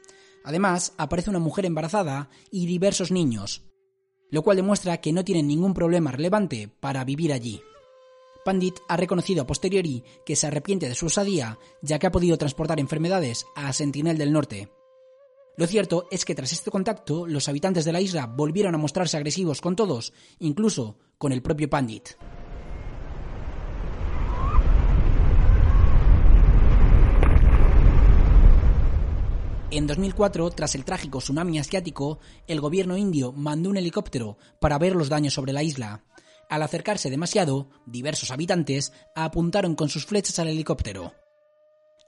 Además, 0.45 0.93
aparece 0.99 1.31
una 1.31 1.39
mujer 1.39 1.67
embarazada 1.67 2.29
y 2.51 2.67
diversos 2.67 3.13
niños, 3.13 3.63
lo 4.31 4.43
cual 4.43 4.57
demuestra 4.57 5.01
que 5.01 5.13
no 5.13 5.25
tienen 5.25 5.47
ningún 5.47 5.73
problema 5.73 6.11
relevante 6.11 6.69
para 6.81 7.05
vivir 7.05 7.33
allí. 7.33 7.63
Pandit 8.45 8.75
ha 8.89 8.97
reconocido 8.97 9.43
a 9.43 9.47
posteriori 9.47 10.03
que 10.27 10.35
se 10.35 10.49
arrepiente 10.49 10.89
de 10.89 10.95
su 10.97 11.07
osadía, 11.07 11.59
ya 11.83 12.01
que 12.01 12.09
ha 12.09 12.13
podido 12.13 12.39
transportar 12.39 12.81
enfermedades 12.81 13.47
a 13.55 13.73
Sentinel 13.73 14.19
del 14.19 14.33
Norte. 14.33 14.69
Lo 15.59 15.67
cierto 15.67 16.07
es 16.13 16.25
que 16.25 16.37
tras 16.37 16.53
este 16.53 16.71
contacto, 16.71 17.27
los 17.27 17.49
habitantes 17.49 17.85
de 17.85 17.91
la 17.91 18.01
isla 18.01 18.27
volvieron 18.27 18.77
a 18.77 18.79
mostrarse 18.79 19.17
agresivos 19.17 19.61
con 19.61 19.75
todos, 19.75 20.13
incluso 20.39 20.99
con 21.19 21.33
el 21.33 21.43
propio 21.43 21.69
Pandit. 21.69 22.11
En 29.73 29.89
2004, 29.89 30.49
tras 30.51 30.77
el 30.77 30.85
trágico 30.85 31.19
tsunami 31.19 31.59
asiático, 31.59 32.21
el 32.47 32.61
gobierno 32.61 32.97
indio 32.97 33.33
mandó 33.33 33.69
un 33.69 33.79
helicóptero 33.79 34.39
para 34.61 34.79
ver 34.79 34.95
los 34.95 35.09
daños 35.09 35.35
sobre 35.35 35.53
la 35.53 35.65
isla. 35.65 36.05
Al 36.49 36.63
acercarse 36.63 37.11
demasiado, 37.11 37.69
diversos 37.85 38.31
habitantes 38.31 38.93
apuntaron 39.17 39.75
con 39.75 39.89
sus 39.89 40.07
flechas 40.07 40.39
al 40.39 40.47
helicóptero. 40.47 41.15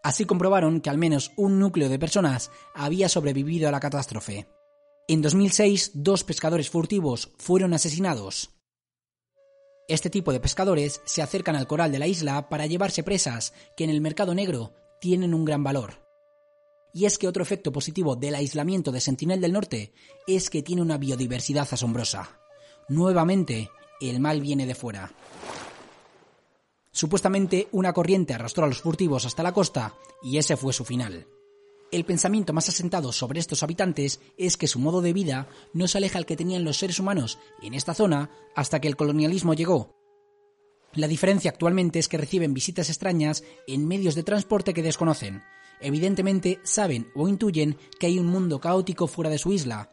Así 0.02 0.24
comprobaron 0.24 0.80
que 0.80 0.90
al 0.90 0.98
menos 0.98 1.32
un 1.36 1.58
núcleo 1.58 1.88
de 1.88 1.98
personas 1.98 2.50
había 2.74 3.08
sobrevivido 3.08 3.68
a 3.68 3.70
la 3.70 3.80
catástrofe. 3.80 4.48
En 5.08 5.22
2006, 5.22 5.90
dos 5.94 6.24
pescadores 6.24 6.70
furtivos 6.70 7.32
fueron 7.36 7.74
asesinados. 7.74 8.50
Este 9.88 10.08
tipo 10.08 10.32
de 10.32 10.40
pescadores 10.40 11.02
se 11.04 11.20
acercan 11.20 11.56
al 11.56 11.66
coral 11.66 11.90
de 11.90 11.98
la 11.98 12.06
isla 12.06 12.48
para 12.48 12.66
llevarse 12.66 13.02
presas 13.02 13.52
que 13.76 13.84
en 13.84 13.90
el 13.90 14.00
mercado 14.00 14.34
negro 14.34 14.72
tienen 15.00 15.34
un 15.34 15.44
gran 15.44 15.64
valor. 15.64 16.06
Y 16.94 17.04
es 17.04 17.18
que 17.18 17.28
otro 17.28 17.42
efecto 17.42 17.72
positivo 17.72 18.16
del 18.16 18.36
aislamiento 18.36 18.92
de 18.92 19.00
Sentinel 19.00 19.40
del 19.40 19.52
Norte 19.52 19.92
es 20.26 20.48
que 20.48 20.62
tiene 20.62 20.82
una 20.82 20.96
biodiversidad 20.96 21.68
asombrosa. 21.70 22.40
Nuevamente, 22.88 23.70
el 24.00 24.20
mal 24.20 24.40
viene 24.40 24.66
de 24.66 24.74
fuera. 24.74 25.12
Supuestamente 26.92 27.68
una 27.72 27.92
corriente 27.92 28.34
arrastró 28.34 28.64
a 28.64 28.66
los 28.68 28.80
furtivos 28.80 29.24
hasta 29.24 29.42
la 29.42 29.52
costa 29.52 29.94
y 30.22 30.38
ese 30.38 30.56
fue 30.56 30.72
su 30.72 30.84
final. 30.84 31.26
El 31.92 32.04
pensamiento 32.04 32.52
más 32.52 32.68
asentado 32.68 33.12
sobre 33.12 33.40
estos 33.40 33.62
habitantes 33.62 34.20
es 34.36 34.56
que 34.56 34.68
su 34.68 34.78
modo 34.78 35.00
de 35.00 35.12
vida 35.12 35.48
no 35.72 35.88
se 35.88 35.98
aleja 35.98 36.18
al 36.18 36.26
que 36.26 36.36
tenían 36.36 36.64
los 36.64 36.78
seres 36.78 37.00
humanos 37.00 37.38
en 37.62 37.74
esta 37.74 37.94
zona 37.94 38.30
hasta 38.54 38.80
que 38.80 38.88
el 38.88 38.96
colonialismo 38.96 39.54
llegó. 39.54 39.96
La 40.94 41.08
diferencia 41.08 41.50
actualmente 41.50 41.98
es 41.98 42.08
que 42.08 42.18
reciben 42.18 42.54
visitas 42.54 42.88
extrañas 42.90 43.44
en 43.66 43.86
medios 43.86 44.14
de 44.14 44.24
transporte 44.24 44.74
que 44.74 44.82
desconocen, 44.82 45.42
evidentemente 45.80 46.60
saben 46.64 47.10
o 47.14 47.28
intuyen 47.28 47.76
que 47.98 48.06
hay 48.06 48.18
un 48.18 48.26
mundo 48.26 48.60
caótico 48.60 49.06
fuera 49.06 49.30
de 49.30 49.38
su 49.38 49.52
isla. 49.52 49.92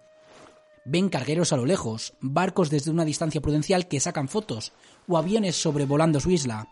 Ven 0.85 1.09
cargueros 1.09 1.51
a 1.51 1.57
lo 1.57 1.65
lejos, 1.65 2.13
barcos 2.21 2.69
desde 2.69 2.91
una 2.91 3.05
distancia 3.05 3.41
prudencial 3.41 3.87
que 3.87 3.99
sacan 3.99 4.27
fotos, 4.27 4.71
o 5.07 5.17
aviones 5.17 5.55
sobrevolando 5.55 6.19
su 6.19 6.31
isla. 6.31 6.69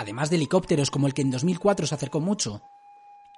Además 0.00 0.30
de 0.30 0.36
helicópteros 0.36 0.90
como 0.90 1.06
el 1.06 1.12
que 1.12 1.20
en 1.20 1.30
2004 1.30 1.86
se 1.86 1.94
acercó 1.94 2.20
mucho. 2.20 2.62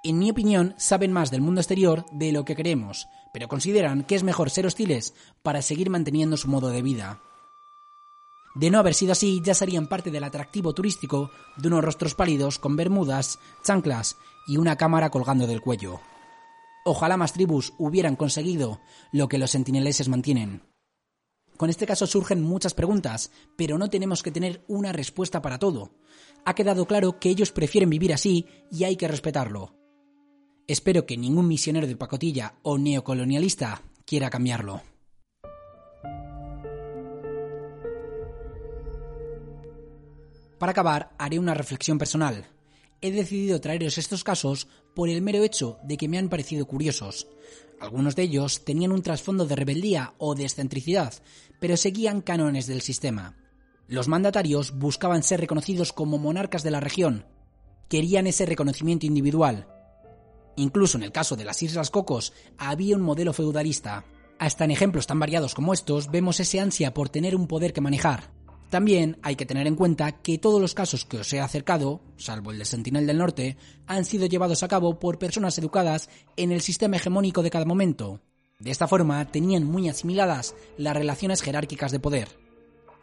En 0.01 0.17
mi 0.17 0.31
opinión, 0.31 0.75
saben 0.77 1.11
más 1.11 1.29
del 1.29 1.41
mundo 1.41 1.59
exterior 1.59 2.05
de 2.13 2.31
lo 2.31 2.45
que 2.45 2.55
creemos, 2.55 3.09
pero 3.33 3.49
consideran 3.49 4.05
que 4.05 4.15
es 4.15 4.23
mejor 4.23 4.49
ser 4.49 4.65
hostiles 4.65 5.13
para 5.41 5.61
seguir 5.61 5.89
manteniendo 5.89 6.37
su 6.37 6.47
modo 6.47 6.69
de 6.69 6.81
vida. 6.81 7.19
De 8.55 8.71
no 8.71 8.79
haber 8.79 8.93
sido 8.93 9.11
así, 9.11 9.41
ya 9.43 9.53
serían 9.53 9.87
parte 9.87 10.09
del 10.09 10.23
atractivo 10.23 10.73
turístico 10.73 11.31
de 11.57 11.67
unos 11.67 11.83
rostros 11.83 12.15
pálidos 12.15 12.59
con 12.59 12.77
bermudas, 12.77 13.39
chanclas 13.61 14.15
y 14.47 14.55
una 14.55 14.77
cámara 14.77 15.09
colgando 15.09 15.47
del 15.47 15.59
cuello. 15.59 15.99
Ojalá 16.85 17.17
más 17.17 17.33
tribus 17.33 17.73
hubieran 17.77 18.15
conseguido 18.15 18.79
lo 19.11 19.27
que 19.27 19.37
los 19.37 19.51
sentineleses 19.51 20.07
mantienen. 20.07 20.61
Con 21.63 21.69
este 21.69 21.85
caso 21.85 22.05
surgen 22.05 22.41
muchas 22.41 22.73
preguntas, 22.73 23.31
pero 23.55 23.77
no 23.77 23.89
tenemos 23.89 24.21
que 24.21 24.31
tener 24.31 24.65
una 24.67 24.91
respuesta 24.91 25.41
para 25.41 25.59
todo. 25.59 25.91
Ha 26.43 26.55
quedado 26.55 26.85
claro 26.85 27.21
que 27.21 27.29
ellos 27.29 27.53
prefieren 27.53 27.89
vivir 27.89 28.13
así 28.13 28.45
y 28.69 28.83
hay 28.83 28.97
que 28.97 29.07
respetarlo. 29.07 29.73
Espero 30.67 31.05
que 31.05 31.15
ningún 31.15 31.47
misionero 31.47 31.87
de 31.87 31.95
pacotilla 31.95 32.55
o 32.63 32.77
neocolonialista 32.77 33.81
quiera 34.05 34.29
cambiarlo. 34.29 34.81
Para 40.59 40.73
acabar, 40.73 41.15
haré 41.17 41.39
una 41.39 41.53
reflexión 41.53 41.97
personal. 41.97 42.45
He 42.99 43.11
decidido 43.11 43.61
traeros 43.61 43.97
estos 43.97 44.25
casos 44.25 44.67
por 44.93 45.07
el 45.07 45.21
mero 45.21 45.41
hecho 45.41 45.77
de 45.85 45.95
que 45.95 46.09
me 46.09 46.17
han 46.17 46.27
parecido 46.27 46.65
curiosos. 46.65 47.25
Algunos 47.83 48.15
de 48.15 48.23
ellos 48.23 48.63
tenían 48.63 48.93
un 48.93 49.01
trasfondo 49.01 49.45
de 49.45 49.57
rebeldía 49.57 50.13
o 50.17 50.35
de 50.35 50.43
excentricidad, 50.43 51.13
pero 51.59 51.75
seguían 51.75 52.21
cánones 52.21 52.65
del 52.65 52.79
sistema. 52.79 53.35
Los 53.89 54.07
mandatarios 54.07 54.79
buscaban 54.79 55.21
ser 55.21 55.41
reconocidos 55.41 55.91
como 55.91 56.17
monarcas 56.17 56.63
de 56.63 56.71
la 56.71 56.79
región. 56.79 57.25
Querían 57.89 58.25
ese 58.25 58.45
reconocimiento 58.45 59.05
individual. 59.05 59.67
Incluso 60.55 60.97
en 60.97 61.03
el 61.03 61.11
caso 61.11 61.35
de 61.35 61.43
las 61.43 61.61
Islas 61.61 61.89
Cocos 61.89 62.31
había 62.57 62.95
un 62.95 63.01
modelo 63.01 63.33
feudalista. 63.33 64.05
Hasta 64.39 64.63
en 64.63 64.71
ejemplos 64.71 65.05
tan 65.05 65.19
variados 65.19 65.53
como 65.53 65.73
estos 65.73 66.09
vemos 66.09 66.39
ese 66.39 66.61
ansia 66.61 66.93
por 66.93 67.09
tener 67.09 67.35
un 67.35 67.47
poder 67.47 67.73
que 67.73 67.81
manejar. 67.81 68.31
También 68.73 69.19
hay 69.21 69.35
que 69.35 69.45
tener 69.45 69.67
en 69.67 69.75
cuenta 69.75 70.13
que 70.13 70.39
todos 70.39 70.59
los 70.59 70.73
casos 70.73 71.05
que 71.05 71.19
os 71.19 71.31
he 71.31 71.39
acercado, 71.39 72.01
salvo 72.17 72.49
el 72.49 72.57
de 72.57 72.65
Sentinel 72.65 73.05
del 73.05 73.19
Norte, 73.19 73.55
han 73.85 74.03
sido 74.03 74.25
llevados 74.25 74.63
a 74.63 74.67
cabo 74.67 74.97
por 74.97 75.19
personas 75.19 75.59
educadas 75.59 76.09
en 76.37 76.51
el 76.51 76.59
sistema 76.59 76.95
hegemónico 76.95 77.43
de 77.43 77.51
cada 77.51 77.65
momento. 77.65 78.19
De 78.57 78.71
esta 78.71 78.87
forma, 78.87 79.23
tenían 79.27 79.63
muy 79.63 79.89
asimiladas 79.89 80.55
las 80.75 80.97
relaciones 80.97 81.43
jerárquicas 81.43 81.91
de 81.91 81.99
poder. 81.99 82.29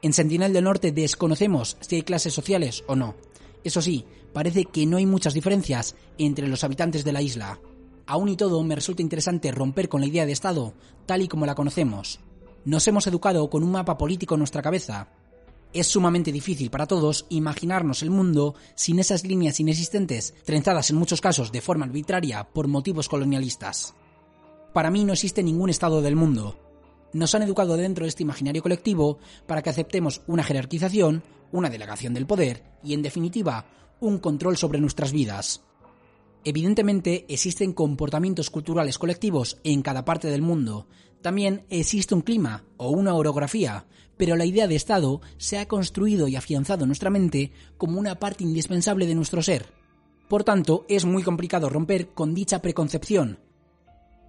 En 0.02 0.12
Sentinel 0.12 0.52
del 0.52 0.64
Norte 0.64 0.90
desconocemos 0.90 1.76
si 1.78 1.94
hay 1.94 2.02
clases 2.02 2.34
sociales 2.34 2.82
o 2.88 2.96
no. 2.96 3.14
Eso 3.62 3.80
sí, 3.80 4.04
parece 4.32 4.64
que 4.64 4.86
no 4.86 4.96
hay 4.96 5.06
muchas 5.06 5.34
diferencias 5.34 5.94
entre 6.18 6.48
los 6.48 6.64
habitantes 6.64 7.04
de 7.04 7.12
la 7.12 7.22
isla. 7.22 7.60
Aún 8.06 8.28
y 8.28 8.36
todo, 8.36 8.60
me 8.64 8.74
resulta 8.74 9.02
interesante 9.02 9.52
romper 9.52 9.88
con 9.88 10.00
la 10.00 10.08
idea 10.08 10.26
de 10.26 10.32
Estado, 10.32 10.74
tal 11.06 11.22
y 11.22 11.28
como 11.28 11.46
la 11.46 11.54
conocemos. 11.54 12.18
Nos 12.64 12.88
hemos 12.88 13.06
educado 13.06 13.48
con 13.48 13.62
un 13.62 13.70
mapa 13.70 13.96
político 13.96 14.34
en 14.34 14.40
nuestra 14.40 14.62
cabeza, 14.62 15.08
es 15.72 15.86
sumamente 15.86 16.32
difícil 16.32 16.70
para 16.70 16.86
todos 16.86 17.26
imaginarnos 17.28 18.02
el 18.02 18.10
mundo 18.10 18.54
sin 18.74 18.98
esas 18.98 19.24
líneas 19.24 19.60
inexistentes, 19.60 20.34
trenzadas 20.44 20.90
en 20.90 20.96
muchos 20.96 21.20
casos 21.20 21.52
de 21.52 21.60
forma 21.60 21.86
arbitraria 21.86 22.44
por 22.44 22.68
motivos 22.68 23.08
colonialistas. 23.08 23.94
Para 24.72 24.90
mí 24.90 25.04
no 25.04 25.12
existe 25.12 25.42
ningún 25.42 25.70
estado 25.70 26.02
del 26.02 26.16
mundo. 26.16 26.58
Nos 27.12 27.34
han 27.34 27.42
educado 27.42 27.76
dentro 27.76 28.04
de 28.04 28.08
este 28.08 28.22
imaginario 28.22 28.62
colectivo 28.62 29.18
para 29.46 29.62
que 29.62 29.70
aceptemos 29.70 30.22
una 30.26 30.44
jerarquización, 30.44 31.22
una 31.52 31.70
delegación 31.70 32.14
del 32.14 32.26
poder 32.26 32.62
y, 32.84 32.94
en 32.94 33.02
definitiva, 33.02 33.66
un 34.00 34.18
control 34.18 34.56
sobre 34.56 34.80
nuestras 34.80 35.12
vidas. 35.12 35.62
Evidentemente 36.44 37.26
existen 37.28 37.72
comportamientos 37.72 38.48
culturales 38.48 38.98
colectivos 38.98 39.58
en 39.62 39.82
cada 39.82 40.04
parte 40.04 40.28
del 40.28 40.40
mundo. 40.40 40.86
También 41.22 41.66
existe 41.68 42.14
un 42.14 42.22
clima 42.22 42.64
o 42.76 42.90
una 42.90 43.14
orografía, 43.14 43.86
pero 44.16 44.36
la 44.36 44.44
idea 44.44 44.66
de 44.66 44.76
Estado 44.76 45.20
se 45.38 45.58
ha 45.58 45.68
construido 45.68 46.28
y 46.28 46.36
afianzado 46.36 46.84
en 46.84 46.88
nuestra 46.88 47.10
mente 47.10 47.52
como 47.76 47.98
una 47.98 48.18
parte 48.18 48.44
indispensable 48.44 49.06
de 49.06 49.14
nuestro 49.14 49.42
ser. 49.42 49.72
Por 50.28 50.44
tanto, 50.44 50.86
es 50.88 51.04
muy 51.04 51.22
complicado 51.22 51.68
romper 51.68 52.10
con 52.10 52.34
dicha 52.34 52.62
preconcepción. 52.62 53.40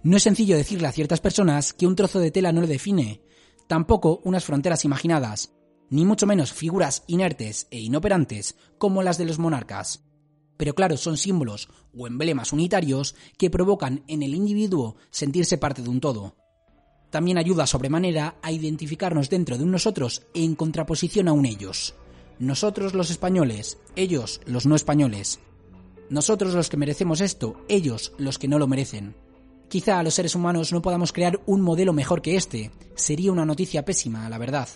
No 0.02 0.16
es 0.16 0.24
sencillo 0.24 0.56
decirle 0.56 0.88
a 0.88 0.92
ciertas 0.92 1.20
personas 1.20 1.72
que 1.72 1.86
un 1.86 1.94
trozo 1.94 2.18
de 2.18 2.30
tela 2.30 2.52
no 2.52 2.60
le 2.60 2.66
define. 2.66 3.20
tampoco 3.68 4.20
unas 4.24 4.44
fronteras 4.44 4.84
imaginadas, 4.84 5.54
ni 5.88 6.04
mucho 6.04 6.26
menos 6.26 6.52
figuras 6.52 7.04
inertes 7.06 7.68
e 7.70 7.80
inoperantes 7.80 8.56
como 8.76 9.02
las 9.02 9.16
de 9.16 9.24
los 9.24 9.38
monarcas. 9.38 10.04
Pero 10.58 10.74
claro, 10.74 10.96
son 10.96 11.16
símbolos 11.16 11.68
o 11.96 12.06
emblemas 12.06 12.52
unitarios 12.52 13.14
que 13.38 13.48
provocan 13.48 14.04
en 14.08 14.22
el 14.22 14.34
individuo 14.34 14.96
sentirse 15.10 15.56
parte 15.56 15.80
de 15.80 15.88
un 15.88 16.00
todo. 16.00 16.34
También 17.12 17.36
ayuda 17.36 17.66
sobremanera 17.66 18.36
a 18.40 18.52
identificarnos 18.52 19.28
dentro 19.28 19.58
de 19.58 19.64
un 19.64 19.70
nosotros 19.70 20.22
en 20.32 20.54
contraposición 20.54 21.28
a 21.28 21.34
un 21.34 21.44
ellos. 21.44 21.94
Nosotros 22.38 22.94
los 22.94 23.10
españoles, 23.10 23.78
ellos 23.96 24.40
los 24.46 24.64
no 24.64 24.74
españoles. 24.74 25.38
Nosotros 26.08 26.54
los 26.54 26.70
que 26.70 26.78
merecemos 26.78 27.20
esto, 27.20 27.62
ellos 27.68 28.14
los 28.16 28.38
que 28.38 28.48
no 28.48 28.58
lo 28.58 28.66
merecen. 28.66 29.14
Quizá 29.68 30.02
los 30.02 30.14
seres 30.14 30.34
humanos 30.34 30.72
no 30.72 30.80
podamos 30.80 31.12
crear 31.12 31.38
un 31.44 31.60
modelo 31.60 31.92
mejor 31.92 32.22
que 32.22 32.34
este. 32.34 32.70
Sería 32.94 33.30
una 33.30 33.44
noticia 33.44 33.84
pésima, 33.84 34.26
la 34.30 34.38
verdad. 34.38 34.68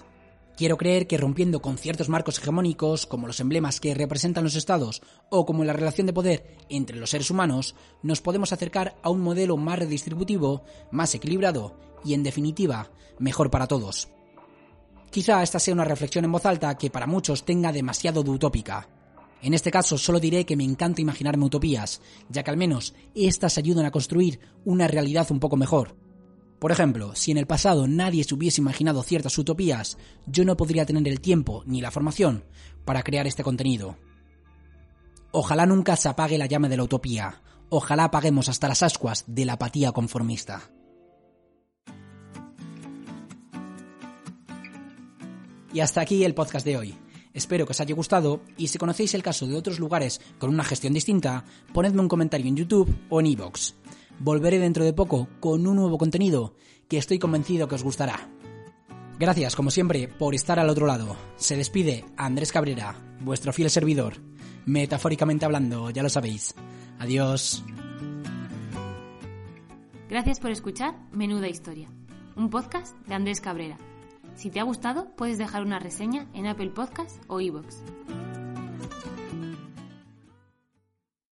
Quiero 0.58 0.76
creer 0.76 1.06
que 1.06 1.16
rompiendo 1.16 1.62
con 1.62 1.78
ciertos 1.78 2.10
marcos 2.10 2.38
hegemónicos, 2.38 3.06
como 3.06 3.26
los 3.26 3.40
emblemas 3.40 3.80
que 3.80 3.94
representan 3.94 4.44
los 4.44 4.56
estados 4.56 5.00
o 5.30 5.46
como 5.46 5.64
la 5.64 5.72
relación 5.72 6.06
de 6.06 6.12
poder 6.12 6.58
entre 6.68 6.98
los 6.98 7.10
seres 7.10 7.30
humanos, 7.30 7.74
nos 8.02 8.20
podemos 8.20 8.52
acercar 8.52 8.94
a 9.02 9.08
un 9.08 9.22
modelo 9.22 9.56
más 9.56 9.78
redistributivo, 9.78 10.64
más 10.90 11.14
equilibrado 11.14 11.74
y, 12.06 12.14
en 12.14 12.22
definitiva, 12.22 12.90
mejor 13.18 13.50
para 13.50 13.66
todos. 13.66 14.08
Quizá 15.10 15.42
esta 15.42 15.58
sea 15.58 15.74
una 15.74 15.84
reflexión 15.84 16.24
en 16.24 16.32
voz 16.32 16.46
alta 16.46 16.76
que 16.78 16.90
para 16.90 17.06
muchos 17.06 17.44
tenga 17.44 17.72
demasiado 17.72 18.22
de 18.22 18.30
utópica. 18.30 18.88
En 19.42 19.52
este 19.52 19.70
caso 19.70 19.98
solo 19.98 20.20
diré 20.20 20.46
que 20.46 20.56
me 20.56 20.64
encanta 20.64 21.02
imaginarme 21.02 21.44
utopías, 21.44 22.00
ya 22.28 22.42
que 22.42 22.50
al 22.50 22.56
menos 22.56 22.94
éstas 23.14 23.58
ayudan 23.58 23.84
a 23.84 23.90
construir 23.90 24.40
una 24.64 24.88
realidad 24.88 25.26
un 25.30 25.40
poco 25.40 25.56
mejor, 25.56 25.96
por 26.58 26.72
ejemplo, 26.72 27.14
si 27.14 27.30
en 27.30 27.38
el 27.38 27.46
pasado 27.46 27.86
nadie 27.86 28.24
se 28.24 28.34
hubiese 28.34 28.60
imaginado 28.60 29.02
ciertas 29.02 29.36
utopías, 29.36 29.98
yo 30.26 30.44
no 30.44 30.56
podría 30.56 30.86
tener 30.86 31.06
el 31.08 31.20
tiempo 31.20 31.62
ni 31.66 31.80
la 31.80 31.90
formación 31.90 32.44
para 32.84 33.02
crear 33.02 33.26
este 33.26 33.44
contenido. 33.44 33.96
Ojalá 35.32 35.66
nunca 35.66 35.96
se 35.96 36.08
apague 36.08 36.38
la 36.38 36.46
llama 36.46 36.68
de 36.68 36.78
la 36.78 36.84
utopía. 36.84 37.42
Ojalá 37.68 38.04
apaguemos 38.04 38.48
hasta 38.48 38.68
las 38.68 38.82
ascuas 38.82 39.24
de 39.26 39.44
la 39.44 39.54
apatía 39.54 39.92
conformista. 39.92 40.70
Y 45.72 45.80
hasta 45.80 46.00
aquí 46.00 46.24
el 46.24 46.34
podcast 46.34 46.64
de 46.64 46.76
hoy. 46.76 46.94
Espero 47.34 47.66
que 47.66 47.72
os 47.72 47.80
haya 47.80 47.94
gustado 47.94 48.40
y 48.56 48.68
si 48.68 48.78
conocéis 48.78 49.14
el 49.14 49.22
caso 49.22 49.46
de 49.46 49.56
otros 49.56 49.78
lugares 49.78 50.20
con 50.38 50.48
una 50.48 50.64
gestión 50.64 50.94
distinta, 50.94 51.44
ponedme 51.74 52.00
un 52.00 52.08
comentario 52.08 52.46
en 52.46 52.56
YouTube 52.56 52.96
o 53.10 53.20
en 53.20 53.26
iVoox. 53.26 53.74
Volveré 54.18 54.58
dentro 54.58 54.84
de 54.84 54.94
poco 54.94 55.28
con 55.38 55.66
un 55.66 55.76
nuevo 55.76 55.98
contenido 55.98 56.54
que 56.88 56.96
estoy 56.96 57.18
convencido 57.18 57.68
que 57.68 57.74
os 57.74 57.82
gustará. 57.82 58.30
Gracias, 59.18 59.54
como 59.54 59.70
siempre, 59.70 60.08
por 60.08 60.34
estar 60.34 60.58
al 60.58 60.70
otro 60.70 60.86
lado. 60.86 61.16
Se 61.36 61.56
despide 61.56 62.04
Andrés 62.16 62.52
Cabrera, 62.52 62.96
vuestro 63.20 63.52
fiel 63.52 63.68
servidor. 63.68 64.14
Metafóricamente 64.64 65.44
hablando, 65.44 65.90
ya 65.90 66.02
lo 66.02 66.08
sabéis. 66.08 66.54
Adiós. 66.98 67.62
Gracias 70.08 70.40
por 70.40 70.50
escuchar 70.50 70.96
Menuda 71.12 71.48
Historia, 71.48 71.88
un 72.36 72.48
podcast 72.48 72.96
de 73.06 73.14
Andrés 73.14 73.40
Cabrera. 73.40 73.78
Si 74.36 74.50
te 74.50 74.60
ha 74.60 74.64
gustado, 74.64 75.08
puedes 75.16 75.38
dejar 75.38 75.62
una 75.62 75.78
reseña 75.78 76.26
en 76.34 76.46
Apple 76.46 76.70
Podcast 76.70 77.22
o 77.26 77.40
iVoox. 77.40 77.76